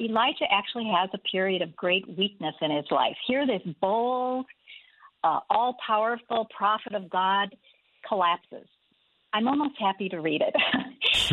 Elijah 0.00 0.46
actually 0.50 0.90
has 0.94 1.08
a 1.14 1.18
period 1.18 1.62
of 1.62 1.74
great 1.76 2.06
weakness 2.18 2.54
in 2.60 2.70
his 2.70 2.86
life. 2.90 3.16
Here, 3.26 3.46
this 3.46 3.62
bold, 3.80 4.46
uh, 5.22 5.40
all 5.50 5.76
powerful 5.86 6.46
prophet 6.56 6.94
of 6.94 7.08
God 7.08 7.54
collapses. 8.06 8.66
I'm 9.32 9.48
almost 9.48 9.74
happy 9.78 10.08
to 10.10 10.20
read 10.20 10.42
it 10.42 10.54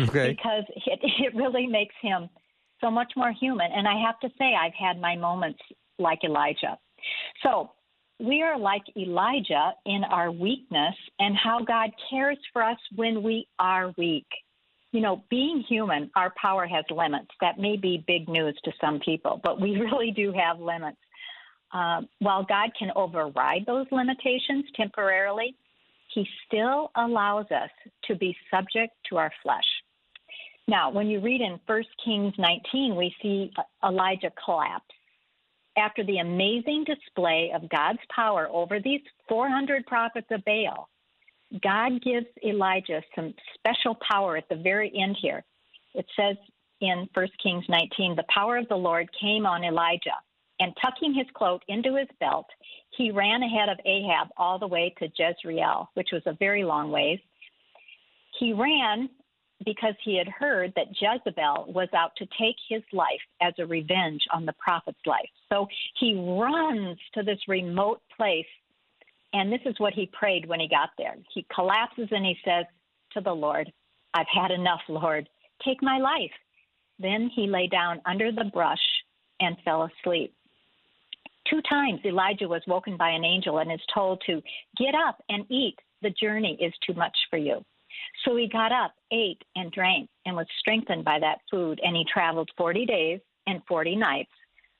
okay. 0.08 0.30
because 0.30 0.64
it, 0.86 1.00
it 1.02 1.34
really 1.34 1.66
makes 1.66 1.94
him 2.00 2.28
so 2.80 2.90
much 2.90 3.12
more 3.16 3.32
human. 3.32 3.70
And 3.72 3.86
I 3.86 4.00
have 4.04 4.18
to 4.20 4.28
say, 4.38 4.54
I've 4.54 4.74
had 4.74 5.00
my 5.00 5.16
moments 5.16 5.60
like 5.98 6.20
Elijah. 6.24 6.78
So 7.42 7.70
we 8.18 8.42
are 8.42 8.58
like 8.58 8.82
Elijah 8.96 9.72
in 9.86 10.02
our 10.04 10.30
weakness 10.30 10.94
and 11.18 11.36
how 11.36 11.60
God 11.60 11.90
cares 12.10 12.38
for 12.52 12.62
us 12.62 12.78
when 12.94 13.22
we 13.22 13.46
are 13.58 13.92
weak 13.96 14.26
you 14.92 15.00
know, 15.00 15.24
being 15.30 15.64
human, 15.68 16.10
our 16.14 16.32
power 16.40 16.66
has 16.66 16.84
limits. 16.90 17.30
That 17.40 17.58
may 17.58 17.76
be 17.76 18.04
big 18.06 18.28
news 18.28 18.56
to 18.64 18.72
some 18.80 19.00
people, 19.00 19.40
but 19.42 19.60
we 19.60 19.70
really 19.80 20.12
do 20.12 20.32
have 20.32 20.60
limits. 20.60 20.98
Uh, 21.72 22.02
while 22.18 22.44
God 22.44 22.70
can 22.78 22.90
override 22.94 23.64
those 23.66 23.86
limitations 23.90 24.66
temporarily, 24.76 25.56
He 26.14 26.26
still 26.46 26.90
allows 26.96 27.46
us 27.50 27.70
to 28.04 28.14
be 28.14 28.36
subject 28.50 28.92
to 29.08 29.16
our 29.16 29.32
flesh. 29.42 29.64
Now, 30.68 30.90
when 30.90 31.08
you 31.08 31.20
read 31.20 31.40
in 31.40 31.58
1 31.66 31.84
Kings 32.04 32.34
19, 32.38 32.94
we 32.94 33.14
see 33.22 33.50
Elijah 33.82 34.30
collapse. 34.44 34.84
After 35.76 36.04
the 36.04 36.18
amazing 36.18 36.84
display 36.84 37.50
of 37.54 37.68
God's 37.70 37.98
power 38.14 38.46
over 38.52 38.78
these 38.78 39.00
400 39.26 39.86
prophets 39.86 40.26
of 40.30 40.44
Baal, 40.44 40.88
God 41.60 42.02
gives 42.02 42.26
Elijah 42.44 43.02
some 43.14 43.34
special 43.54 43.96
power 44.10 44.36
at 44.36 44.48
the 44.48 44.56
very 44.56 44.92
end 44.96 45.16
here. 45.20 45.44
It 45.94 46.06
says 46.16 46.36
in 46.80 47.08
1 47.12 47.28
Kings 47.42 47.64
19, 47.68 48.16
the 48.16 48.24
power 48.34 48.56
of 48.56 48.68
the 48.68 48.76
Lord 48.76 49.08
came 49.20 49.46
on 49.46 49.64
Elijah, 49.64 50.18
and 50.60 50.72
tucking 50.82 51.14
his 51.14 51.26
cloak 51.34 51.62
into 51.68 51.96
his 51.96 52.08
belt, 52.20 52.46
he 52.90 53.10
ran 53.10 53.42
ahead 53.42 53.68
of 53.68 53.78
Ahab 53.84 54.28
all 54.36 54.58
the 54.58 54.66
way 54.66 54.94
to 54.98 55.08
Jezreel, 55.16 55.90
which 55.94 56.10
was 56.12 56.22
a 56.26 56.36
very 56.38 56.64
long 56.64 56.90
ways. 56.90 57.18
He 58.38 58.52
ran 58.52 59.08
because 59.64 59.94
he 60.04 60.16
had 60.16 60.28
heard 60.28 60.72
that 60.76 60.88
Jezebel 61.00 61.72
was 61.72 61.88
out 61.94 62.14
to 62.16 62.26
take 62.38 62.56
his 62.68 62.82
life 62.92 63.20
as 63.40 63.54
a 63.58 63.66
revenge 63.66 64.22
on 64.32 64.44
the 64.44 64.54
prophet's 64.54 64.98
life. 65.06 65.28
So 65.52 65.68
he 65.98 66.14
runs 66.14 66.98
to 67.14 67.22
this 67.22 67.38
remote 67.46 68.00
place 68.16 68.46
and 69.32 69.52
this 69.52 69.60
is 69.64 69.74
what 69.78 69.94
he 69.94 70.10
prayed 70.12 70.46
when 70.46 70.60
he 70.60 70.68
got 70.68 70.90
there. 70.98 71.16
He 71.34 71.46
collapses 71.54 72.08
and 72.10 72.24
he 72.24 72.36
says 72.44 72.66
to 73.12 73.20
the 73.20 73.32
Lord, 73.32 73.72
I've 74.14 74.26
had 74.32 74.50
enough, 74.50 74.80
Lord. 74.88 75.28
Take 75.64 75.82
my 75.82 75.98
life. 75.98 76.30
Then 76.98 77.30
he 77.34 77.46
lay 77.46 77.66
down 77.66 78.00
under 78.04 78.30
the 78.30 78.50
brush 78.52 78.78
and 79.40 79.56
fell 79.64 79.84
asleep. 79.84 80.34
Two 81.48 81.60
times 81.68 82.00
Elijah 82.04 82.48
was 82.48 82.62
woken 82.66 82.96
by 82.96 83.10
an 83.10 83.24
angel 83.24 83.58
and 83.58 83.72
is 83.72 83.80
told 83.92 84.22
to 84.26 84.42
get 84.76 84.94
up 84.94 85.22
and 85.28 85.44
eat. 85.50 85.76
The 86.02 86.10
journey 86.10 86.56
is 86.60 86.72
too 86.86 86.94
much 86.94 87.16
for 87.30 87.36
you. 87.38 87.64
So 88.24 88.36
he 88.36 88.48
got 88.48 88.72
up, 88.72 88.94
ate, 89.10 89.42
and 89.56 89.70
drank, 89.72 90.08
and 90.26 90.36
was 90.36 90.46
strengthened 90.60 91.04
by 91.04 91.18
that 91.20 91.38
food. 91.50 91.80
And 91.82 91.96
he 91.96 92.04
traveled 92.12 92.50
40 92.56 92.86
days 92.86 93.20
and 93.46 93.62
40 93.68 93.96
nights 93.96 94.30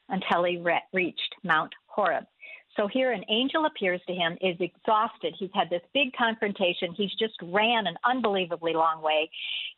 until 0.09 0.45
he 0.45 0.59
re- 0.59 0.83
reached 0.93 1.35
Mount 1.43 1.73
Horeb. 1.87 2.25
So 2.77 2.89
here 2.89 3.13
an 3.13 3.25
angel 3.29 3.67
appears 3.67 4.01
to 4.07 4.15
him, 4.15 4.37
is 4.41 4.57
exhausted. 4.61 5.35
He's 5.39 5.51
had 5.55 5.69
this 5.71 5.83
big 5.93 6.13
confrontation. 6.17 6.95
He's 6.97 7.13
just 7.19 7.35
ran 7.43 7.87
an 7.87 7.97
unbelievably 8.05 8.73
long 8.73 9.03
way. 9.03 9.31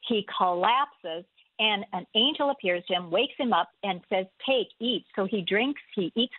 He 0.09 0.27
collapses, 0.39 1.25
and 1.59 1.85
an 1.93 2.07
angel 2.15 2.51
appears 2.51 2.85
to 2.87 2.95
him, 2.95 3.11
wakes 3.11 3.35
him 3.37 3.53
up, 3.53 3.69
and 3.83 4.01
says, 4.09 4.27
Take, 4.49 4.69
eat. 4.81 5.05
So 5.17 5.25
he 5.25 5.43
drinks, 5.43 5.81
he 5.95 6.13
eats 6.15 6.35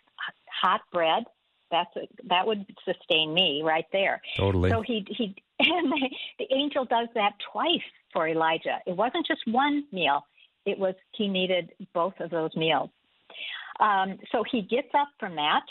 hot 0.62 0.80
bread. 0.92 1.24
That's 1.70 1.94
a, 1.96 2.08
that 2.28 2.46
would 2.46 2.64
sustain 2.84 3.34
me 3.34 3.62
right 3.64 3.86
there. 3.92 4.22
Totally. 4.36 4.70
So 4.70 4.82
he 4.82 5.04
he 5.08 5.34
and 5.58 5.90
the, 5.90 6.10
the 6.38 6.54
angel 6.54 6.84
does 6.84 7.08
that 7.14 7.32
twice 7.52 7.80
for 8.12 8.28
Elijah. 8.28 8.78
It 8.86 8.96
wasn't 8.96 9.26
just 9.26 9.40
one 9.46 9.84
meal. 9.90 10.24
It 10.64 10.78
was 10.78 10.94
he 11.12 11.28
needed 11.28 11.72
both 11.92 12.14
of 12.20 12.30
those 12.30 12.54
meals. 12.54 12.90
Um, 13.80 14.18
so 14.32 14.44
he 14.50 14.62
gets 14.62 14.88
up 14.94 15.08
from 15.18 15.36
that. 15.36 15.64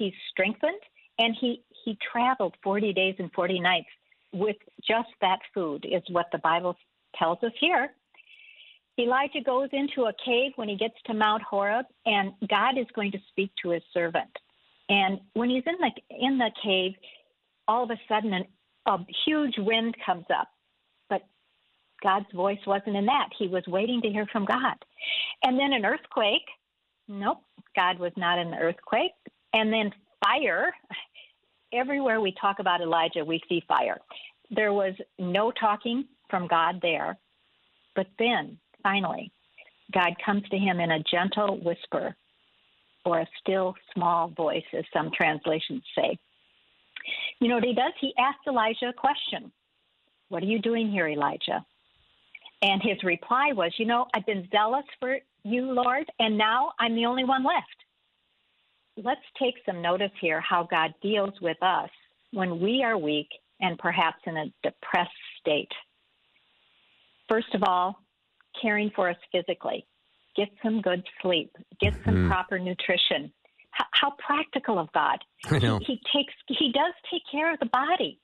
He's 0.00 0.14
strengthened, 0.30 0.80
and 1.18 1.36
he 1.38 1.62
he 1.84 1.98
traveled 2.10 2.54
40 2.62 2.94
days 2.94 3.16
and 3.18 3.30
40 3.32 3.60
nights 3.60 3.88
with 4.32 4.56
just 4.78 5.10
that 5.20 5.40
food. 5.52 5.84
Is 5.84 6.02
what 6.08 6.26
the 6.32 6.38
Bible 6.38 6.74
tells 7.16 7.36
us 7.42 7.52
here. 7.60 7.90
Elijah 8.98 9.42
goes 9.44 9.68
into 9.72 10.04
a 10.04 10.12
cave 10.24 10.52
when 10.56 10.70
he 10.70 10.76
gets 10.76 10.94
to 11.04 11.12
Mount 11.12 11.42
Horeb, 11.42 11.84
and 12.06 12.32
God 12.48 12.78
is 12.78 12.86
going 12.94 13.12
to 13.12 13.18
speak 13.28 13.52
to 13.62 13.70
his 13.70 13.82
servant. 13.92 14.30
And 14.88 15.20
when 15.34 15.50
he's 15.50 15.64
in 15.66 15.76
the 15.78 15.90
in 16.18 16.38
the 16.38 16.50
cave, 16.64 16.92
all 17.68 17.84
of 17.84 17.90
a 17.90 18.00
sudden 18.08 18.32
an, 18.32 18.44
a 18.86 18.96
huge 19.26 19.54
wind 19.58 19.94
comes 20.06 20.26
up. 20.34 20.48
But 21.10 21.26
God's 22.02 22.32
voice 22.34 22.64
wasn't 22.66 22.96
in 22.96 23.04
that. 23.04 23.28
He 23.38 23.48
was 23.48 23.64
waiting 23.66 24.00
to 24.00 24.08
hear 24.08 24.26
from 24.32 24.46
God. 24.46 24.76
And 25.42 25.58
then 25.58 25.74
an 25.74 25.84
earthquake. 25.84 26.48
Nope, 27.06 27.42
God 27.76 27.98
was 27.98 28.12
not 28.16 28.38
in 28.38 28.50
the 28.50 28.56
earthquake. 28.56 29.12
And 29.52 29.72
then 29.72 29.90
fire. 30.24 30.72
Everywhere 31.72 32.20
we 32.20 32.34
talk 32.40 32.58
about 32.58 32.80
Elijah, 32.80 33.24
we 33.24 33.40
see 33.48 33.62
fire. 33.68 33.98
There 34.50 34.72
was 34.72 34.94
no 35.18 35.52
talking 35.52 36.04
from 36.28 36.48
God 36.48 36.80
there. 36.82 37.16
But 37.94 38.06
then 38.18 38.58
finally, 38.82 39.30
God 39.92 40.14
comes 40.24 40.42
to 40.50 40.58
him 40.58 40.80
in 40.80 40.90
a 40.90 41.02
gentle 41.02 41.60
whisper 41.60 42.16
or 43.04 43.20
a 43.20 43.26
still 43.40 43.74
small 43.94 44.28
voice, 44.28 44.64
as 44.76 44.84
some 44.92 45.10
translations 45.16 45.82
say. 45.96 46.18
You 47.40 47.48
know 47.48 47.54
what 47.54 47.64
he 47.64 47.74
does? 47.74 47.92
He 48.00 48.12
asks 48.18 48.46
Elijah 48.46 48.88
a 48.88 48.92
question 48.92 49.50
What 50.28 50.42
are 50.42 50.46
you 50.46 50.60
doing 50.60 50.90
here, 50.90 51.08
Elijah? 51.08 51.64
And 52.62 52.82
his 52.82 53.02
reply 53.02 53.52
was, 53.54 53.72
You 53.78 53.86
know, 53.86 54.06
I've 54.14 54.26
been 54.26 54.48
zealous 54.50 54.84
for 54.98 55.18
you, 55.44 55.72
Lord, 55.72 56.04
and 56.18 56.36
now 56.36 56.72
I'm 56.78 56.94
the 56.94 57.06
only 57.06 57.24
one 57.24 57.44
left. 57.44 57.66
Let's 59.02 59.20
take 59.38 59.54
some 59.64 59.80
notice 59.80 60.12
here 60.20 60.40
how 60.40 60.68
God 60.70 60.94
deals 61.02 61.34
with 61.40 61.56
us 61.62 61.90
when 62.32 62.60
we 62.60 62.82
are 62.84 62.98
weak 62.98 63.28
and 63.60 63.78
perhaps 63.78 64.18
in 64.26 64.36
a 64.36 64.52
depressed 64.62 65.10
state. 65.40 65.70
First 67.28 67.54
of 67.54 67.62
all, 67.62 67.96
caring 68.60 68.90
for 68.94 69.08
us 69.08 69.16
physically. 69.32 69.86
Get 70.36 70.48
some 70.62 70.80
good 70.80 71.02
sleep. 71.22 71.54
Get 71.80 71.94
some 72.04 72.14
mm. 72.14 72.28
proper 72.28 72.58
nutrition. 72.58 73.32
How, 73.72 73.84
how, 73.92 74.14
practical 74.18 74.78
of 74.78 74.90
God. 74.92 75.18
I 75.46 75.58
know. 75.58 75.78
He, 75.78 75.84
he 75.84 76.00
takes. 76.14 76.34
He 76.48 76.72
does 76.72 76.92
take 77.10 77.22
care 77.30 77.52
of 77.52 77.60
the 77.60 77.66
body. 77.66 78.20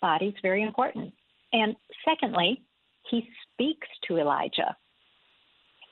Body's 0.00 0.34
very 0.42 0.62
important. 0.62 1.12
And 1.52 1.76
secondly, 2.08 2.62
he 3.10 3.28
speaks 3.52 3.88
to 4.08 4.18
Elijah. 4.18 4.76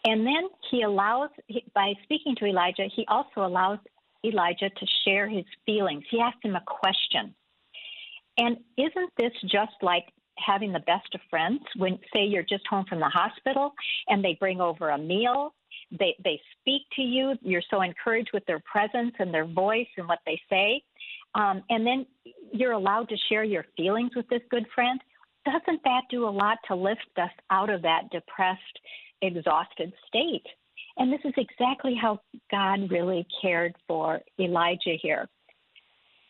And 0.06 0.26
then 0.26 0.48
he 0.70 0.82
allows, 0.82 1.30
by 1.74 1.94
speaking 2.02 2.34
to 2.36 2.46
Elijah, 2.46 2.88
he 2.94 3.04
also 3.08 3.46
allows 3.46 3.78
Elijah 4.24 4.70
to 4.70 4.86
share 5.04 5.28
his 5.28 5.44
feelings. 5.64 6.04
He 6.10 6.20
asks 6.20 6.40
him 6.42 6.56
a 6.56 6.62
question. 6.66 7.34
And 8.36 8.58
isn't 8.76 9.10
this 9.16 9.32
just 9.42 9.72
like 9.80 10.04
having 10.38 10.72
the 10.72 10.80
best 10.80 11.14
of 11.14 11.20
friends 11.30 11.60
when 11.76 11.98
say 12.12 12.24
you're 12.24 12.42
just 12.42 12.66
home 12.68 12.84
from 12.88 12.98
the 12.98 13.08
hospital 13.08 13.72
and 14.08 14.24
they 14.24 14.36
bring 14.40 14.60
over 14.60 14.90
a 14.90 14.98
meal 14.98 15.54
they 15.98 16.16
they 16.24 16.40
speak 16.60 16.82
to 16.94 17.02
you 17.02 17.34
you're 17.42 17.62
so 17.70 17.82
encouraged 17.82 18.30
with 18.34 18.44
their 18.46 18.60
presence 18.60 19.14
and 19.20 19.32
their 19.32 19.46
voice 19.46 19.86
and 19.96 20.08
what 20.08 20.18
they 20.26 20.40
say 20.50 20.82
um, 21.36 21.62
and 21.70 21.86
then 21.86 22.04
you're 22.52 22.72
allowed 22.72 23.08
to 23.08 23.16
share 23.28 23.44
your 23.44 23.64
feelings 23.76 24.10
with 24.16 24.28
this 24.28 24.42
good 24.50 24.66
friend 24.74 25.00
doesn't 25.46 25.82
that 25.84 26.02
do 26.10 26.26
a 26.26 26.28
lot 26.28 26.58
to 26.66 26.74
lift 26.74 27.00
us 27.16 27.30
out 27.50 27.70
of 27.70 27.82
that 27.82 28.10
depressed 28.10 28.80
exhausted 29.26 29.92
state 30.06 30.46
and 30.96 31.12
this 31.12 31.20
is 31.24 31.32
exactly 31.36 31.94
how 32.00 32.20
god 32.50 32.90
really 32.90 33.26
cared 33.42 33.74
for 33.86 34.20
elijah 34.38 34.96
here 35.00 35.28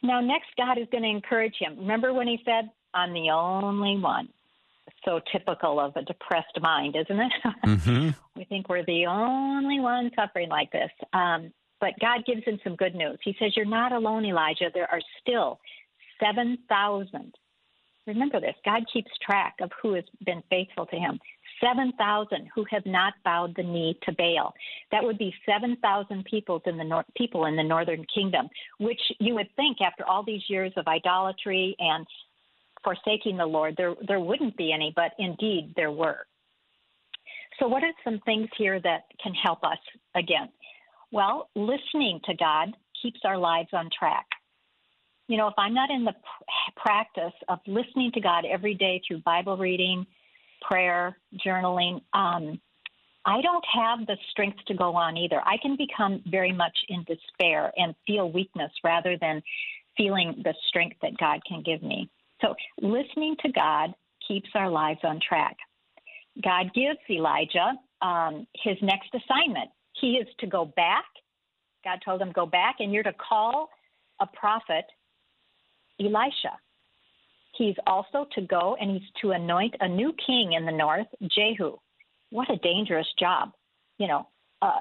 now 0.02 0.20
next 0.20 0.48
god 0.56 0.78
is 0.78 0.86
going 0.90 1.02
to 1.02 1.08
encourage 1.08 1.54
him 1.58 1.78
remember 1.78 2.12
when 2.12 2.26
he 2.26 2.40
said 2.44 2.70
I'm 2.94 3.12
the 3.12 3.30
only 3.30 3.98
one. 3.98 4.28
So 5.04 5.20
typical 5.32 5.80
of 5.80 5.94
a 5.96 6.02
depressed 6.02 6.58
mind, 6.60 6.96
isn't 6.96 7.20
it? 7.20 7.32
Mm-hmm. 7.66 8.10
we 8.36 8.44
think 8.44 8.68
we're 8.68 8.84
the 8.84 9.06
only 9.06 9.80
one 9.80 10.10
suffering 10.14 10.48
like 10.48 10.70
this. 10.70 10.90
Um, 11.12 11.52
but 11.80 11.98
God 12.00 12.24
gives 12.26 12.44
him 12.44 12.58
some 12.62 12.76
good 12.76 12.94
news. 12.94 13.18
He 13.22 13.36
says, 13.38 13.52
You're 13.56 13.66
not 13.66 13.92
alone, 13.92 14.24
Elijah. 14.24 14.70
There 14.72 14.90
are 14.90 15.00
still 15.20 15.58
7,000. 16.22 17.34
Remember 18.06 18.40
this 18.40 18.54
God 18.64 18.84
keeps 18.92 19.10
track 19.24 19.56
of 19.60 19.70
who 19.82 19.94
has 19.94 20.04
been 20.24 20.42
faithful 20.48 20.86
to 20.86 20.96
him. 20.96 21.18
7,000 21.64 22.48
who 22.54 22.64
have 22.70 22.84
not 22.84 23.14
bowed 23.24 23.54
the 23.56 23.62
knee 23.62 23.98
to 24.02 24.12
Baal. 24.12 24.52
That 24.90 25.02
would 25.02 25.18
be 25.18 25.34
7,000 25.46 26.24
people 26.24 26.60
in 26.66 26.76
the 26.76 26.84
nor- 26.84 27.04
people 27.16 27.46
in 27.46 27.56
the 27.56 27.62
northern 27.62 28.04
kingdom, 28.14 28.48
which 28.78 29.00
you 29.18 29.34
would 29.34 29.48
think 29.56 29.78
after 29.80 30.04
all 30.04 30.22
these 30.22 30.42
years 30.48 30.72
of 30.76 30.86
idolatry 30.86 31.74
and 31.78 32.06
forsaking 32.82 33.38
the 33.38 33.46
Lord, 33.46 33.74
there, 33.76 33.94
there 34.06 34.20
wouldn't 34.20 34.56
be 34.56 34.72
any, 34.72 34.92
but 34.94 35.12
indeed 35.18 35.72
there 35.76 35.90
were. 35.90 36.26
So, 37.58 37.68
what 37.68 37.82
are 37.82 37.92
some 38.02 38.20
things 38.24 38.48
here 38.58 38.80
that 38.80 39.04
can 39.22 39.32
help 39.32 39.62
us 39.64 39.78
again? 40.14 40.48
Well, 41.12 41.48
listening 41.54 42.20
to 42.24 42.34
God 42.34 42.76
keeps 43.00 43.20
our 43.24 43.38
lives 43.38 43.68
on 43.72 43.88
track. 43.96 44.26
You 45.28 45.38
know, 45.38 45.46
if 45.46 45.54
I'm 45.56 45.72
not 45.72 45.90
in 45.90 46.04
the 46.04 46.14
practice 46.76 47.32
of 47.48 47.60
listening 47.66 48.10
to 48.12 48.20
God 48.20 48.44
every 48.44 48.74
day 48.74 49.00
through 49.06 49.20
Bible 49.20 49.56
reading, 49.56 50.04
prayer, 50.68 51.16
journaling, 51.44 52.00
um, 52.12 52.60
I 53.26 53.40
don't 53.40 53.64
have 53.72 54.06
the 54.06 54.16
strength 54.30 54.58
to 54.66 54.74
go 54.74 54.94
on 54.94 55.16
either. 55.16 55.40
I 55.44 55.56
can 55.62 55.76
become 55.76 56.22
very 56.26 56.52
much 56.52 56.76
in 56.88 57.04
despair 57.04 57.72
and 57.76 57.94
feel 58.06 58.30
weakness 58.30 58.70
rather 58.82 59.16
than 59.18 59.42
feeling 59.96 60.42
the 60.44 60.54
strength 60.68 60.96
that 61.02 61.16
God 61.18 61.40
can 61.48 61.62
give 61.62 61.82
me. 61.82 62.10
So 62.42 62.54
listening 62.82 63.36
to 63.40 63.52
God 63.52 63.94
keeps 64.26 64.50
our 64.54 64.68
lives 64.68 65.00
on 65.04 65.20
track. 65.26 65.56
God 66.42 66.72
gives 66.74 66.98
Elijah 67.08 67.74
um, 68.02 68.46
his 68.62 68.76
next 68.82 69.08
assignment. 69.14 69.70
He 70.00 70.14
is 70.14 70.28
to 70.40 70.46
go 70.46 70.66
back. 70.76 71.04
God 71.84 72.00
told 72.04 72.20
him, 72.20 72.32
Go 72.32 72.44
back, 72.44 72.76
and 72.80 72.92
you're 72.92 73.02
to 73.04 73.12
call 73.12 73.70
a 74.20 74.26
prophet 74.26 74.84
Elisha. 76.00 76.58
He's 77.56 77.76
also 77.86 78.26
to 78.34 78.42
go 78.42 78.76
and 78.80 78.90
he's 78.90 79.08
to 79.22 79.30
anoint 79.32 79.74
a 79.80 79.88
new 79.88 80.12
king 80.26 80.52
in 80.54 80.64
the 80.64 80.72
north, 80.72 81.06
Jehu. 81.22 81.76
What 82.30 82.50
a 82.50 82.56
dangerous 82.56 83.06
job. 83.18 83.52
You 83.98 84.08
know, 84.08 84.28
uh, 84.60 84.80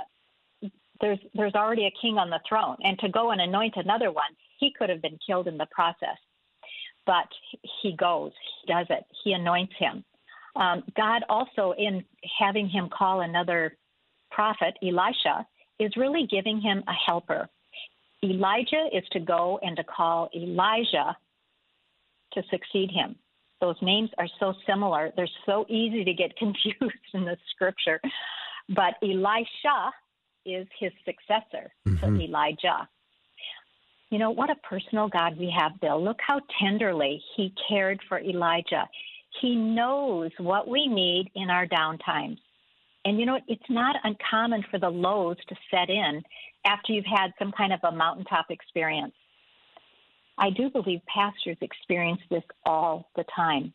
there's 1.02 1.20
there's 1.36 1.54
already 1.54 1.86
a 1.86 2.02
king 2.02 2.18
on 2.18 2.30
the 2.30 2.40
throne, 2.48 2.78
and 2.82 2.98
to 3.00 3.10
go 3.10 3.32
and 3.32 3.42
anoint 3.42 3.74
another 3.76 4.12
one, 4.12 4.32
he 4.60 4.74
could 4.78 4.90
have 4.90 5.02
been 5.02 5.20
killed 5.26 5.48
in 5.48 5.58
the 5.58 5.68
process 5.72 6.18
but 7.06 7.28
he 7.82 7.96
goes, 7.96 8.32
he 8.62 8.74
does 8.74 8.88
it, 8.90 9.06
he 9.24 9.34
anoints 9.34 9.74
him. 9.78 10.04
Um, 10.56 10.84
God 10.96 11.24
also, 11.30 11.74
in 11.78 12.04
having 12.40 12.70
him 12.70 12.90
call 12.90 13.22
another 13.22 13.78
prophet, 14.32 14.76
Elisha, 14.84 15.46
is 15.80 15.92
really 15.98 16.28
giving 16.30 16.62
him 16.62 16.84
a 16.88 16.94
helper. 16.94 17.50
Elijah 18.24 18.88
is 18.94 19.04
to 19.12 19.20
go 19.20 19.60
and 19.64 19.76
to 19.76 19.84
call 19.84 20.30
Elijah 20.36 21.18
to 22.34 22.44
succeed 22.50 22.92
him. 22.92 23.16
Those 23.62 23.76
names 23.82 24.10
are 24.18 24.28
so 24.40 24.54
similar, 24.68 25.12
they're 25.16 25.30
so 25.46 25.66
easy 25.70 26.04
to 26.04 26.14
get 26.14 26.36
confused 26.38 26.96
in 27.14 27.24
the 27.26 27.38
scripture. 27.52 28.00
But 28.70 28.96
Elisha 29.02 29.92
is 30.46 30.68
his 30.80 30.92
successor 31.06 31.72
mm-hmm. 31.88 32.18
to 32.18 32.24
Elijah. 32.24 32.88
You 34.10 34.20
know, 34.20 34.32
what 34.32 34.50
a 34.50 34.56
personal 34.68 35.08
God 35.08 35.38
we 35.40 35.54
have, 35.58 35.80
Bill. 35.82 36.04
Look 36.04 36.20
how 36.26 36.40
tenderly 36.62 37.22
he 37.36 37.54
cared 37.68 38.00
for 38.08 38.20
Elijah. 38.20 38.88
He 39.42 39.56
knows 39.56 40.32
what 40.38 40.68
we 40.68 40.88
need 40.88 41.32
in 41.36 41.50
our 41.50 41.66
downtimes. 41.66 42.38
And 43.06 43.20
you 43.20 43.26
know, 43.26 43.40
it's 43.48 43.70
not 43.70 43.96
uncommon 44.04 44.64
for 44.70 44.80
the 44.80 44.90
lows 44.90 45.38
to 45.50 45.56
set 45.72 45.90
in 45.90 46.22
after 46.66 46.94
you've 46.94 47.06
had 47.06 47.32
some 47.40 47.52
kind 47.52 47.74
of 47.74 47.80
a 47.84 47.92
mountaintop 47.92 48.46
experience. 48.50 49.14
I 50.38 50.50
do 50.50 50.70
believe 50.70 51.02
pastors 51.06 51.58
experience 51.62 52.22
this 52.30 52.44
all 52.66 53.10
the 53.16 53.26
time. 53.36 53.74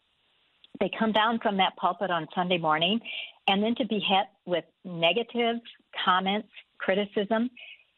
They 0.81 0.91
come 0.99 1.13
down 1.13 1.41
from 1.41 1.57
that 1.59 1.77
pulpit 1.77 2.11
on 2.11 2.27
Sunday 2.35 2.59
morning, 2.59 3.01
and 3.49 3.63
then 3.63 3.75
to 3.77 3.87
be 3.87 3.99
hit 3.99 4.27
with 4.47 4.65
negative 4.85 5.57
comments, 6.05 6.49
criticism, 6.79 7.51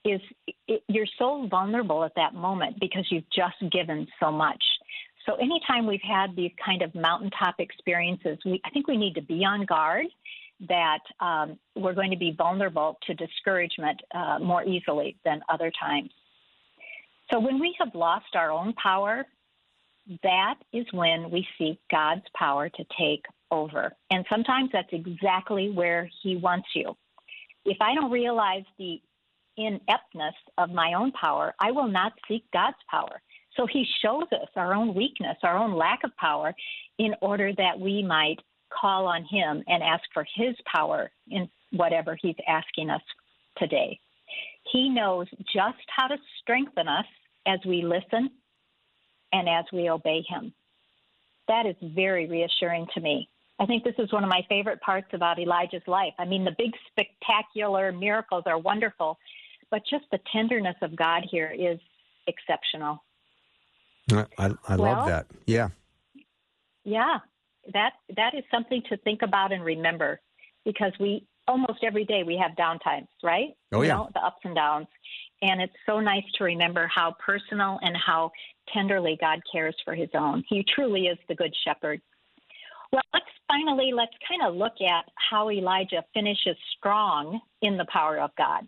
is 0.04 0.20
it, 0.66 0.82
you're 0.88 1.06
so 1.18 1.46
vulnerable 1.50 2.04
at 2.04 2.12
that 2.16 2.34
moment 2.34 2.80
because 2.80 3.06
you've 3.10 3.28
just 3.30 3.56
given 3.70 4.06
so 4.18 4.30
much. 4.30 4.62
So 5.26 5.34
anytime 5.34 5.86
we've 5.86 6.00
had 6.02 6.34
these 6.34 6.52
kind 6.64 6.82
of 6.82 6.94
mountaintop 6.94 7.56
experiences, 7.58 8.38
we, 8.44 8.60
I 8.64 8.70
think 8.70 8.88
we 8.88 8.96
need 8.96 9.14
to 9.16 9.22
be 9.22 9.44
on 9.44 9.66
guard 9.66 10.06
that 10.68 11.00
um, 11.20 11.58
we're 11.74 11.94
going 11.94 12.10
to 12.10 12.16
be 12.16 12.34
vulnerable 12.36 12.98
to 13.06 13.14
discouragement 13.14 14.00
uh, 14.14 14.38
more 14.40 14.64
easily 14.64 15.16
than 15.24 15.40
other 15.48 15.70
times. 15.78 16.10
So 17.30 17.38
when 17.38 17.60
we 17.60 17.74
have 17.78 17.94
lost 17.94 18.34
our 18.34 18.50
own 18.50 18.72
power, 18.74 19.24
that 20.22 20.54
is 20.72 20.86
when 20.92 21.30
we 21.30 21.46
seek 21.58 21.78
God's 21.90 22.24
power 22.34 22.68
to 22.68 22.84
take 22.98 23.24
over. 23.50 23.92
And 24.10 24.24
sometimes 24.28 24.70
that's 24.72 24.92
exactly 24.92 25.70
where 25.70 26.10
He 26.22 26.36
wants 26.36 26.68
you. 26.74 26.96
If 27.64 27.76
I 27.80 27.94
don't 27.94 28.10
realize 28.10 28.64
the 28.78 29.00
ineptness 29.56 30.34
of 30.58 30.70
my 30.70 30.94
own 30.94 31.12
power, 31.12 31.54
I 31.60 31.70
will 31.70 31.88
not 31.88 32.12
seek 32.26 32.44
God's 32.52 32.78
power. 32.90 33.20
So 33.56 33.66
He 33.66 33.86
shows 34.02 34.24
us 34.32 34.48
our 34.56 34.74
own 34.74 34.94
weakness, 34.94 35.36
our 35.42 35.56
own 35.56 35.74
lack 35.74 36.00
of 36.04 36.16
power, 36.16 36.54
in 36.98 37.14
order 37.20 37.52
that 37.56 37.78
we 37.78 38.02
might 38.02 38.38
call 38.72 39.06
on 39.06 39.24
Him 39.24 39.62
and 39.68 39.82
ask 39.82 40.02
for 40.12 40.26
His 40.34 40.56
power 40.72 41.10
in 41.28 41.48
whatever 41.72 42.16
He's 42.20 42.36
asking 42.48 42.90
us 42.90 43.02
today. 43.56 44.00
He 44.72 44.88
knows 44.88 45.26
just 45.52 45.78
how 45.94 46.06
to 46.06 46.16
strengthen 46.40 46.88
us 46.88 47.06
as 47.46 47.58
we 47.66 47.82
listen 47.82 48.30
and 49.32 49.48
as 49.48 49.64
we 49.72 49.90
obey 49.90 50.22
Him. 50.28 50.52
That 51.48 51.66
is 51.66 51.76
very 51.82 52.28
reassuring 52.28 52.86
to 52.94 53.00
me. 53.00 53.28
I 53.58 53.66
think 53.66 53.84
this 53.84 53.94
is 53.98 54.12
one 54.12 54.24
of 54.24 54.30
my 54.30 54.42
favorite 54.48 54.80
parts 54.80 55.08
about 55.12 55.38
Elijah's 55.38 55.82
life. 55.86 56.14
I 56.18 56.24
mean, 56.24 56.44
the 56.44 56.54
big, 56.56 56.72
spectacular 56.90 57.92
miracles 57.92 58.44
are 58.46 58.58
wonderful, 58.58 59.18
but 59.70 59.82
just 59.88 60.04
the 60.10 60.18
tenderness 60.32 60.76
of 60.80 60.96
God 60.96 61.24
here 61.30 61.54
is 61.56 61.78
exceptional. 62.26 63.04
I, 64.10 64.26
I, 64.38 64.50
I 64.68 64.76
well, 64.76 64.92
love 64.92 65.08
that. 65.08 65.26
Yeah. 65.46 65.68
Yeah, 66.84 67.18
that 67.74 67.92
that 68.16 68.34
is 68.34 68.42
something 68.50 68.82
to 68.88 68.96
think 68.98 69.20
about 69.22 69.52
and 69.52 69.62
remember 69.62 70.20
because 70.64 70.92
we 70.98 71.26
almost 71.50 71.82
every 71.82 72.04
day 72.04 72.22
we 72.22 72.36
have 72.36 72.52
downtimes, 72.52 73.08
right? 73.22 73.48
Oh 73.72 73.82
yeah, 73.82 73.88
you 73.88 73.98
know, 73.98 74.08
the 74.14 74.20
ups 74.20 74.40
and 74.44 74.54
downs, 74.54 74.86
and 75.42 75.60
it's 75.60 75.74
so 75.84 76.00
nice 76.00 76.24
to 76.38 76.44
remember 76.44 76.86
how 76.86 77.14
personal 77.24 77.78
and 77.82 77.96
how 77.96 78.30
tenderly 78.72 79.18
God 79.20 79.40
cares 79.52 79.76
for 79.84 79.94
His 79.94 80.08
own. 80.14 80.44
He 80.48 80.64
truly 80.74 81.02
is 81.02 81.18
the 81.28 81.34
good 81.34 81.54
shepherd. 81.64 82.00
Well, 82.92 83.02
let's 83.12 83.26
finally 83.48 83.92
let's 83.94 84.14
kind 84.26 84.42
of 84.48 84.56
look 84.56 84.80
at 84.80 85.04
how 85.30 85.50
Elijah 85.50 86.04
finishes 86.14 86.56
strong 86.78 87.40
in 87.62 87.76
the 87.76 87.86
power 87.92 88.18
of 88.18 88.30
God. 88.36 88.66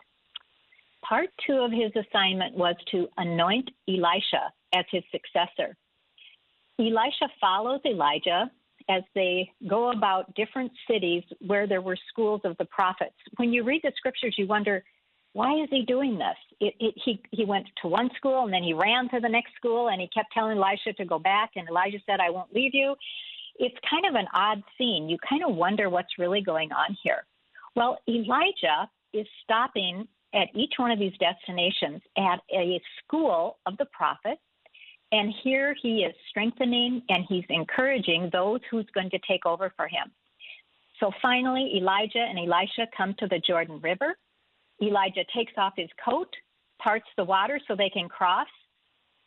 Part 1.03 1.31
two 1.47 1.55
of 1.55 1.73
his 1.73 1.91
assignment 1.97 2.57
was 2.57 2.77
to 2.93 3.09
anoint 3.17 3.71
Elisha 3.89 4.53
as 4.73 4.85
his 4.91 5.03
successor. 5.11 5.77
Elisha 6.79 7.29
follows 7.41 7.81
Elijah 7.85 8.51
as 8.89 9.03
they 9.15 9.51
go 9.69 9.91
about 9.91 10.35
different 10.35 10.73
cities 10.91 11.23
where 11.47 11.67
there 11.67 11.81
were 11.81 11.97
schools 12.09 12.41
of 12.45 12.57
the 12.59 12.65
prophets. 12.67 13.15
When 13.37 13.53
you 13.53 13.65
read 13.65 13.83
the 13.83 13.93
scriptures, 13.97 14.35
you 14.39 14.47
wonder, 14.47 14.83
why 15.33 15.55
is 15.63 15.69
he 15.71 15.83
doing 15.83 16.19
this? 16.19 16.37
It, 16.61 16.75
it, 16.79 16.95
he, 17.05 17.23
he 17.31 17.45
went 17.45 17.67
to 17.81 17.89
one 17.89 18.11
school 18.17 18.45
and 18.45 18.53
then 18.53 18.63
he 18.63 18.75
ran 18.75 19.09
to 19.11 19.21
the 19.21 19.29
next 19.29 19.55
school 19.57 19.89
and 19.89 20.01
he 20.01 20.09
kept 20.09 20.33
telling 20.33 20.59
Elisha 20.59 20.93
to 20.95 21.05
go 21.05 21.19
back, 21.19 21.53
and 21.57 21.69
Elijah 21.69 21.99
said, 22.07 22.21
I 22.21 22.31
won't 22.31 22.55
leave 22.55 22.75
you. 22.75 22.95
It's 23.57 23.77
kind 23.89 24.07
of 24.07 24.15
an 24.15 24.27
odd 24.35 24.63
scene. 24.77 25.09
You 25.09 25.19
kind 25.29 25.43
of 25.45 25.55
wonder 25.55 25.89
what's 25.91 26.19
really 26.19 26.43
going 26.43 26.73
on 26.73 26.97
here. 27.03 27.25
Well, 27.75 27.99
Elijah 28.09 28.89
is 29.13 29.27
stopping 29.43 30.07
at 30.35 30.49
each 30.55 30.75
one 30.79 30.91
of 30.91 30.99
these 30.99 31.13
destinations 31.19 32.01
at 32.17 32.41
a 32.51 32.81
school 33.05 33.59
of 33.67 33.77
the 33.77 33.87
prophets 33.87 34.41
and 35.13 35.33
here 35.45 35.77
he 35.81 35.99
is 35.99 36.15
strengthening 36.31 37.03
and 37.11 37.25
he's 37.29 37.45
encouraging 37.51 38.31
those 38.33 38.61
who's 38.71 38.87
going 38.95 39.11
to 39.11 39.19
take 39.29 39.45
over 39.45 39.73
for 39.77 39.87
him. 39.87 40.11
So 40.99 41.11
finally, 41.21 41.75
Elijah 41.77 42.25
and 42.27 42.39
Elisha 42.39 42.87
come 42.97 43.15
to 43.19 43.27
the 43.29 43.41
Jordan 43.47 43.79
River. 43.83 44.17
Elijah 44.81 45.25
takes 45.37 45.53
off 45.59 45.75
his 45.77 45.91
coat, 46.03 46.29
parts 46.83 47.07
the 47.17 47.25
water 47.25 47.61
so 47.69 47.77
they 47.77 47.91
can 47.91 48.09
cross. 48.09 48.49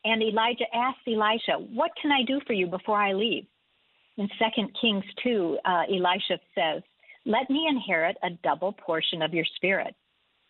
And 0.04 0.24
Elijah 0.24 0.66
asks 0.74 1.02
Elisha, 1.08 1.60
What 1.74 1.92
can 2.02 2.12
I 2.12 2.24
do 2.26 2.40
for 2.48 2.54
you 2.54 2.68
before 2.68 2.98
I 2.98 3.14
leave? 3.14 3.46
In 4.18 4.28
2 4.28 4.68
Kings 4.80 5.04
2, 5.24 5.60
uh, 5.66 5.84
Elisha 5.90 6.40
says, 6.56 6.82
Let 7.26 7.50
me 7.50 7.68
inherit 7.70 8.18
a 8.24 8.30
double 8.44 8.74
portion 8.74 9.22
of 9.22 9.34
your 9.34 9.46
spirit. 9.56 9.94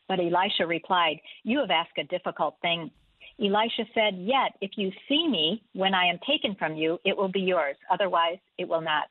But 0.08 0.20
Elisha 0.20 0.68
replied, 0.68 1.20
You 1.44 1.60
have 1.60 1.72
asked 1.72 1.98
a 1.98 2.04
difficult 2.04 2.56
thing. 2.62 2.92
Elisha 3.40 3.86
said, 3.94 4.16
Yet 4.18 4.54
if 4.62 4.72
you 4.76 4.92
see 5.10 5.28
me 5.28 5.62
when 5.74 5.94
I 5.94 6.06
am 6.06 6.20
taken 6.28 6.56
from 6.56 6.76
you, 6.76 7.00
it 7.04 7.16
will 7.16 7.28
be 7.28 7.42
yours. 7.42 7.76
Otherwise, 7.92 8.38
it 8.58 8.68
will 8.68 8.82
not. 8.82 9.06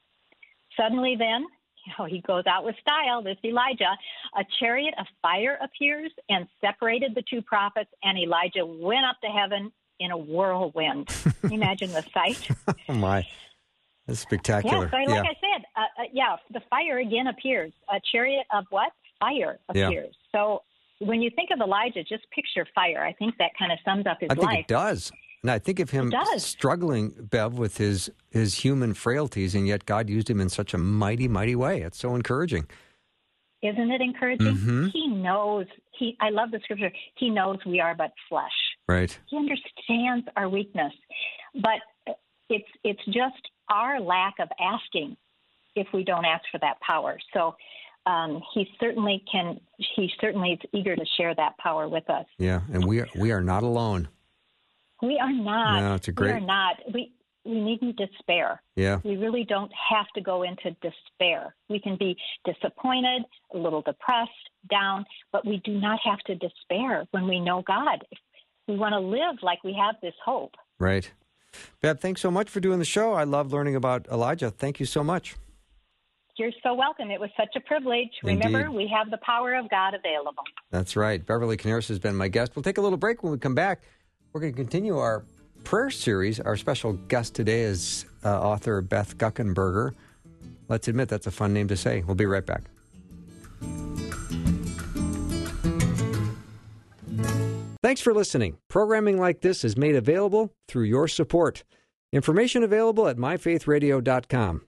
Suddenly, 0.79 1.17
then, 1.19 1.47
oh, 1.99 2.05
he 2.05 2.21
goes 2.21 2.45
out 2.47 2.65
with 2.65 2.75
style, 2.81 3.23
this 3.23 3.37
Elijah, 3.45 3.97
a 4.37 4.45
chariot 4.61 4.95
of 4.99 5.07
fire 5.23 5.59
appears 5.63 6.11
and 6.29 6.47
separated 6.61 7.15
the 7.15 7.23
two 7.29 7.43
prophets, 7.43 7.91
and 8.03 8.19
Elijah 8.19 8.65
went 8.65 9.05
up 9.05 9.17
to 9.23 9.29
heaven 9.29 9.73
in 10.01 10.11
a 10.11 10.17
whirlwind. 10.17 11.09
Imagine 11.45 11.93
the 11.93 12.05
sight. 12.13 12.49
oh, 12.89 12.95
my. 12.95 13.27
That's 14.07 14.21
spectacular. 14.21 14.85
Yeah, 14.85 14.91
so 14.91 15.11
like 15.11 15.25
yeah. 15.25 15.31
I 15.31 15.35
said, 15.41 15.65
uh, 15.77 16.03
uh, 16.03 16.05
yeah, 16.13 16.37
the 16.53 16.61
fire 16.69 16.99
again 16.99 17.27
appears. 17.27 17.73
A 17.91 18.01
chariot 18.13 18.45
of 18.53 18.65
what? 18.71 18.93
Fire 19.19 19.59
appears. 19.69 20.15
Yeah. 20.15 20.31
So 20.33 20.63
when 21.01 21.23
you 21.23 21.31
think 21.35 21.51
of 21.53 21.61
Elijah, 21.61 22.03
just 22.05 22.25
picture 22.31 22.67
fire. 22.75 23.05
I 23.05 23.13
think 23.13 23.37
that 23.39 23.51
kind 23.59 23.73
of 23.73 23.79
sums 23.85 24.07
up 24.07 24.19
his 24.21 24.29
I 24.31 24.35
think 24.35 24.47
life. 24.47 24.59
it 24.61 24.69
does. 24.69 25.13
And 25.43 25.51
I 25.51 25.59
think 25.59 25.79
of 25.79 25.91
him 25.91 26.11
struggling, 26.39 27.11
Bev, 27.21 27.59
with 27.59 27.77
his 27.77 28.11
his 28.31 28.55
human 28.55 28.95
frailties, 28.95 29.55
and 29.55 29.67
yet 29.67 29.85
God 29.85 30.09
used 30.09 30.31
him 30.31 30.41
in 30.41 30.49
such 30.49 30.73
a 30.73 30.79
mighty, 30.79 31.29
mighty 31.29 31.55
way. 31.55 31.83
It's 31.83 31.99
so 31.99 32.15
encouraging. 32.15 32.67
Isn't 33.63 33.91
it 33.91 34.01
encouraging? 34.01 34.55
Mm-hmm. 34.57 34.87
He 34.89 35.09
knows. 35.09 35.67
He. 35.99 36.17
I 36.21 36.31
love 36.31 36.51
the 36.51 36.61
scripture. 36.65 36.91
He 37.17 37.29
knows 37.29 37.59
we 37.67 37.79
are 37.79 37.95
but 37.95 38.13
flesh. 38.29 38.53
Right. 38.89 39.19
He 39.27 39.37
understands 39.37 40.27
our 40.35 40.49
weakness, 40.49 40.93
but 41.55 42.17
it's 42.49 42.69
it's 42.83 43.05
just 43.07 43.51
our 43.71 44.01
lack 44.01 44.35
of 44.41 44.49
asking 44.59 45.17
if 45.77 45.89
we 45.93 46.05
don't 46.05 46.25
ask 46.25 46.45
for 46.51 46.59
that 46.59 46.81
power. 46.81 47.19
So 47.33 47.55
um, 48.07 48.43
he 48.53 48.67
certainly 48.81 49.23
can. 49.31 49.61
He 49.97 50.11
certainly 50.21 50.53
is 50.53 50.71
eager 50.73 50.95
to 50.97 51.05
share 51.17 51.35
that 51.35 51.57
power 51.59 51.89
with 51.89 52.09
us. 52.11 52.27
Yeah, 52.39 52.61
and 52.73 52.85
we 52.85 53.01
are 53.01 53.09
we 53.17 53.33
are 53.33 53.43
not 53.43 53.63
alone. 53.63 54.09
We 55.03 55.19
are 55.19 55.33
not. 55.33 55.81
No, 55.81 55.95
it's 55.95 56.09
a 56.09 56.13
great. 56.13 56.29
We 56.29 56.37
are 56.37 56.41
not. 56.41 56.77
We 56.93 57.13
we 57.45 57.61
needn't 57.61 57.97
despair. 57.97 58.63
Yeah. 58.75 59.01
We 59.05 59.17
really 59.17 59.45
don't 59.45 59.71
have 59.91 60.07
to 60.15 60.21
go 60.21 60.43
into 60.43 60.71
despair. 60.81 61.55
We 61.69 61.79
can 61.79 61.97
be 61.97 62.17
disappointed, 62.45 63.23
a 63.53 63.59
little 63.59 63.83
depressed, 63.83 64.31
down, 64.71 65.05
but 65.31 65.47
we 65.47 65.61
do 65.65 65.79
not 65.79 65.99
have 66.05 66.21
to 66.21 66.35
despair 66.35 67.07
when 67.11 67.29
we 67.29 67.41
know 67.41 67.63
God. 67.67 68.05
We 68.67 68.77
want 68.77 68.95
to 68.95 68.99
live 68.99 69.37
like 69.43 69.63
we 69.63 69.75
have 69.75 69.97
this 70.01 70.15
hope. 70.25 70.55
Right. 70.79 71.11
Bev, 71.83 72.01
thanks 72.01 72.21
so 72.21 72.31
much 72.31 72.49
for 72.49 72.61
doing 72.61 72.79
the 72.79 72.85
show. 72.85 73.13
I 73.13 73.25
love 73.25 73.53
learning 73.53 73.77
about 73.77 74.09
Elijah. 74.09 74.51
Thank 74.51 74.81
you 74.81 74.87
so 74.87 75.05
much. 75.05 75.37
You're 76.37 76.53
so 76.63 76.75
welcome. 76.75 77.11
It 77.11 77.21
was 77.21 77.31
such 77.37 77.55
a 77.55 77.61
privilege. 77.61 78.09
Indeed. 78.23 78.45
Remember, 78.45 78.73
we 78.73 78.89
have 78.89 79.11
the 79.11 79.19
power 79.19 79.55
of 79.55 79.71
God 79.71 79.95
available. 79.95 80.43
That's 80.71 80.97
right. 80.97 81.25
Beverly 81.25 81.57
Corniaris 81.57 81.89
has 81.89 82.01
been 82.01 82.17
my 82.17 82.29
guest. 82.29 82.57
We'll 82.57 82.65
take 82.65 82.79
a 82.79 82.81
little 82.81 82.99
break 82.99 83.23
when 83.23 83.33
we 83.33 83.39
come 83.39 83.55
back. 83.55 83.83
We're 84.33 84.41
going 84.41 84.53
to 84.53 84.57
continue 84.57 84.99
our 84.99 85.25
prayer 85.63 85.91
series. 85.91 86.41
Our 86.41 86.57
special 86.57 86.95
guest 86.95 87.35
today 87.35 87.63
is 87.63 88.05
uh, 88.25 88.41
author 88.41 88.81
Beth 88.81 89.17
Guckenberger. 89.17 89.95
Let's 90.69 90.89
admit 90.89 91.09
that's 91.09 91.29
a 91.29 91.31
fun 91.31 91.53
name 91.53 91.69
to 91.69 91.77
say. 91.77 92.03
We'll 92.05 92.17
be 92.17 92.27
right 92.27 92.45
back. 92.45 92.63
Thanks 97.83 98.01
for 98.01 98.15
listening. 98.15 98.57
Programming 98.69 99.19
like 99.19 99.43
this 99.43 99.63
is 99.63 99.77
made 99.77 99.95
available 99.95 100.53
through 100.67 100.85
your 100.85 101.07
support. 101.07 101.63
Information 102.13 102.63
available 102.63 103.07
at 103.07 103.19
myfaithradio.com. 103.19 104.67